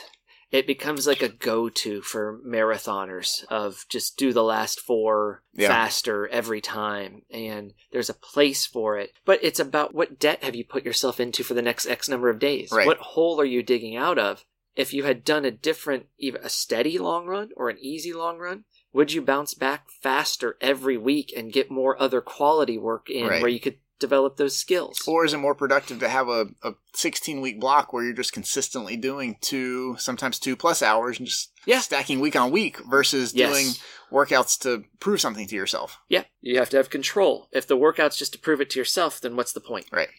It 0.52 0.68
becomes 0.68 1.08
like 1.08 1.22
a 1.22 1.30
go-to 1.30 2.02
for 2.02 2.40
marathoners 2.46 3.46
of 3.50 3.86
just 3.90 4.18
do 4.18 4.34
the 4.34 4.44
last 4.44 4.80
four 4.82 5.44
Yeah. 5.54 5.70
faster 5.70 6.28
every 6.28 6.60
time, 6.60 7.22
and 7.30 7.74
there's 7.92 8.10
a 8.10 8.14
place 8.14 8.66
for 8.66 8.98
it. 8.98 9.12
But 9.26 9.40
it's 9.44 9.60
about 9.60 9.94
what 9.94 10.20
debt 10.20 10.44
have 10.44 10.56
you 10.56 10.66
put 10.66 10.84
yourself 10.84 11.20
into 11.20 11.44
for 11.44 11.54
the 11.54 11.62
next 11.62 11.86
X 11.88 12.10
number 12.10 12.30
of 12.30 12.40
days? 12.40 12.72
Right. 12.72 12.86
What 12.88 12.98
hole 12.98 13.40
are 13.40 13.46
you 13.46 13.64
digging 13.64 13.96
out 13.96 14.18
of? 14.20 14.44
If 14.76 14.94
you 14.94 15.04
had 15.04 15.24
done 15.26 15.44
a 15.46 15.52
different, 15.52 16.08
either 16.18 16.40
a 16.42 16.50
steady 16.50 16.98
long 16.98 17.26
run 17.26 17.50
or 17.58 17.70
an 17.70 17.78
easy 17.80 18.14
long 18.14 18.38
run, 18.38 18.64
would 18.94 19.12
you 19.12 19.22
bounce 19.22 19.54
back 19.54 19.90
faster 20.02 20.58
every 20.62 20.98
week 20.98 21.34
and 21.36 21.52
get 21.54 21.70
more 21.72 22.02
other 22.02 22.22
quality 22.22 22.78
work 22.78 23.10
in 23.10 23.28
Right. 23.28 23.42
where 23.42 23.50
you 23.52 23.60
could 23.60 23.78
develop 24.00 24.38
those 24.38 24.58
skills? 24.58 25.00
Or 25.08 25.26
is 25.26 25.34
it 25.34 25.38
more 25.38 25.54
productive 25.54 26.00
to 26.00 26.10
have 26.10 26.28
a, 26.28 26.48
a 26.64 26.74
16 26.94 27.40
week 27.42 27.60
block 27.60 27.94
where 27.94 28.04
you're 28.04 28.14
just 28.14 28.34
consistently 28.34 28.98
doing 28.98 29.38
two, 29.42 29.96
sometimes 30.00 30.40
two 30.40 30.56
plus 30.56 30.82
hours 30.82 31.20
and 31.20 31.28
just 31.28 31.52
Yeah. 31.66 31.80
stacking 31.82 32.20
week 32.20 32.36
on 32.36 32.50
week 32.50 32.80
versus 32.90 33.34
Yes. 33.36 33.52
doing 33.52 33.74
workouts 34.12 34.58
to 34.62 34.86
prove 35.00 35.22
something 35.22 35.48
to 35.48 35.56
yourself? 35.56 36.00
yeah, 36.10 36.24
you 36.42 36.58
have 36.58 36.70
to 36.72 36.78
have 36.78 36.90
control. 36.90 37.48
If 37.52 37.68
the 37.68 37.78
workout's 37.78 38.18
just 38.18 38.32
to 38.34 38.40
prove 38.40 38.60
it 38.62 38.70
to 38.72 38.80
yourself, 38.80 39.22
then 39.22 39.36
what's 39.36 39.54
the 39.54 39.62
point? 39.62 39.86
Right. 39.92 40.10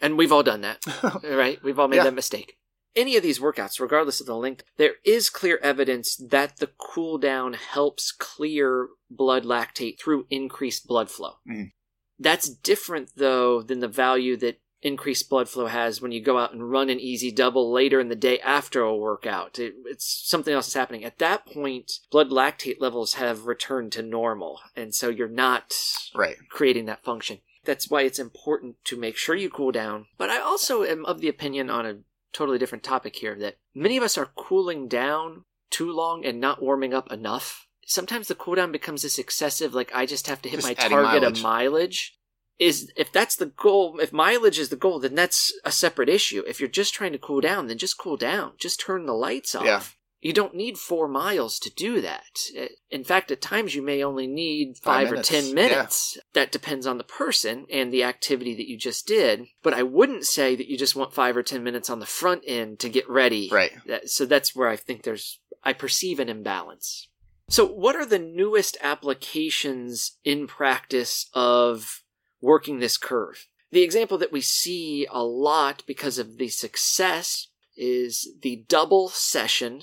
And 0.00 0.18
we've 0.18 0.32
all 0.32 0.42
done 0.42 0.62
that, 0.62 0.80
right? 1.22 1.62
We've 1.62 1.78
all 1.78 1.86
made 1.88 1.96
Yeah. 1.98 2.04
that 2.04 2.14
mistake. 2.14 2.56
Any 2.96 3.16
of 3.16 3.22
these 3.22 3.38
workouts, 3.38 3.78
regardless 3.80 4.20
of 4.20 4.26
the 4.26 4.36
length, 4.36 4.64
there 4.76 4.94
is 5.04 5.30
clear 5.30 5.58
evidence 5.62 6.16
that 6.16 6.56
the 6.56 6.70
cool 6.78 7.18
down 7.18 7.52
helps 7.52 8.10
clear 8.10 8.88
blood 9.08 9.44
lactate 9.44 9.98
through 10.00 10.26
increased 10.30 10.86
blood 10.86 11.10
flow. 11.10 11.34
Mhm. 11.48 11.72
That's 12.18 12.48
different, 12.48 13.10
though, 13.16 13.62
than 13.62 13.80
the 13.80 13.88
value 13.88 14.36
that 14.38 14.60
increased 14.82 15.28
blood 15.28 15.48
flow 15.48 15.66
has 15.66 16.00
when 16.00 16.10
you 16.10 16.20
go 16.20 16.38
out 16.38 16.52
and 16.52 16.70
run 16.70 16.88
an 16.88 16.98
easy 16.98 17.30
double 17.30 17.70
later 17.70 18.00
in 18.00 18.08
the 18.08 18.16
day 18.16 18.40
after 18.40 18.82
a 18.82 18.96
workout. 18.96 19.58
It, 19.58 19.74
it's 19.84 20.26
something 20.26 20.52
else 20.54 20.68
is 20.68 20.74
happening. 20.74 21.04
At 21.04 21.18
that 21.18 21.46
point, 21.46 21.92
blood 22.10 22.30
lactate 22.30 22.80
levels 22.80 23.14
have 23.14 23.46
returned 23.46 23.92
to 23.92 24.02
normal, 24.02 24.60
and 24.74 24.94
so 24.94 25.08
you're 25.10 25.28
not 25.28 25.74
Right. 26.14 26.36
creating 26.48 26.86
that 26.86 27.04
function. 27.04 27.40
That's 27.64 27.90
why 27.90 28.02
it's 28.02 28.18
important 28.18 28.82
to 28.86 28.96
make 28.96 29.16
sure 29.18 29.34
you 29.34 29.50
cool 29.50 29.70
down. 29.70 30.06
But 30.16 30.30
I 30.30 30.40
also 30.40 30.82
am 30.82 31.04
of 31.04 31.20
the 31.20 31.28
opinion 31.28 31.68
on 31.68 31.84
a 31.84 31.98
totally 32.32 32.58
different 32.58 32.84
topic 32.84 33.16
here 33.16 33.34
that 33.36 33.56
many 33.74 33.96
of 33.96 34.02
us 34.02 34.16
are 34.18 34.30
cooling 34.36 34.88
down 34.88 35.44
too 35.70 35.90
long 35.92 36.24
and 36.24 36.40
not 36.40 36.62
warming 36.62 36.94
up 36.94 37.12
enough. 37.12 37.66
Sometimes 37.86 38.28
the 38.28 38.34
cooldown 38.34 38.72
becomes 38.72 39.02
this 39.02 39.18
excessive, 39.18 39.74
like 39.74 39.90
I 39.94 40.06
just 40.06 40.26
have 40.26 40.42
to 40.42 40.48
hit 40.48 40.58
Just 40.58 40.68
my 40.68 40.74
target 40.74 41.22
mileage. 41.22 41.38
of 41.38 41.42
mileage. 41.42 42.16
Is 42.58 42.92
if 42.94 43.10
that's 43.10 43.36
the 43.36 43.46
goal, 43.46 43.98
if 44.00 44.12
mileage 44.12 44.58
is 44.58 44.68
the 44.68 44.76
goal, 44.76 45.00
then 45.00 45.14
that's 45.14 45.50
a 45.64 45.72
separate 45.72 46.10
issue. 46.10 46.42
If 46.46 46.60
you're 46.60 46.68
just 46.68 46.92
trying 46.92 47.12
to 47.12 47.18
cool 47.18 47.40
down, 47.40 47.68
then 47.68 47.78
just 47.78 47.96
cool 47.96 48.18
down. 48.18 48.52
Just 48.58 48.80
turn 48.80 49.06
the 49.06 49.14
lights 49.14 49.54
off. 49.54 49.64
Yeah. 49.64 49.82
You 50.22 50.34
don't 50.34 50.54
need 50.54 50.76
four 50.76 51.08
miles 51.08 51.58
to 51.60 51.70
do 51.70 52.02
that. 52.02 52.40
Uh, 52.58 52.66
in 52.90 53.04
fact, 53.04 53.30
at 53.30 53.40
times 53.40 53.74
you 53.74 53.80
may 53.80 54.04
only 54.04 54.26
need 54.26 54.76
five, 54.76 54.82
Five 55.04 55.06
or 55.08 55.10
minutes. 55.12 55.28
ten 55.28 55.46
Yeah. 55.46 55.54
minutes. 55.54 56.18
That 56.34 56.52
depends 56.52 56.86
on 56.86 56.98
the 56.98 57.04
person 57.04 57.66
and 57.70 57.90
the 57.90 58.04
activity 58.04 58.54
that 58.54 58.68
you 58.68 58.76
just 58.76 59.06
did. 59.06 59.46
But 59.62 59.72
I 59.72 59.82
wouldn't 59.82 60.26
say 60.26 60.54
that 60.56 60.68
you 60.68 60.76
just 60.76 60.94
want 60.94 61.14
five 61.14 61.36
or 61.36 61.42
ten 61.42 61.64
minutes 61.64 61.88
on 61.88 62.00
the 62.00 62.06
front 62.06 62.42
end 62.46 62.78
to 62.80 62.88
get 62.90 63.08
ready. 63.08 63.48
Right. 63.50 63.72
So 64.04 64.26
that's 64.26 64.54
where 64.54 64.68
I 64.68 64.76
think 64.76 65.02
there's, 65.04 65.38
I 65.64 65.72
perceive 65.72 66.20
an 66.20 66.28
imbalance. 66.28 67.08
So, 67.48 67.66
what 67.66 67.96
are 67.96 68.06
the 68.06 68.18
newest 68.18 68.76
applications 68.80 70.18
in 70.24 70.46
practice 70.46 71.28
of 71.34 72.02
working 72.40 72.78
this 72.78 72.96
curve? 72.96 73.46
The 73.72 73.82
example 73.82 74.18
that 74.18 74.32
we 74.32 74.40
see 74.40 75.06
a 75.10 75.22
lot 75.24 75.82
because 75.86 76.18
of 76.18 76.38
the 76.38 76.48
success 76.48 77.48
is 77.76 78.34
the 78.42 78.64
double 78.68 79.08
session 79.08 79.82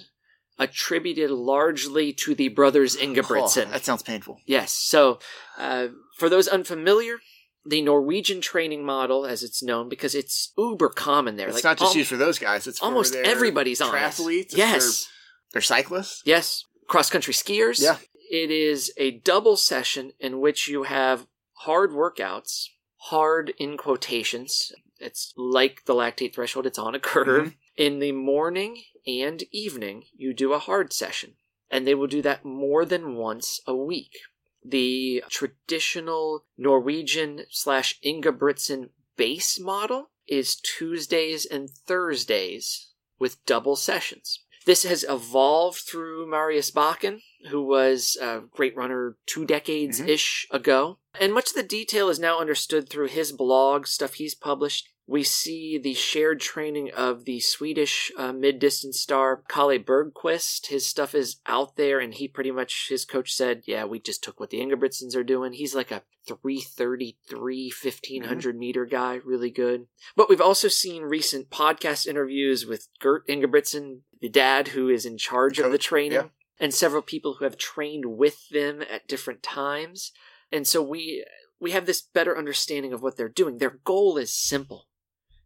attributed 0.60 1.30
largely 1.32 2.14
to 2.14 2.36
the 2.36 2.48
brothers 2.50 2.96
Ingebrigtsen. 2.96 3.68
Oh, 3.68 3.72
that 3.72 3.86
sounds 3.86 4.04
painful. 4.04 4.40
Yes. 4.46 4.72
So, 4.72 5.20
uh, 5.58 5.90
for 6.18 6.30
those 6.30 6.48
unfamiliar, 6.48 7.18
the 7.66 7.82
Norwegian 7.82 8.42
training 8.42 8.86
model, 8.86 9.26
as 9.26 9.44
it's 9.44 9.62
known, 9.62 9.90
because 9.90 10.16
it's 10.16 10.54
uber 10.58 10.90
common 10.90 11.36
there. 11.36 11.48
It's 11.48 11.58
like 11.58 11.64
not 11.64 11.78
just 11.78 11.94
al- 11.94 11.98
used 11.98 12.10
for 12.10 12.18
those 12.18 12.40
guys. 12.40 12.66
It's 12.66 12.82
almost 12.82 13.14
everybody's 13.16 13.82
on 13.82 13.94
triathletes. 13.94 14.56
Yes. 14.56 15.08
they're, 15.54 15.62
cyclists. 15.62 16.24
Yes. 16.26 16.64
Cross 16.88 17.10
country 17.10 17.34
skiers. 17.34 17.82
Yeah. 17.82 17.98
It 18.30 18.52
is 18.52 18.92
a 18.98 19.12
double 19.12 19.58
session 19.58 20.14
in 20.20 20.40
which 20.40 20.68
you 20.68 20.84
have 20.84 21.28
hard 21.60 21.92
workouts, 21.92 22.68
hard 22.98 23.54
in 23.58 23.78
quotations. 23.78 24.72
It's 25.00 25.34
like 25.38 25.86
the 25.86 25.94
lactate 25.94 26.34
threshold, 26.34 26.66
it's 26.66 26.80
on 26.80 26.96
a 26.96 27.00
curve. 27.00 27.54
In 27.76 28.00
the 28.00 28.12
morning 28.12 28.82
and 29.08 29.44
evening, 29.52 30.04
you 30.16 30.34
do 30.34 30.54
a 30.54 30.60
hard 30.60 30.94
session. 30.94 31.34
And 31.70 31.86
they 31.86 31.96
will 31.96 32.08
do 32.08 32.22
that 32.22 32.46
more 32.46 32.86
than 32.86 33.16
once 33.16 33.62
a 33.66 33.76
week. 33.76 34.18
The 34.64 35.24
traditional 35.30 36.46
Norwegian 36.58 37.46
slash 37.50 38.00
Ingebrigtsen 38.06 38.90
base 39.16 39.60
model 39.60 40.12
is 40.28 40.56
Tuesdays 40.56 41.46
and 41.46 41.70
Thursdays 41.70 42.90
with 43.20 43.44
double 43.46 43.76
sessions. 43.76 44.44
This 44.66 44.84
has 44.84 45.06
evolved 45.08 45.80
through 45.80 46.30
Marius 46.30 46.72
Bakken, 46.72 47.22
who 47.50 47.64
was 47.64 48.18
a 48.22 48.42
great 48.52 48.76
runner 48.76 49.16
two 49.26 49.46
decades 49.46 50.00
mm-hmm. 50.00 50.10
ish 50.10 50.46
ago. 50.52 51.00
And 51.20 51.34
much 51.34 51.52
of 51.52 51.56
the 51.56 51.64
detail 51.64 52.10
is 52.10 52.20
now 52.20 52.40
understood 52.40 52.90
through 52.90 53.08
his 53.08 53.32
blog, 53.32 53.88
stuff 53.88 54.16
he's 54.16 54.36
published. 54.36 54.90
We 55.10 55.24
see 55.24 55.78
the 55.78 55.94
shared 55.94 56.42
training 56.42 56.92
of 56.92 57.24
the 57.24 57.40
Swedish 57.40 58.12
uh, 58.18 58.34
mid 58.34 58.60
distance 58.60 59.00
star 59.00 59.42
Kalle 59.48 59.80
Bergqvist. 59.80 60.68
His 60.68 60.86
stuff 60.86 61.16
is 61.16 61.38
out 61.46 61.78
there, 61.78 62.00
and 62.00 62.14
he 62.14 62.28
pretty 62.28 62.52
much, 62.52 62.88
his 62.90 63.06
coach 63.06 63.34
said, 63.34 63.62
Yeah, 63.66 63.86
we 63.86 64.00
just 64.00 64.22
took 64.22 64.38
what 64.38 64.50
the 64.50 64.60
Ingebrigtsens 64.60 65.16
are 65.16 65.24
doing. 65.24 65.54
He's 65.54 65.74
like 65.74 65.92
a 65.92 66.04
333, 66.28 67.72
1500 67.82 68.58
meter 68.58 68.86
guy, 68.86 69.22
really 69.24 69.50
good. 69.50 69.88
But 70.18 70.30
we've 70.30 70.42
also 70.42 70.68
seen 70.68 71.04
recent 71.04 71.50
podcast 71.50 72.06
interviews 72.06 72.66
with 72.66 72.90
Gert 73.00 73.26
Ingebrigtsen, 73.30 74.02
the 74.20 74.28
dad 74.28 74.70
who 74.70 74.90
is 74.90 75.06
in 75.06 75.18
charge 75.18 75.58
of 75.58 75.72
the 75.72 75.78
training, 75.78 76.12
yeah. 76.12 76.28
and 76.60 76.74
several 76.74 77.02
people 77.02 77.36
who 77.36 77.46
have 77.46 77.58
trained 77.58 78.06
with 78.06 78.50
them 78.50 78.82
at 78.82 79.08
different 79.08 79.42
times. 79.42 80.12
And 80.52 80.68
so 80.68 80.82
we 80.82 81.26
we 81.60 81.72
have 81.72 81.86
this 81.86 82.02
better 82.02 82.38
understanding 82.38 82.92
of 82.92 83.02
what 83.02 83.16
they're 83.16 83.30
doing. 83.30 83.58
Their 83.58 83.80
goal 83.84 84.18
is 84.18 84.34
simple. 84.34 84.87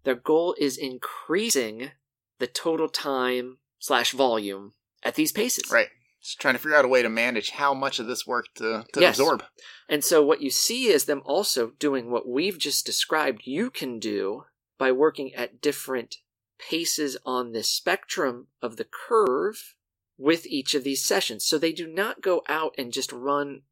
Their 0.03 0.15
goal 0.15 0.55
is 0.59 0.77
increasing 0.77 1.91
the 2.39 2.47
total 2.47 2.89
time 2.89 3.57
slash 3.79 4.11
volume 4.11 4.73
at 5.03 5.15
these 5.15 5.31
paces. 5.31 5.71
Right. 5.71 5.89
Just 6.21 6.39
trying 6.39 6.53
to 6.53 6.59
figure 6.59 6.75
out 6.77 6.85
a 6.85 6.89
way 6.89 7.01
to 7.01 7.09
manage 7.09 7.51
how 7.51 7.73
much 7.73 7.99
of 7.99 8.05
this 8.05 8.27
work 8.27 8.45
to, 8.55 8.85
to 8.93 9.01
Yes. 9.01 9.17
absorb. 9.17 9.43
And 9.89 10.03
so 10.03 10.23
what 10.23 10.41
you 10.41 10.51
see 10.51 10.87
is 10.87 11.05
them 11.05 11.21
also 11.25 11.71
doing 11.79 12.11
what 12.11 12.27
we've 12.27 12.59
just 12.59 12.85
described 12.85 13.41
you 13.45 13.71
can 13.71 13.99
do 13.99 14.45
by 14.77 14.91
working 14.91 15.33
at 15.33 15.61
different 15.61 16.17
paces 16.59 17.17
on 17.25 17.53
the 17.53 17.63
spectrum 17.63 18.47
of 18.61 18.77
the 18.77 18.85
curve 18.85 19.75
with 20.17 20.45
each 20.45 20.75
of 20.75 20.83
these 20.83 21.03
sessions. 21.03 21.43
So 21.45 21.57
they 21.57 21.71
do 21.71 21.87
not 21.87 22.21
go 22.21 22.43
out 22.47 22.75
and 22.77 22.93
just 22.93 23.11
run 23.11 23.63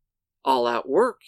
all 0.44 0.66
out 0.66 0.90
work 0.90 1.22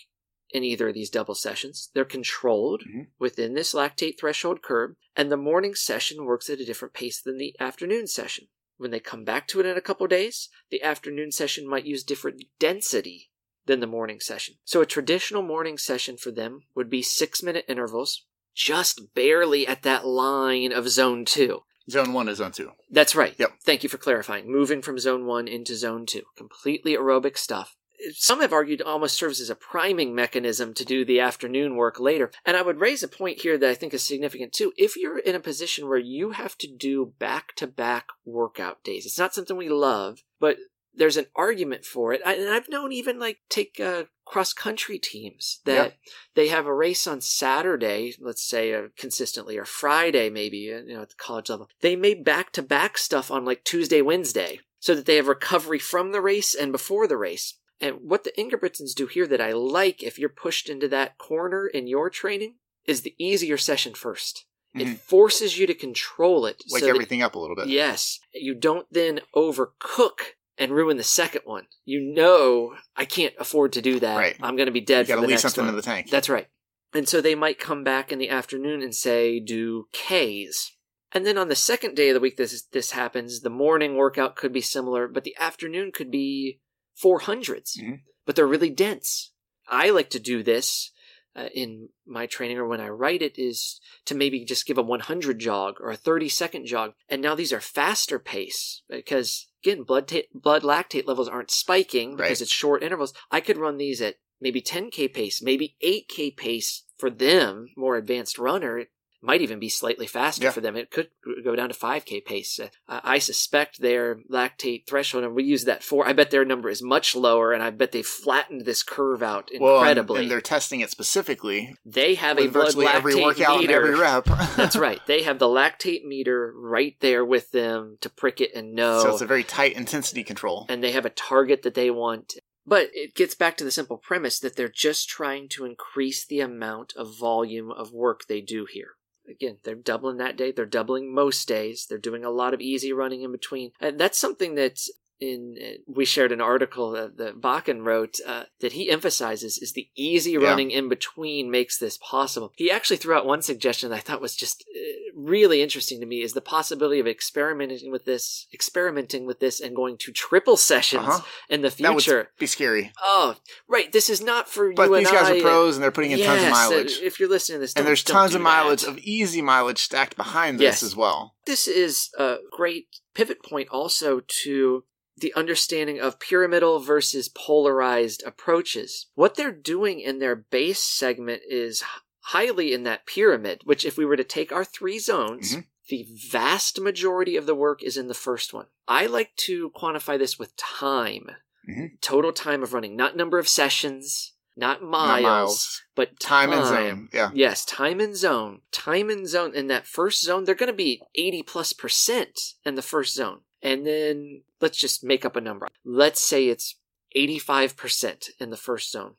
in 0.53 0.63
either 0.63 0.89
of 0.89 0.93
these 0.93 1.09
double 1.09 1.35
sessions. 1.35 1.89
They're 1.93 2.05
controlled 2.05 2.83
Mhm. 2.83 3.07
within 3.19 3.53
this 3.53 3.73
lactate 3.73 4.19
threshold 4.19 4.61
curve, 4.61 4.95
and 5.15 5.31
the 5.31 5.37
morning 5.37 5.75
session 5.75 6.25
works 6.25 6.49
at 6.49 6.59
a 6.59 6.65
different 6.65 6.93
pace 6.93 7.21
than 7.21 7.37
the 7.37 7.55
afternoon 7.59 8.07
session. 8.07 8.47
When 8.77 8.91
they 8.91 8.99
come 8.99 9.23
back 9.23 9.47
to 9.49 9.59
it 9.59 9.65
in 9.65 9.77
a 9.77 9.81
couple 9.81 10.07
days, 10.07 10.49
the 10.69 10.81
afternoon 10.81 11.31
session 11.31 11.67
might 11.67 11.85
use 11.85 12.03
different 12.03 12.43
density 12.59 13.29
than 13.67 13.79
the 13.79 13.87
morning 13.87 14.19
session. 14.19 14.55
So 14.65 14.81
a 14.81 14.85
traditional 14.85 15.43
morning 15.43 15.77
session 15.77 16.17
for 16.17 16.31
them 16.31 16.61
would 16.73 16.89
be 16.89 17.03
six 17.03 17.43
minute 17.43 17.65
intervals, 17.67 18.25
just 18.55 19.13
barely 19.13 19.67
at 19.67 19.83
that 19.83 20.05
line 20.05 20.71
of 20.71 20.89
zone 20.89 21.25
two. 21.25 21.63
Zone 21.89 22.13
one 22.13 22.27
is 22.27 22.37
zone 22.39 22.51
two. 22.51 22.71
That's 22.89 23.15
right. 23.15 23.35
Yep. 23.37 23.59
Thank 23.63 23.83
you 23.83 23.89
for 23.89 23.97
clarifying. 23.97 24.51
Moving 24.51 24.81
from 24.81 24.97
zone 24.97 25.25
one 25.25 25.47
into 25.47 25.75
zone 25.75 26.05
two. 26.05 26.23
Completely 26.35 26.95
aerobic 26.95 27.37
stuff. 27.37 27.75
Some 28.15 28.41
have 28.41 28.53
argued 28.53 28.81
almost 28.81 29.15
serves 29.17 29.39
as 29.39 29.49
a 29.49 29.55
priming 29.55 30.13
mechanism 30.15 30.73
to 30.75 30.85
do 30.85 31.05
the 31.05 31.19
afternoon 31.19 31.75
work 31.75 31.99
later. 31.99 32.31
And 32.45 32.57
I 32.57 32.61
would 32.61 32.79
raise 32.79 33.03
a 33.03 33.07
point 33.07 33.41
here 33.41 33.57
that 33.57 33.69
I 33.69 33.75
think 33.75 33.93
is 33.93 34.03
significant 34.03 34.53
too. 34.53 34.73
If 34.77 34.95
you're 34.97 35.19
in 35.19 35.35
a 35.35 35.39
position 35.39 35.87
where 35.87 35.97
you 35.99 36.31
have 36.31 36.57
to 36.59 36.67
do 36.67 37.13
back 37.19 37.55
to 37.57 37.67
back 37.67 38.07
workout 38.25 38.83
days, 38.83 39.05
it's 39.05 39.19
not 39.19 39.33
something 39.33 39.57
we 39.57 39.69
love, 39.69 40.23
but 40.39 40.57
there's 40.93 41.17
an 41.17 41.27
argument 41.35 41.85
for 41.85 42.11
it. 42.11 42.21
I, 42.25 42.33
and 42.33 42.49
I've 42.49 42.67
known 42.67 42.91
even 42.91 43.17
like 43.17 43.37
take 43.49 43.79
uh, 43.79 44.03
cross 44.25 44.51
country 44.51 44.99
teams 44.99 45.61
that 45.63 45.73
Yeah. 45.91 46.11
they 46.35 46.47
have 46.49 46.65
a 46.65 46.73
race 46.73 47.07
on 47.07 47.21
Saturday, 47.21 48.13
let's 48.19 48.43
say 48.43 48.73
uh, 48.73 48.87
consistently, 48.97 49.57
or 49.57 49.63
Friday 49.65 50.29
maybe, 50.29 50.73
uh, 50.73 50.81
you 50.81 50.95
know, 50.95 51.03
at 51.03 51.09
the 51.09 51.15
college 51.15 51.49
level. 51.49 51.69
They 51.79 51.95
may 51.95 52.13
back 52.13 52.51
to 52.53 52.61
back 52.61 52.97
stuff 52.97 53.31
on 53.31 53.45
like 53.45 53.63
Tuesday, 53.63 54.01
Wednesday, 54.01 54.59
so 54.79 54.93
that 54.93 55.05
they 55.05 55.15
have 55.15 55.27
recovery 55.27 55.79
from 55.79 56.11
the 56.11 56.21
race 56.21 56.53
and 56.53 56.71
before 56.73 57.07
the 57.07 57.17
race. 57.17 57.57
And 57.81 57.97
what 58.03 58.23
the 58.23 58.31
Ingebrigtsens 58.37 58.93
do 58.95 59.07
here 59.07 59.25
that 59.27 59.41
I 59.41 59.51
like, 59.53 60.03
if 60.03 60.19
you're 60.19 60.29
pushed 60.29 60.69
into 60.69 60.87
that 60.89 61.17
corner 61.17 61.67
in 61.67 61.87
your 61.87 62.09
training, 62.09 62.55
is 62.85 63.01
the 63.01 63.15
easier 63.17 63.57
session 63.57 63.93
1st 63.93 64.45
It 64.73 64.87
Mhm. 64.87 64.99
forces 64.99 65.57
you 65.59 65.67
to 65.67 65.73
control 65.73 66.45
it. 66.45 66.63
Wake 66.71 66.79
so 66.79 66.85
that- 66.85 66.91
everything 66.95 67.21
up 67.21 67.35
a 67.35 67.39
little 67.39 67.57
bit. 67.57 67.67
Yes. 67.67 68.19
You 68.33 68.53
don't 68.55 68.87
then 68.89 69.19
overcook 69.35 70.19
and 70.57 70.71
ruin 70.71 70.95
the 70.95 71.03
second 71.03 71.41
one. 71.43 71.67
You 71.83 71.99
know, 71.99 72.77
I 72.95 73.03
can't 73.03 73.33
afford 73.37 73.73
to 73.73 73.81
do 73.81 73.99
that. 73.99 74.15
Right. 74.15 74.37
I'm 74.41 74.55
going 74.55 74.67
to 74.67 74.71
be 74.71 74.79
You 74.79 74.85
dead 74.85 75.07
got 75.07 75.15
for 75.15 75.17
to 75.17 75.21
the 75.23 75.27
leave 75.27 75.29
next 75.31 75.41
something 75.41 75.63
one. 75.65 75.69
in 75.71 75.75
the 75.75 75.81
tank. 75.81 76.09
That's 76.09 76.29
right. 76.29 76.47
And 76.93 77.09
so 77.09 77.19
they 77.19 77.35
might 77.35 77.59
come 77.59 77.83
back 77.83 78.11
in 78.13 78.19
the 78.19 78.29
afternoon 78.29 78.81
and 78.81 78.95
say, 78.95 79.39
do 79.41 79.87
Ks. 79.93 80.71
And 81.11 81.25
then 81.25 81.37
on 81.37 81.49
the 81.49 81.55
second 81.57 81.95
day 81.95 82.07
of 82.09 82.13
the 82.13 82.19
week, 82.21 82.37
this 82.37 82.61
this 82.71 82.91
happens. 82.91 83.41
The 83.41 83.49
morning 83.49 83.95
workout 83.95 84.37
could 84.37 84.53
be 84.53 84.61
similar, 84.61 85.09
but 85.09 85.25
the 85.25 85.35
afternoon 85.37 85.91
could 85.91 86.09
be 86.11 86.61
400s. 87.01 87.77
Mhm. 87.79 88.01
But 88.25 88.35
they're 88.35 88.47
really 88.47 88.69
dense. 88.69 89.31
I 89.67 89.89
like 89.89 90.09
to 90.11 90.19
do 90.19 90.43
this 90.43 90.91
uh, 91.33 91.47
in 91.53 91.87
my 92.05 92.25
training 92.25 92.57
or 92.57 92.67
when 92.67 92.81
I 92.81 92.89
write 92.89 93.21
it 93.21 93.39
is 93.39 93.79
to 94.05 94.13
maybe 94.13 94.43
just 94.43 94.65
give 94.65 94.77
a 94.77 94.81
100 94.83 95.39
jog 95.39 95.75
or 95.79 95.89
a 95.89 95.95
30 95.95 96.27
second 96.27 96.65
jog. 96.65 96.91
And 97.07 97.21
now 97.21 97.35
these 97.35 97.53
are 97.53 97.61
faster 97.61 98.19
pace 98.19 98.81
because 98.89 99.47
again, 99.63 99.83
blood 99.83 100.09
ta- 100.09 100.27
blood 100.33 100.63
lactate 100.63 101.07
levels 101.07 101.29
aren't 101.29 101.49
spiking 101.51 102.17
because 102.17 102.39
Right. 102.39 102.41
it's 102.41 102.51
short 102.53 102.83
intervals. 102.83 103.13
I 103.31 103.39
could 103.39 103.57
run 103.57 103.77
these 103.77 104.01
at 104.01 104.15
maybe 104.41 104.61
10k 104.61 105.07
pace, 105.13 105.41
maybe 105.41 105.77
8k 105.81 106.31
pace 106.35 106.83
for 106.97 107.09
them, 107.09 107.67
more 107.77 107.95
advanced 107.95 108.37
runner. 108.37 108.87
Might 109.23 109.41
even 109.41 109.59
be 109.59 109.69
slightly 109.69 110.07
faster 110.07 110.45
Yeah. 110.45 110.51
for 110.51 110.61
them. 110.61 110.75
It 110.75 110.89
could 110.89 111.09
go 111.43 111.55
down 111.55 111.69
to 111.69 111.75
5k 111.75 112.21
pace. 112.25 112.59
Uh, 112.59 112.69
I 112.87 113.19
suspect 113.19 113.79
their 113.79 114.15
lactate 114.31 114.87
threshold, 114.87 115.23
and 115.23 115.35
we 115.35 115.43
use 115.43 115.65
that 115.65 115.83
for. 115.83 116.07
I 116.07 116.13
bet 116.13 116.31
their 116.31 116.43
number 116.43 116.69
is 116.69 116.81
much 116.81 117.15
lower, 117.15 117.53
and 117.53 117.61
I 117.61 117.69
bet 117.69 117.91
they 117.91 118.01
flattened 118.01 118.65
this 118.65 118.81
curve 118.81 119.21
out 119.21 119.51
well, 119.59 119.77
and, 119.77 119.89
incredibly. 119.89 120.21
and 120.21 120.31
they're 120.31 120.41
testing 120.41 120.79
it 120.81 120.89
specifically 120.89 121.75
they 121.85 122.15
have 122.15 122.39
a 122.39 122.47
blood 122.47 122.65
virtually 122.65 122.85
lactate 122.87 122.93
every 122.95 123.15
workout 123.15 123.59
meter. 123.59 123.75
and 123.77 123.83
every 123.93 123.99
rep. 123.99 124.25
That's 124.55 124.75
right. 124.75 124.99
They 125.05 125.21
have 125.23 125.37
the 125.37 125.45
lactate 125.47 126.03
meter 126.03 126.51
right 126.55 126.95
there 126.99 127.23
with 127.23 127.51
them 127.51 127.97
to 128.01 128.09
prick 128.09 128.41
it 128.41 128.55
and 128.55 128.73
know. 128.73 129.03
So 129.03 129.11
it's 129.11 129.21
a 129.21 129.25
very 129.27 129.43
tight 129.43 129.73
intensity 129.73 130.23
control. 130.23 130.65
and 130.67 130.83
they 130.83 130.93
have 130.93 131.05
a 131.05 131.09
target 131.11 131.61
that 131.61 131.75
they 131.75 131.91
want. 131.91 132.35
But 132.65 132.89
it 132.93 133.15
gets 133.15 133.35
back 133.35 133.57
to 133.57 133.63
the 133.63 133.71
simple 133.71 133.97
premise 133.97 134.39
that 134.39 134.55
they're 134.55 134.69
just 134.69 135.09
trying 135.09 135.49
to 135.49 135.65
increase 135.65 136.25
the 136.25 136.39
amount 136.39 136.93
of 136.95 137.17
volume 137.17 137.71
of 137.71 137.91
work 137.91 138.27
they 138.27 138.39
do 138.41 138.65
here. 138.65 138.91
Again, 139.29 139.57
they're 139.63 139.75
doubling 139.75 140.17
that 140.17 140.37
day. 140.37 140.51
They're 140.51 140.65
doubling 140.65 141.13
most 141.13 141.47
days. 141.47 141.85
They're 141.87 141.97
doing 141.97 142.25
a 142.25 142.31
lot 142.31 142.53
of 142.53 142.61
easy 142.61 142.91
running 142.91 143.21
in 143.21 143.31
between. 143.31 143.71
And 143.79 143.99
that's 143.99 144.17
something 144.17 144.55
that 144.55 144.79
in 145.21 145.55
uh, 145.63 145.67
we 145.87 146.03
shared 146.03 146.31
an 146.31 146.41
article 146.41 146.91
that, 146.91 147.17
that 147.17 147.39
Bakken 147.39 147.85
wrote 147.85 148.17
uh, 148.27 148.43
that 148.59 148.73
he 148.73 148.89
emphasizes 148.89 149.57
is 149.59 149.73
the 149.73 149.87
easy 149.95 150.31
Yeah. 150.31 150.39
running 150.49 150.71
in 150.71 150.89
between 150.89 151.51
makes 151.51 151.77
this 151.77 151.97
possible. 152.01 152.51
He 152.55 152.71
actually 152.71 152.97
threw 152.97 153.13
out 153.15 153.25
one 153.25 153.41
suggestion 153.43 153.89
that 153.91 153.95
I 153.97 153.99
thought 153.99 154.19
was 154.21 154.35
just 154.35 154.65
uh, 154.75 154.79
really 155.15 155.61
interesting 155.61 155.99
to 155.99 156.05
me 156.07 156.21
is 156.23 156.33
the 156.33 156.41
possibility 156.41 156.99
of 156.99 157.07
experimenting 157.07 157.91
with 157.91 158.05
this, 158.05 158.47
experimenting 158.53 159.25
with 159.25 159.39
this, 159.39 159.59
and 159.61 159.75
going 159.75 159.97
to 159.99 160.11
triple 160.11 160.57
sessions 160.57 161.07
Uh-huh. 161.07 161.21
in 161.49 161.61
the 161.61 161.69
future. 161.71 162.11
That 162.11 162.17
would 162.33 162.39
be 162.39 162.47
scary. 162.47 162.91
Oh, 163.01 163.35
right. 163.67 163.91
This 163.91 164.09
is 164.09 164.21
not 164.21 164.49
for 164.49 164.73
But 164.73 164.85
you 164.85 164.89
But 164.89 164.97
these 164.97 165.07
and 165.09 165.17
guys 165.17 165.27
I. 165.29 165.37
are 165.37 165.41
pros 165.41 165.75
and 165.75 165.83
they're 165.83 165.91
putting 165.91 166.11
in 166.11 166.19
tons 166.19 166.43
of 166.43 166.49
mileage. 166.49 166.93
uh, 166.99 167.05
If 167.05 167.19
you're 167.19 167.29
listening 167.29 167.57
to 167.57 167.59
this, 167.61 167.73
and 167.75 167.85
there's 167.85 168.03
tons 168.03 168.33
of 168.33 168.41
mileage 168.41 168.81
that. 168.81 168.89
of 168.89 168.97
easy 168.99 169.41
mileage 169.41 169.79
stacked 169.79 170.15
behind 170.17 170.57
this 170.59 170.63
Yes. 170.81 170.83
as 170.83 170.95
well. 170.95 171.35
This 171.45 171.67
is 171.67 172.09
a 172.17 172.37
great 172.51 172.87
pivot 173.13 173.43
point 173.43 173.69
also 173.69 174.21
to 174.43 174.83
the 175.21 175.33
understanding 175.35 175.99
of 175.99 176.19
pyramidal 176.19 176.79
versus 176.79 177.29
polarized 177.29 178.23
approaches. 178.25 179.07
What 179.15 179.35
they're 179.35 179.51
doing 179.51 179.99
in 179.99 180.19
their 180.19 180.35
base 180.35 180.83
segment 180.83 181.41
is 181.47 181.83
highly 182.25 182.73
in 182.73 182.83
that 182.83 183.05
pyramid, 183.05 183.61
which 183.63 183.85
if 183.85 183.97
we 183.97 184.05
were 184.05 184.17
to 184.17 184.23
take 184.23 184.51
our 184.51 184.65
three 184.65 184.99
zones, 184.99 185.55
Mhm. 185.55 185.65
the 185.87 186.05
vast 186.29 186.79
majority 186.79 187.35
of 187.35 187.45
the 187.45 187.55
work 187.55 187.81
is 187.83 187.97
in 187.97 188.07
the 188.07 188.13
first 188.13 188.53
one. 188.53 188.67
I 188.87 189.05
like 189.05 189.35
to 189.47 189.71
quantify 189.71 190.17
this 190.17 190.37
with 190.37 190.55
time. 190.55 191.31
Mhm. 191.67 191.99
Total 192.01 192.33
time 192.33 192.63
of 192.63 192.73
running, 192.73 192.95
not 192.95 193.15
number 193.15 193.39
of 193.39 193.47
sessions, 193.47 194.33
not 194.55 194.81
Not 194.81 194.89
miles, 194.89 195.21
miles. 195.23 195.81
but 195.95 196.19
Time 196.19 196.51
and 196.51 196.65
zone. 196.65 197.09
Yeah. 197.13 197.31
Yes, 197.33 197.65
time 197.65 197.99
and 197.99 198.15
zone. 198.15 198.61
Time 198.71 199.09
and 199.09 199.27
zone. 199.27 199.55
In 199.55 199.67
that 199.67 199.87
first 199.87 200.21
zone, 200.21 200.43
they're 200.43 200.55
going 200.55 200.67
to 200.67 200.73
be 200.73 201.01
80 201.15 201.41
plus 201.41 201.73
percent 201.73 202.37
in 202.65 202.75
the 202.75 202.81
first 202.81 203.13
zone. 203.13 203.41
And 203.61 203.85
then 203.85 204.43
let's 204.61 204.77
just 204.77 205.03
make 205.03 205.25
up 205.25 205.35
a 205.35 205.41
number. 205.41 205.67
Let's 205.83 206.21
say 206.21 206.47
it's 206.47 206.75
85% 207.15 208.29
in 208.39 208.49
the 208.49 208.57
first 208.57 208.91
zone. 208.91 209.15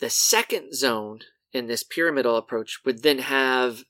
The 0.00 0.10
second 0.10 0.74
zone 0.74 1.20
in 1.52 1.66
this 1.66 1.82
pyramidal 1.82 2.36
approach 2.36 2.80
would 2.84 3.02
then 3.02 3.18
have 3.18 3.84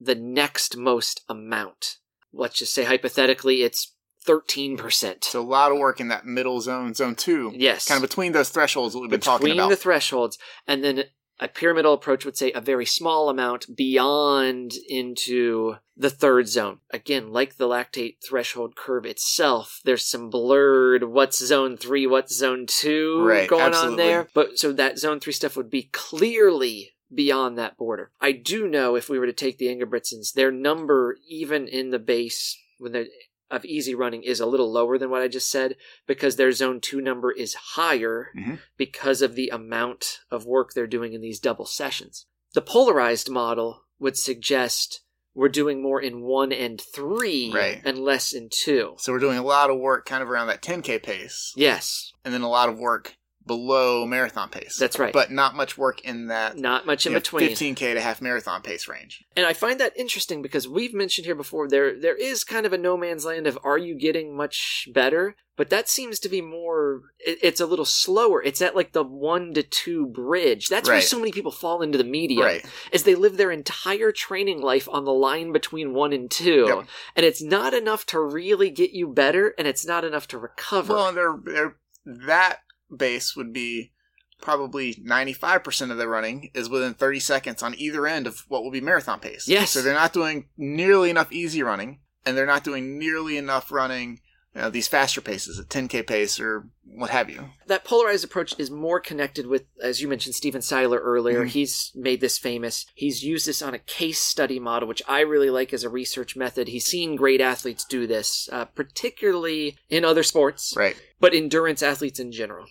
the 0.00 0.14
next 0.14 0.76
most 0.76 1.22
amount. 1.28 1.98
Let's 2.32 2.58
just 2.58 2.74
say 2.74 2.84
hypothetically 2.84 3.62
it's 3.62 3.94
13%. 4.26 5.24
So 5.24 5.40
a 5.40 5.42
lot 5.42 5.72
of 5.72 5.78
work 5.78 6.00
in 6.00 6.08
that 6.08 6.26
middle 6.26 6.60
zone, 6.60 6.94
zone 6.94 7.14
two. 7.14 7.52
Yes. 7.54 7.86
Kind 7.88 8.02
of 8.02 8.08
between 8.08 8.32
those 8.32 8.50
thresholds 8.50 8.94
that 8.94 9.00
we've 9.00 9.10
been 9.10 9.20
talking 9.20 9.46
about. 9.46 9.54
between 9.54 9.70
the 9.70 9.76
thresholds 9.76 10.38
and 10.66 10.82
then 10.82 11.04
a 11.40 11.48
pyramidal 11.48 11.94
approach 11.94 12.24
would 12.24 12.36
say 12.36 12.52
a 12.52 12.60
very 12.60 12.86
small 12.86 13.28
amount 13.28 13.76
beyond 13.76 14.72
into 14.88 15.76
the 15.96 16.10
third 16.10 16.48
zone. 16.48 16.78
Again 16.90 17.32
like 17.32 17.56
the 17.56 17.68
lactate 17.68 18.16
threshold 18.24 18.76
curve 18.76 19.04
itself 19.04 19.80
there's 19.84 20.04
some 20.04 20.30
blurred 20.30 21.04
what's 21.04 21.44
zone 21.44 21.76
3 21.76 22.06
what's 22.06 22.36
zone 22.36 22.66
2 22.66 23.24
Right, 23.24 23.48
going 23.48 23.74
on 23.74 23.96
there. 23.96 24.28
But 24.34 24.58
so 24.58 24.72
that 24.72 24.98
zone 24.98 25.20
3 25.20 25.32
stuff 25.32 25.56
would 25.56 25.70
be 25.70 25.90
clearly 25.92 26.92
beyond 27.14 27.58
that 27.58 27.76
border. 27.76 28.10
I 28.20 28.32
do 28.32 28.66
know 28.66 28.94
if 28.94 29.08
we 29.08 29.18
were 29.18 29.26
to 29.26 29.32
take 29.32 29.58
the 29.58 29.66
ingebrigtsens 29.66 30.32
their 30.32 30.50
number 30.50 31.16
even 31.28 31.68
in 31.68 31.90
the 31.90 31.98
base 31.98 32.58
when 32.78 32.92
they're 32.92 33.06
of 33.52 33.64
easy 33.64 33.94
running 33.94 34.22
is 34.24 34.40
a 34.40 34.46
little 34.46 34.72
lower 34.72 34.98
than 34.98 35.10
what 35.10 35.22
I 35.22 35.28
just 35.28 35.48
said 35.50 35.76
because 36.06 36.34
their 36.36 36.50
zone 36.52 36.80
two 36.80 37.00
number 37.00 37.30
is 37.30 37.54
higher 37.54 38.30
Mhm. 38.36 38.58
because 38.76 39.22
of 39.22 39.34
the 39.36 39.48
amount 39.50 40.20
of 40.30 40.46
work 40.46 40.72
they're 40.74 40.86
doing 40.88 41.12
in 41.12 41.20
these 41.20 41.38
double 41.38 41.66
sessions. 41.66 42.26
The 42.54 42.62
polarized 42.62 43.30
model 43.30 43.84
would 44.00 44.16
suggest 44.18 45.02
we're 45.34 45.48
doing 45.48 45.80
more 45.82 46.00
in 46.00 46.20
one 46.22 46.52
and 46.52 46.78
three 46.80 47.50
Right. 47.54 47.80
and 47.84 47.98
less 48.04 48.32
in 48.34 48.48
two. 48.50 48.96
So 48.98 49.12
we're 49.12 49.18
doing 49.18 49.38
a 49.38 49.42
lot 49.44 49.70
of 49.70 49.78
work 49.78 50.04
kind 50.04 50.22
of 50.22 50.28
around 50.30 50.48
that 50.48 50.60
10K 50.62 50.98
pace. 50.98 51.52
Yes, 51.56 52.12
And 52.24 52.32
then 52.34 52.42
a 52.42 52.50
lot 52.50 52.68
of 52.68 52.78
work 52.78 53.16
below 53.46 54.06
marathon 54.06 54.48
pace. 54.48 54.76
That's 54.76 54.98
right. 54.98 55.12
But 55.12 55.30
not 55.30 55.54
much 55.54 55.76
work 55.76 56.00
in 56.02 56.28
that 56.28 56.56
not 56.56 56.86
much 56.86 57.06
in 57.06 57.12
know, 57.12 57.18
between. 57.18 57.48
15K 57.50 57.94
to 57.94 58.00
half 58.00 58.20
marathon 58.20 58.62
pace 58.62 58.88
range. 58.88 59.24
And 59.36 59.46
I 59.46 59.52
find 59.52 59.80
that 59.80 59.96
interesting 59.96 60.42
because 60.42 60.68
we've 60.68 60.94
mentioned 60.94 61.26
here 61.26 61.34
before 61.34 61.68
there 61.68 61.98
there 61.98 62.16
is 62.16 62.44
kind 62.44 62.66
of 62.66 62.72
a 62.72 62.78
no 62.78 62.96
man's 62.96 63.24
land 63.24 63.46
of 63.46 63.58
are 63.64 63.78
you 63.78 63.94
getting 63.94 64.36
much 64.36 64.88
better? 64.92 65.36
But 65.54 65.68
that 65.68 65.88
seems 65.88 66.18
to 66.20 66.30
be 66.30 66.40
more 66.40 67.02
it, 67.18 67.38
it's 67.42 67.60
a 67.60 67.66
little 67.66 67.84
slower. 67.84 68.42
It's 68.42 68.62
at 68.62 68.74
like 68.76 68.92
the 68.92 69.02
1 69.02 69.54
to 69.54 69.62
2 69.62 70.06
bridge. 70.06 70.68
That's 70.68 70.88
where 70.88 70.96
Right. 70.96 71.04
so 71.04 71.18
many 71.18 71.30
people 71.30 71.52
fall 71.52 71.82
into 71.82 71.98
the 71.98 72.04
media, 72.04 72.44
Right. 72.44 72.64
Is 72.90 73.02
they 73.02 73.14
live 73.14 73.36
their 73.36 73.50
entire 73.50 74.12
training 74.12 74.62
life 74.62 74.88
on 74.90 75.04
the 75.04 75.12
line 75.12 75.52
between 75.52 75.94
1 75.94 76.12
and 76.12 76.30
2. 76.30 76.66
Yep. 76.68 76.86
And 77.16 77.26
it's 77.26 77.42
not 77.42 77.74
enough 77.74 78.06
to 78.06 78.20
really 78.20 78.70
get 78.70 78.92
you 78.92 79.08
better 79.08 79.54
and 79.58 79.68
it's 79.68 79.84
not 79.86 80.04
enough 80.04 80.26
to 80.28 80.38
recover. 80.38 80.94
Well, 80.94 81.12
they're, 81.12 81.38
they're, 81.44 81.76
that 82.04 82.60
base 82.96 83.34
would 83.36 83.52
be 83.52 83.92
probably 84.40 84.94
95% 84.94 85.90
of 85.90 85.98
their 85.98 86.08
running 86.08 86.50
is 86.54 86.68
within 86.68 86.94
30 86.94 87.20
seconds 87.20 87.62
on 87.62 87.74
either 87.78 88.06
end 88.06 88.26
of 88.26 88.40
what 88.48 88.64
will 88.64 88.72
be 88.72 88.80
marathon 88.80 89.20
pace. 89.20 89.46
Yes. 89.46 89.70
So 89.70 89.82
they're 89.82 89.94
not 89.94 90.12
doing 90.12 90.46
nearly 90.56 91.10
enough 91.10 91.30
easy 91.32 91.62
running, 91.62 92.00
and 92.26 92.36
they're 92.36 92.44
not 92.46 92.64
doing 92.64 92.98
nearly 92.98 93.36
enough 93.36 93.70
running 93.70 94.20
you 94.54 94.60
know, 94.60 94.68
these 94.68 94.88
faster 94.88 95.22
paces, 95.22 95.58
a 95.58 95.64
10K 95.64 96.06
pace 96.06 96.38
or 96.38 96.68
what 96.84 97.08
have 97.08 97.30
you. 97.30 97.48
that 97.68 97.84
polarized 97.84 98.22
approach 98.22 98.54
is 98.58 98.70
more 98.70 99.00
connected 99.00 99.46
with, 99.46 99.62
as 99.82 100.02
you 100.02 100.08
mentioned, 100.08 100.34
Steven 100.34 100.60
Seiler 100.60 100.98
earlier. 100.98 101.46
Mhm. 101.46 101.48
He's 101.48 101.90
made 101.94 102.20
this 102.20 102.36
famous. 102.36 102.84
He's 102.94 103.22
used 103.24 103.46
this 103.46 103.62
on 103.62 103.72
a 103.72 103.78
case 103.78 104.18
study 104.20 104.58
model, 104.60 104.86
which 104.88 105.00
I 105.08 105.20
really 105.20 105.48
like 105.48 105.72
as 105.72 105.84
a 105.84 105.88
research 105.88 106.36
method. 106.36 106.68
He's 106.68 106.84
seen 106.84 107.16
great 107.16 107.40
athletes 107.40 107.86
do 107.88 108.06
this, 108.06 108.46
uh, 108.52 108.66
particularly 108.66 109.78
in 109.88 110.04
other 110.04 110.22
sports, 110.22 110.74
Right. 110.76 110.96
but 111.18 111.32
endurance 111.32 111.82
athletes 111.82 112.20
in 112.20 112.30
general. 112.30 112.66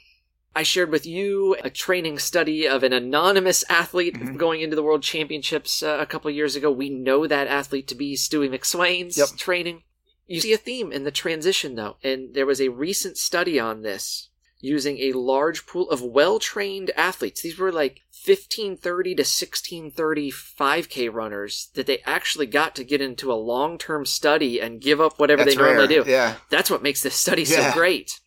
I 0.55 0.63
shared 0.63 0.91
with 0.91 1.05
you 1.05 1.55
a 1.63 1.69
training 1.69 2.19
study 2.19 2.67
of 2.67 2.83
an 2.83 2.91
anonymous 2.93 3.63
athlete 3.69 4.15
Mhm. 4.15 4.37
going 4.37 4.61
into 4.61 4.75
the 4.75 4.83
World 4.83 5.01
Championships 5.03 5.81
uh, 5.81 5.97
a 5.99 6.05
couple 6.05 6.29
years 6.29 6.55
ago. 6.55 6.69
We 6.71 6.89
know 6.89 7.25
that 7.25 7.47
athlete 7.47 7.87
to 7.87 7.95
be 7.95 8.15
Stewie 8.15 8.49
McSweyn's 8.49 9.17
Yep. 9.17 9.29
training. 9.37 9.83
You 10.27 10.39
see 10.41 10.53
a 10.53 10.57
theme 10.57 10.91
in 10.91 11.03
the 11.03 11.11
transition, 11.11 11.75
though, 11.75 11.97
and 12.03 12.33
there 12.33 12.45
was 12.45 12.61
a 12.61 12.69
recent 12.69 13.17
study 13.17 13.59
on 13.59 13.81
this 13.81 14.29
using 14.63 14.99
a 14.99 15.11
large 15.13 15.65
pool 15.65 15.89
of 15.89 16.01
well-trained 16.03 16.91
athletes. 16.95 17.41
These 17.41 17.57
were 17.57 17.71
like 17.71 18.01
1530 18.11 19.15
to 19.15 19.23
1630 19.23 20.31
5K 20.31 21.09
runners 21.09 21.69
that 21.73 21.85
they 21.87 21.97
actually 22.05 22.45
got 22.45 22.75
to 22.75 22.83
get 22.83 23.01
into 23.01 23.31
a 23.31 23.35
long-term 23.35 24.05
study 24.05 24.61
and 24.61 24.79
give 24.79 25.01
up 25.01 25.19
whatever 25.19 25.43
That's 25.43 25.55
they 25.57 25.61
normally 25.61 25.87
rare. 25.95 26.03
do. 26.03 26.09
Yeah. 26.11 26.35
That's 26.49 26.69
what 26.69 26.83
makes 26.83 27.01
this 27.01 27.15
study 27.15 27.43
Yeah. 27.43 27.71
so 27.71 27.77
great. 27.77 28.19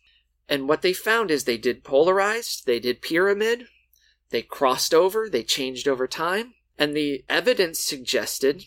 And 0.47 0.67
what 0.67 0.81
they 0.81 0.93
found 0.93 1.31
is 1.31 1.43
they 1.43 1.57
did 1.57 1.83
polarized, 1.83 2.65
they 2.65 2.79
did 2.79 3.01
pyramid, 3.01 3.65
they 4.29 4.41
crossed 4.41 4.93
over, 4.93 5.29
they 5.29 5.43
changed 5.43 5.87
over 5.87 6.07
time, 6.07 6.53
and 6.77 6.95
the 6.95 7.23
evidence 7.29 7.79
suggested 7.79 8.63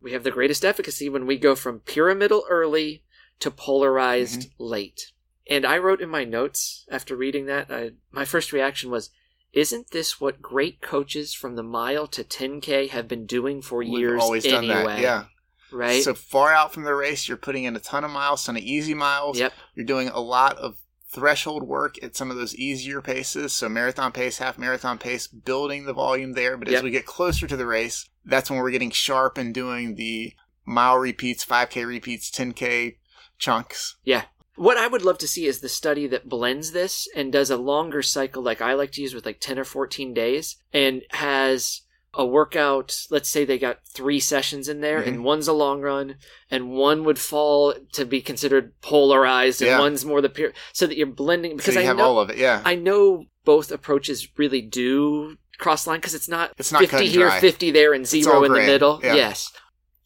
we 0.00 0.12
have 0.12 0.22
the 0.22 0.30
greatest 0.30 0.64
efficacy 0.64 1.08
when 1.08 1.26
we 1.26 1.36
go 1.36 1.54
from 1.54 1.80
pyramidal 1.80 2.44
early 2.48 3.02
to 3.40 3.50
polarized 3.50 4.40
mm-hmm. 4.40 4.64
late. 4.64 5.12
And 5.48 5.64
I 5.64 5.78
wrote 5.78 6.00
in 6.00 6.08
my 6.08 6.24
notes 6.24 6.86
after 6.90 7.16
reading 7.16 7.46
that, 7.46 7.70
I, 7.70 7.92
my 8.10 8.24
first 8.24 8.52
reaction 8.52 8.90
was, 8.90 9.10
isn't 9.52 9.90
this 9.90 10.20
what 10.20 10.42
great 10.42 10.80
coaches 10.80 11.32
from 11.34 11.56
the 11.56 11.62
mile 11.62 12.06
to 12.08 12.22
10K 12.22 12.90
have 12.90 13.08
been 13.08 13.26
doing 13.26 13.62
for 13.62 13.78
We've 13.78 13.88
years 13.88 14.22
always 14.22 14.44
done 14.44 14.68
that. 14.68 15.00
Yeah. 15.00 15.24
Right? 15.72 16.02
So 16.02 16.14
far 16.14 16.52
out 16.52 16.72
from 16.72 16.84
the 16.84 16.94
race, 16.94 17.26
you're 17.26 17.36
putting 17.36 17.64
in 17.64 17.76
a 17.76 17.80
ton 17.80 18.04
of 18.04 18.10
miles, 18.10 18.44
ton 18.44 18.56
of 18.56 18.62
easy 18.62 18.94
miles. 18.94 19.38
yep. 19.38 19.52
You're 19.74 19.86
doing 19.86 20.08
a 20.08 20.20
lot 20.20 20.56
of 20.58 20.76
threshold 21.10 21.62
work 21.62 22.02
at 22.02 22.16
some 22.16 22.30
of 22.30 22.36
those 22.36 22.54
easier 22.54 23.00
paces. 23.00 23.52
So 23.52 23.68
marathon 23.68 24.12
pace, 24.12 24.38
half 24.38 24.58
marathon 24.58 24.98
pace, 24.98 25.26
building 25.26 25.84
the 25.84 25.92
volume 25.92 26.34
there. 26.34 26.56
But 26.56 26.68
as 26.68 26.82
we 26.82 26.90
get 26.90 27.06
closer 27.06 27.46
to 27.46 27.56
the 27.56 27.66
race, 27.66 28.08
that's 28.24 28.50
when 28.50 28.58
we're 28.58 28.70
getting 28.70 28.90
sharp 28.90 29.38
and 29.38 29.54
doing 29.54 29.94
the 29.94 30.34
mile 30.64 30.98
repeats, 30.98 31.44
5K 31.44 31.86
repeats, 31.86 32.30
10K 32.30 32.96
chunks. 33.38 33.96
Yeah. 34.04 34.24
What 34.56 34.76
I 34.76 34.88
would 34.88 35.02
love 35.02 35.18
to 35.18 35.28
see 35.28 35.46
is 35.46 35.60
the 35.60 35.68
study 35.68 36.08
that 36.08 36.28
blends 36.28 36.72
this 36.72 37.08
and 37.14 37.32
does 37.32 37.48
a 37.48 37.56
longer 37.56 38.02
cycle 38.02 38.42
like 38.42 38.60
I 38.60 38.74
like 38.74 38.90
to 38.92 39.02
use 39.02 39.14
with 39.14 39.24
like 39.24 39.40
10 39.40 39.58
or 39.58 39.64
14 39.64 40.12
days 40.12 40.56
and 40.72 41.02
has 41.10 41.82
a 42.14 42.24
workout. 42.24 43.06
Let's 43.10 43.28
say 43.28 43.44
they 43.44 43.58
got 43.58 43.86
three 43.86 44.20
sessions 44.20 44.68
in 44.68 44.80
there 44.80 45.00
and 45.00 45.18
mhm. 45.18 45.22
one's 45.22 45.48
a 45.48 45.52
long 45.52 45.80
run 45.80 46.16
and 46.50 46.70
one 46.70 47.04
would 47.04 47.18
fall 47.18 47.74
to 47.92 48.04
be 48.04 48.20
considered 48.20 48.72
polarized 48.80 49.60
and 49.60 49.68
Yeah. 49.68 49.78
one's 49.78 50.04
more 50.04 50.20
the 50.20 50.28
peer 50.28 50.52
so 50.72 50.86
that 50.86 50.96
you're 50.96 51.06
blending 51.06 51.56
because 51.56 51.74
so 51.74 51.80
you 51.80 51.84
I 51.84 51.88
have 51.88 51.98
know, 51.98 52.04
all 52.04 52.18
of 52.18 52.30
it. 52.30 52.38
Yeah. 52.38 52.62
I 52.64 52.74
know 52.74 53.26
both 53.44 53.70
approaches 53.70 54.28
really 54.36 54.62
do 54.62 55.36
cross 55.58 55.86
line 55.86 55.98
because 55.98 56.14
it's 56.14 56.28
not 56.28 56.52
It's 56.56 56.72
not 56.72 56.80
50 56.80 57.06
here, 57.08 57.26
dry. 57.26 57.40
50 57.40 57.70
there, 57.72 57.92
and 57.92 58.06
zero 58.06 58.44
in 58.44 58.52
the 58.52 58.60
middle. 58.60 59.00
Yeah. 59.02 59.14
Yes. 59.14 59.52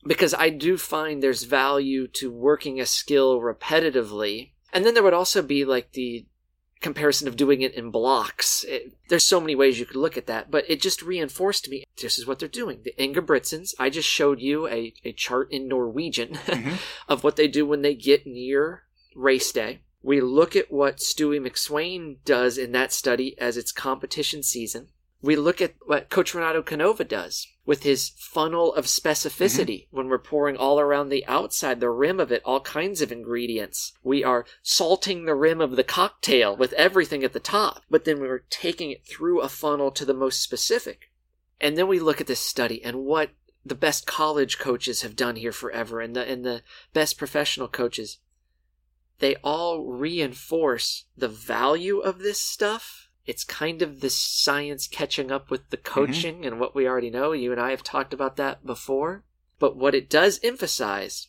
Because 0.05 0.35
I 0.35 0.49
do 0.49 0.77
find 0.77 1.23
there's 1.23 1.45
value 1.45 2.09
to 2.15 2.33
working 2.33 2.81
a 2.81 2.87
skill 2.87 3.39
repetitively. 3.41 4.53
And 4.73 4.85
then 4.85 4.95
there 4.95 5.03
would 5.03 5.15
also 5.15 5.43
be 5.43 5.65
like 5.65 5.93
the 5.93 6.27
comparison 6.83 7.29
of 7.29 7.37
doing 7.37 7.63
it 7.63 7.75
in 7.75 7.91
blocks. 7.91 8.65
It, 8.65 8.93
there's 9.09 9.25
so 9.25 9.41
many 9.41 9.55
ways 9.55 9.79
you 9.79 9.87
could 9.87 9.97
look 9.97 10.17
at 10.19 10.27
that, 10.27 10.51
but 10.51 10.65
it 10.69 10.81
just 10.81 11.01
reinforced 11.03 11.65
to 11.65 11.71
me 11.71 11.85
this 12.01 12.19
is 12.19 12.27
what 12.27 12.39
they're 12.39 12.49
doing. 12.49 12.81
The 12.85 12.95
Ingebrigtsens, 12.99 13.75
I 13.79 13.89
just 13.91 14.09
showed 14.09 14.41
you 14.41 14.67
a, 14.69 14.93
a 15.05 15.13
chart 15.13 15.51
in 15.53 15.69
Norwegian 15.69 16.35
Mhm. 16.47 16.79
of 17.09 17.25
what 17.25 17.37
they 17.37 17.49
do 17.49 17.65
when 17.67 17.83
they 17.83 17.95
get 17.95 18.27
near 18.27 18.83
race 19.15 19.51
day. 19.53 19.81
We 20.03 20.21
look 20.21 20.57
at 20.57 20.73
what 20.73 20.97
Stewie 20.99 21.41
McSweyn 21.41 22.17
does 22.25 22.59
in 22.59 22.73
that 22.73 22.93
study 22.93 23.39
as 23.39 23.57
its 23.57 23.71
competition 23.73 24.43
season. 24.43 24.89
We 25.23 25.37
look 25.37 25.63
at 25.63 25.75
what 25.87 26.11
Coach 26.11 26.35
Renato 26.35 26.63
Canova 26.63 27.05
does 27.05 27.47
with 27.65 27.85
his 27.85 28.11
funnel 28.19 28.75
of 28.75 28.87
specificity 28.87 29.87
mm-hmm. 29.87 29.97
when 29.97 30.09
we're 30.09 30.19
pouring 30.19 30.57
all 30.57 30.81
around 30.81 31.09
the 31.09 31.25
outside, 31.27 31.79
the 31.79 31.91
rim 31.91 32.19
of 32.19 32.33
it, 32.33 32.43
all 32.45 32.61
kinds 32.61 33.01
of 33.01 33.13
ingredients. 33.13 33.93
We 34.03 34.25
are 34.25 34.45
salting 34.63 35.25
the 35.25 35.37
rim 35.37 35.61
of 35.61 35.77
the 35.77 35.85
cocktail 35.85 36.57
with 36.57 36.73
everything 36.73 37.23
at 37.23 37.33
the 37.33 37.41
top, 37.41 37.83
but 37.89 38.05
then 38.05 38.21
we're 38.21 38.45
taking 38.51 38.91
it 38.91 39.07
through 39.07 39.41
a 39.41 39.49
funnel 39.49 39.93
to 39.93 40.05
the 40.05 40.13
most 40.13 40.43
specific. 40.43 41.13
And 41.61 41.79
then 41.79 41.87
we 41.87 42.01
look 42.01 42.21
at 42.21 42.27
this 42.27 42.41
study 42.41 42.83
and 42.83 43.05
what 43.05 43.31
the 43.65 43.77
best 43.77 44.07
college 44.07 44.59
coaches 44.59 45.03
have 45.03 45.15
done 45.15 45.37
here 45.37 45.53
forever 45.53 46.01
and 46.01 46.17
the 46.17 46.29
and 46.29 46.45
the 46.45 46.63
best 46.93 47.17
professional 47.17 47.69
coaches. 47.69 48.19
They 49.21 49.37
all 49.37 49.85
reinforce 49.85 51.05
the 51.17 51.29
value 51.29 52.01
of 52.01 52.19
this 52.19 52.41
stuff. 52.41 53.02
It's 53.27 53.45
kind 53.45 53.83
of 53.83 54.01
the 54.01 54.11
science 54.11 54.89
catching 54.89 55.31
up 55.31 55.51
with 55.51 55.71
the 55.71 55.77
mm-hmm. 55.77 55.93
coaching 55.93 56.47
and 56.47 56.59
what 56.59 56.75
we 56.75 56.89
already 56.89 57.11
know. 57.11 57.33
You 57.33 57.53
and 57.53 57.61
I 57.61 57.71
have 57.71 57.83
talked 57.83 58.13
about 58.13 58.37
that 58.37 58.67
before. 58.67 59.25
But 59.59 59.77
what 59.77 59.95
it 59.95 60.11
does 60.11 60.41
emphasize 60.43 61.29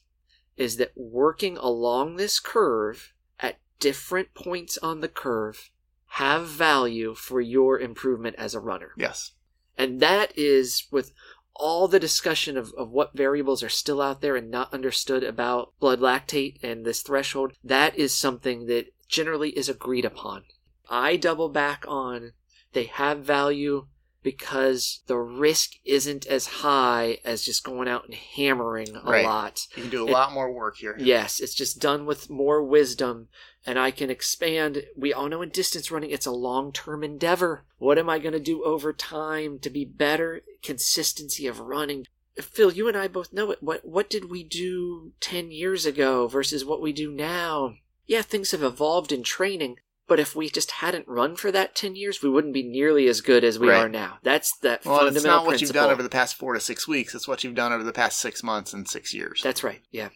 is 0.58 0.78
that 0.78 0.92
working 0.96 1.58
along 1.58 2.16
this 2.16 2.40
curve 2.40 3.14
at 3.40 3.60
different 3.80 4.34
points 4.34 4.78
on 4.80 5.02
the 5.02 5.08
curve 5.08 5.70
have 6.06 6.48
value 6.48 7.14
for 7.14 7.42
your 7.42 7.80
improvement 7.80 8.36
as 8.38 8.54
a 8.54 8.60
runner. 8.60 8.92
yes. 8.98 9.32
And 9.76 10.00
that 10.02 10.38
is 10.38 10.86
with 10.92 11.12
all 11.56 11.88
the 11.88 12.00
discussion 12.00 12.58
of, 12.58 12.74
of 12.78 12.90
what 12.90 13.16
variables 13.16 13.64
are 13.64 13.70
still 13.70 14.02
out 14.02 14.22
there 14.22 14.36
and 14.36 14.50
not 14.50 14.74
understood 14.74 15.24
about 15.24 15.74
blood 15.80 16.00
lactate 16.00 16.58
and 16.64 16.86
this 16.86 17.02
threshold, 17.02 17.54
that 17.64 17.96
is 17.96 18.14
something 18.14 18.66
that 18.68 18.88
generally 19.08 19.50
is 19.52 19.70
agreed 19.70 20.06
upon. 20.06 20.44
I 20.90 21.16
double 21.16 21.50
back 21.50 21.86
on 21.88 22.34
they 22.74 22.86
have 22.86 23.20
value 23.20 23.88
because 24.24 25.02
the 25.08 25.18
risk 25.18 25.74
isn't 25.84 26.26
as 26.26 26.48
high 26.48 27.20
as 27.26 27.44
just 27.44 27.64
going 27.64 27.88
out 27.90 28.06
and 28.06 28.14
hammering 28.14 28.96
a 28.96 29.02
Right. 29.04 29.26
lot. 29.26 29.68
You 29.76 29.84
can 29.84 29.92
do 29.92 30.04
a 30.06 30.08
It- 30.08 30.12
lot 30.14 30.32
more 30.32 30.52
work 30.52 30.78
here. 30.78 30.96
Yes, 30.98 31.40
it's 31.42 31.54
just 31.54 31.80
done 31.80 32.06
with 32.06 32.30
more 32.30 32.64
wisdom, 32.64 33.28
and 33.66 33.78
I 33.78 33.92
can 33.92 34.10
expand. 34.10 34.86
We 34.96 35.12
all 35.14 35.28
know 35.28 35.42
in 35.42 35.50
distance 35.50 35.92
running, 35.92 36.10
it's 36.10 36.26
a 36.26 36.32
long 36.32 36.72
term 36.72 37.04
endeavor. 37.04 37.66
What 37.78 38.00
am 38.00 38.10
I 38.10 38.18
going 38.20 38.34
to 38.34 38.40
do 38.40 38.64
over 38.64 38.94
time 38.94 39.60
to 39.60 39.70
be 39.70 39.84
better? 39.86 40.42
Consistency 40.62 41.46
of 41.46 41.60
running. 41.60 42.08
Phil, 42.42 42.72
you 42.72 42.88
and 42.88 42.98
I 42.98 43.08
both 43.10 43.32
know 43.34 43.52
it. 43.52 43.62
What 43.62 43.86
what 43.86 44.10
did 44.10 44.32
we 44.32 44.44
do 44.44 45.12
ten 45.20 45.52
years 45.52 45.86
ago 45.86 46.28
versus 46.28 46.64
what 46.66 46.82
we 46.82 46.92
do 46.94 47.12
now? 47.12 47.76
Yeah, 48.08 48.22
things 48.22 48.52
have 48.52 48.64
evolved 48.64 49.12
in 49.12 49.22
training, 49.24 49.80
but 50.08 50.20
if 50.20 50.36
we 50.36 50.50
just 50.50 50.72
hadn't 50.72 51.08
run 51.08 51.36
for 51.36 51.52
that 51.52 51.76
ten 51.76 51.96
years, 51.96 52.22
we 52.22 52.30
wouldn't 52.30 52.54
be 52.54 52.64
nearly 52.64 53.08
as 53.08 53.22
good 53.22 53.44
as 53.44 53.58
we 53.60 53.70
Right. 53.70 53.84
are 53.86 53.90
now. 53.90 54.18
That's 54.24 54.56
that 54.60 54.86
Well, 54.86 54.96
fundamental 54.98 55.18
it's 55.18 55.26
not 55.26 55.46
what 55.46 55.50
principle. 55.52 55.68
you've 55.68 55.84
done 55.84 55.92
over 55.92 56.04
the 56.04 56.10
past 56.10 56.36
four 56.36 56.54
to 56.54 56.60
six 56.60 56.88
weeks. 56.88 57.16
It's 57.16 57.28
what 57.28 57.44
you've 57.44 57.56
done 57.56 57.72
over 57.74 57.84
the 57.84 57.94
past 57.94 58.20
six 58.20 58.44
months 58.44 58.74
and 58.74 58.88
six 58.88 59.14
years. 59.14 59.42
That's 59.44 59.64
right. 59.64 59.82
Yeah. 59.92 60.10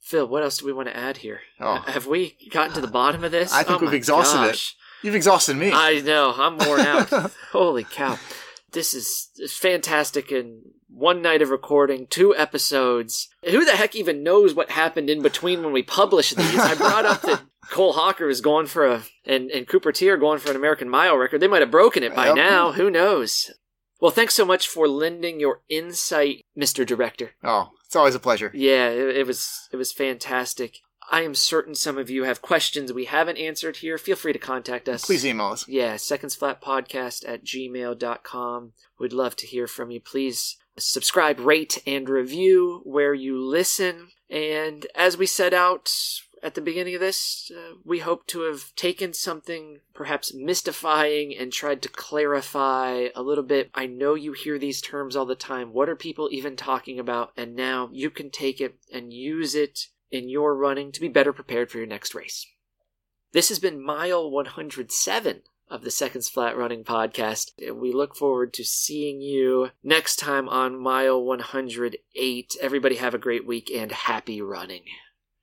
Phil, 0.00 0.26
what 0.28 0.42
else 0.42 0.58
do 0.58 0.66
we 0.66 0.72
want 0.72 0.88
to 0.88 0.96
add 0.96 1.18
here? 1.18 1.40
Oh. 1.60 1.76
Have 1.86 2.06
we 2.06 2.36
gotten 2.50 2.74
to 2.74 2.80
the 2.82 2.86
bottom 2.86 3.24
of 3.24 3.30
this? 3.32 3.52
I 3.52 3.62
think 3.62 3.80
Oh 3.80 3.84
we've 3.86 3.94
exhausted 3.94 4.42
it. 4.50 4.62
You've 5.02 5.14
exhausted 5.14 5.56
me. 5.56 5.70
I 5.72 6.00
know. 6.00 6.32
I'm 6.36 6.58
worn 6.58 6.80
out. 6.80 7.08
Holy 7.52 7.84
cow. 7.84 8.18
This 8.72 8.92
is 8.92 9.30
fantastic. 9.58 10.30
And 10.30 10.62
one 10.94 11.20
night 11.22 11.42
of 11.42 11.50
recording, 11.50 12.06
two 12.06 12.34
episodes. 12.36 13.28
Who 13.50 13.64
the 13.64 13.72
heck 13.76 13.94
even 13.96 14.22
knows 14.22 14.54
what 14.54 14.70
happened 14.70 15.10
in 15.10 15.22
between 15.22 15.62
when 15.62 15.72
we 15.72 15.82
published 15.82 16.36
these? 16.36 16.58
I 16.58 16.74
brought 16.74 17.04
up 17.04 17.22
that 17.22 17.42
Cole 17.70 17.94
Hocker 17.94 18.28
is 18.28 18.40
going 18.40 18.66
for 18.66 18.86
a, 18.86 19.02
and, 19.24 19.50
and 19.50 19.66
Cooper 19.66 19.90
Teare 19.92 20.18
going 20.20 20.38
for 20.38 20.50
an 20.50 20.56
American 20.56 20.88
mile 20.88 21.16
record. 21.16 21.40
They 21.40 21.48
might 21.48 21.62
have 21.62 21.70
broken 21.70 22.02
it 22.02 22.14
by 22.14 22.26
Yep. 22.28 22.36
now. 22.36 22.72
Who 22.72 22.90
knows? 22.90 23.50
Well, 24.00 24.10
thanks 24.10 24.34
so 24.34 24.44
much 24.44 24.68
for 24.68 24.86
lending 24.86 25.40
your 25.40 25.62
insight, 25.68 26.44
Mr. 26.58 26.84
Director. 26.86 27.32
oh, 27.42 27.70
it's 27.86 27.96
always 27.96 28.14
a 28.14 28.20
pleasure. 28.20 28.50
Yeah, 28.54 28.88
it, 28.88 29.16
it 29.18 29.26
was 29.26 29.68
it 29.72 29.76
was 29.76 29.92
fantastic. 29.92 30.78
I 31.10 31.20
am 31.22 31.34
certain 31.34 31.74
some 31.74 31.96
of 31.98 32.08
you 32.10 32.24
have 32.24 32.40
questions 32.42 32.92
we 32.92 33.04
haven't 33.04 33.36
answered 33.38 33.76
here. 33.78 33.98
Feel 33.98 34.16
free 34.16 34.32
to 34.32 34.38
contact 34.38 34.88
us. 34.88 35.04
Please 35.04 35.24
email 35.24 35.46
us. 35.48 35.68
Yeah, 35.68 35.94
secondsflatpodcast 35.94 37.28
at 37.28 37.44
gmail.com. 37.44 38.72
We'd 38.98 39.12
love 39.12 39.36
to 39.36 39.46
hear 39.46 39.66
from 39.66 39.90
you. 39.90 40.00
Please 40.00 40.56
subscribe, 40.76 41.40
rate, 41.40 41.82
and 41.86 42.08
review 42.08 42.80
where 42.84 43.14
you 43.14 43.38
listen. 43.38 44.08
And 44.28 44.86
as 44.94 45.16
we 45.16 45.26
set 45.26 45.52
out 45.54 45.90
at 46.42 46.54
the 46.54 46.60
beginning 46.60 46.94
of 46.94 47.00
this, 47.00 47.50
uh, 47.56 47.76
we 47.84 48.00
hope 48.00 48.26
to 48.28 48.42
have 48.42 48.74
taken 48.76 49.12
something 49.12 49.80
perhaps 49.94 50.34
mystifying 50.34 51.34
and 51.34 51.52
tried 51.52 51.80
to 51.82 51.88
clarify 51.88 53.08
a 53.14 53.22
little 53.22 53.44
bit. 53.44 53.70
I 53.74 53.86
know 53.86 54.14
you 54.14 54.32
hear 54.32 54.58
these 54.58 54.82
terms 54.82 55.16
all 55.16 55.26
the 55.26 55.34
time. 55.34 55.72
What 55.72 55.88
are 55.88 55.96
people 55.96 56.28
even 56.30 56.56
talking 56.56 56.98
about? 56.98 57.32
And 57.36 57.54
now 57.54 57.88
you 57.92 58.10
can 58.10 58.30
take 58.30 58.60
it 58.60 58.76
and 58.92 59.12
use 59.12 59.54
it 59.54 59.88
in 60.10 60.28
your 60.28 60.54
running 60.54 60.92
to 60.92 61.00
be 61.00 61.08
better 61.08 61.32
prepared 61.32 61.70
for 61.70 61.78
your 61.78 61.86
next 61.86 62.14
race. 62.14 62.46
This 63.32 63.48
has 63.48 63.58
been 63.58 63.82
mile 63.82 64.30
107 64.30 65.42
of 65.70 65.82
the 65.82 65.90
Seconds 65.90 66.28
Flat 66.28 66.56
Running 66.56 66.84
podcast. 66.84 67.52
And 67.58 67.78
we 67.78 67.92
look 67.92 68.16
forward 68.16 68.52
to 68.54 68.64
seeing 68.64 69.20
you 69.20 69.70
next 69.82 70.16
time 70.16 70.48
on 70.48 70.78
mile 70.78 71.22
108. 71.22 72.56
Everybody 72.60 72.96
have 72.96 73.14
a 73.14 73.18
great 73.18 73.46
week 73.46 73.70
and 73.70 73.92
happy 73.92 74.40
running. 74.40 74.84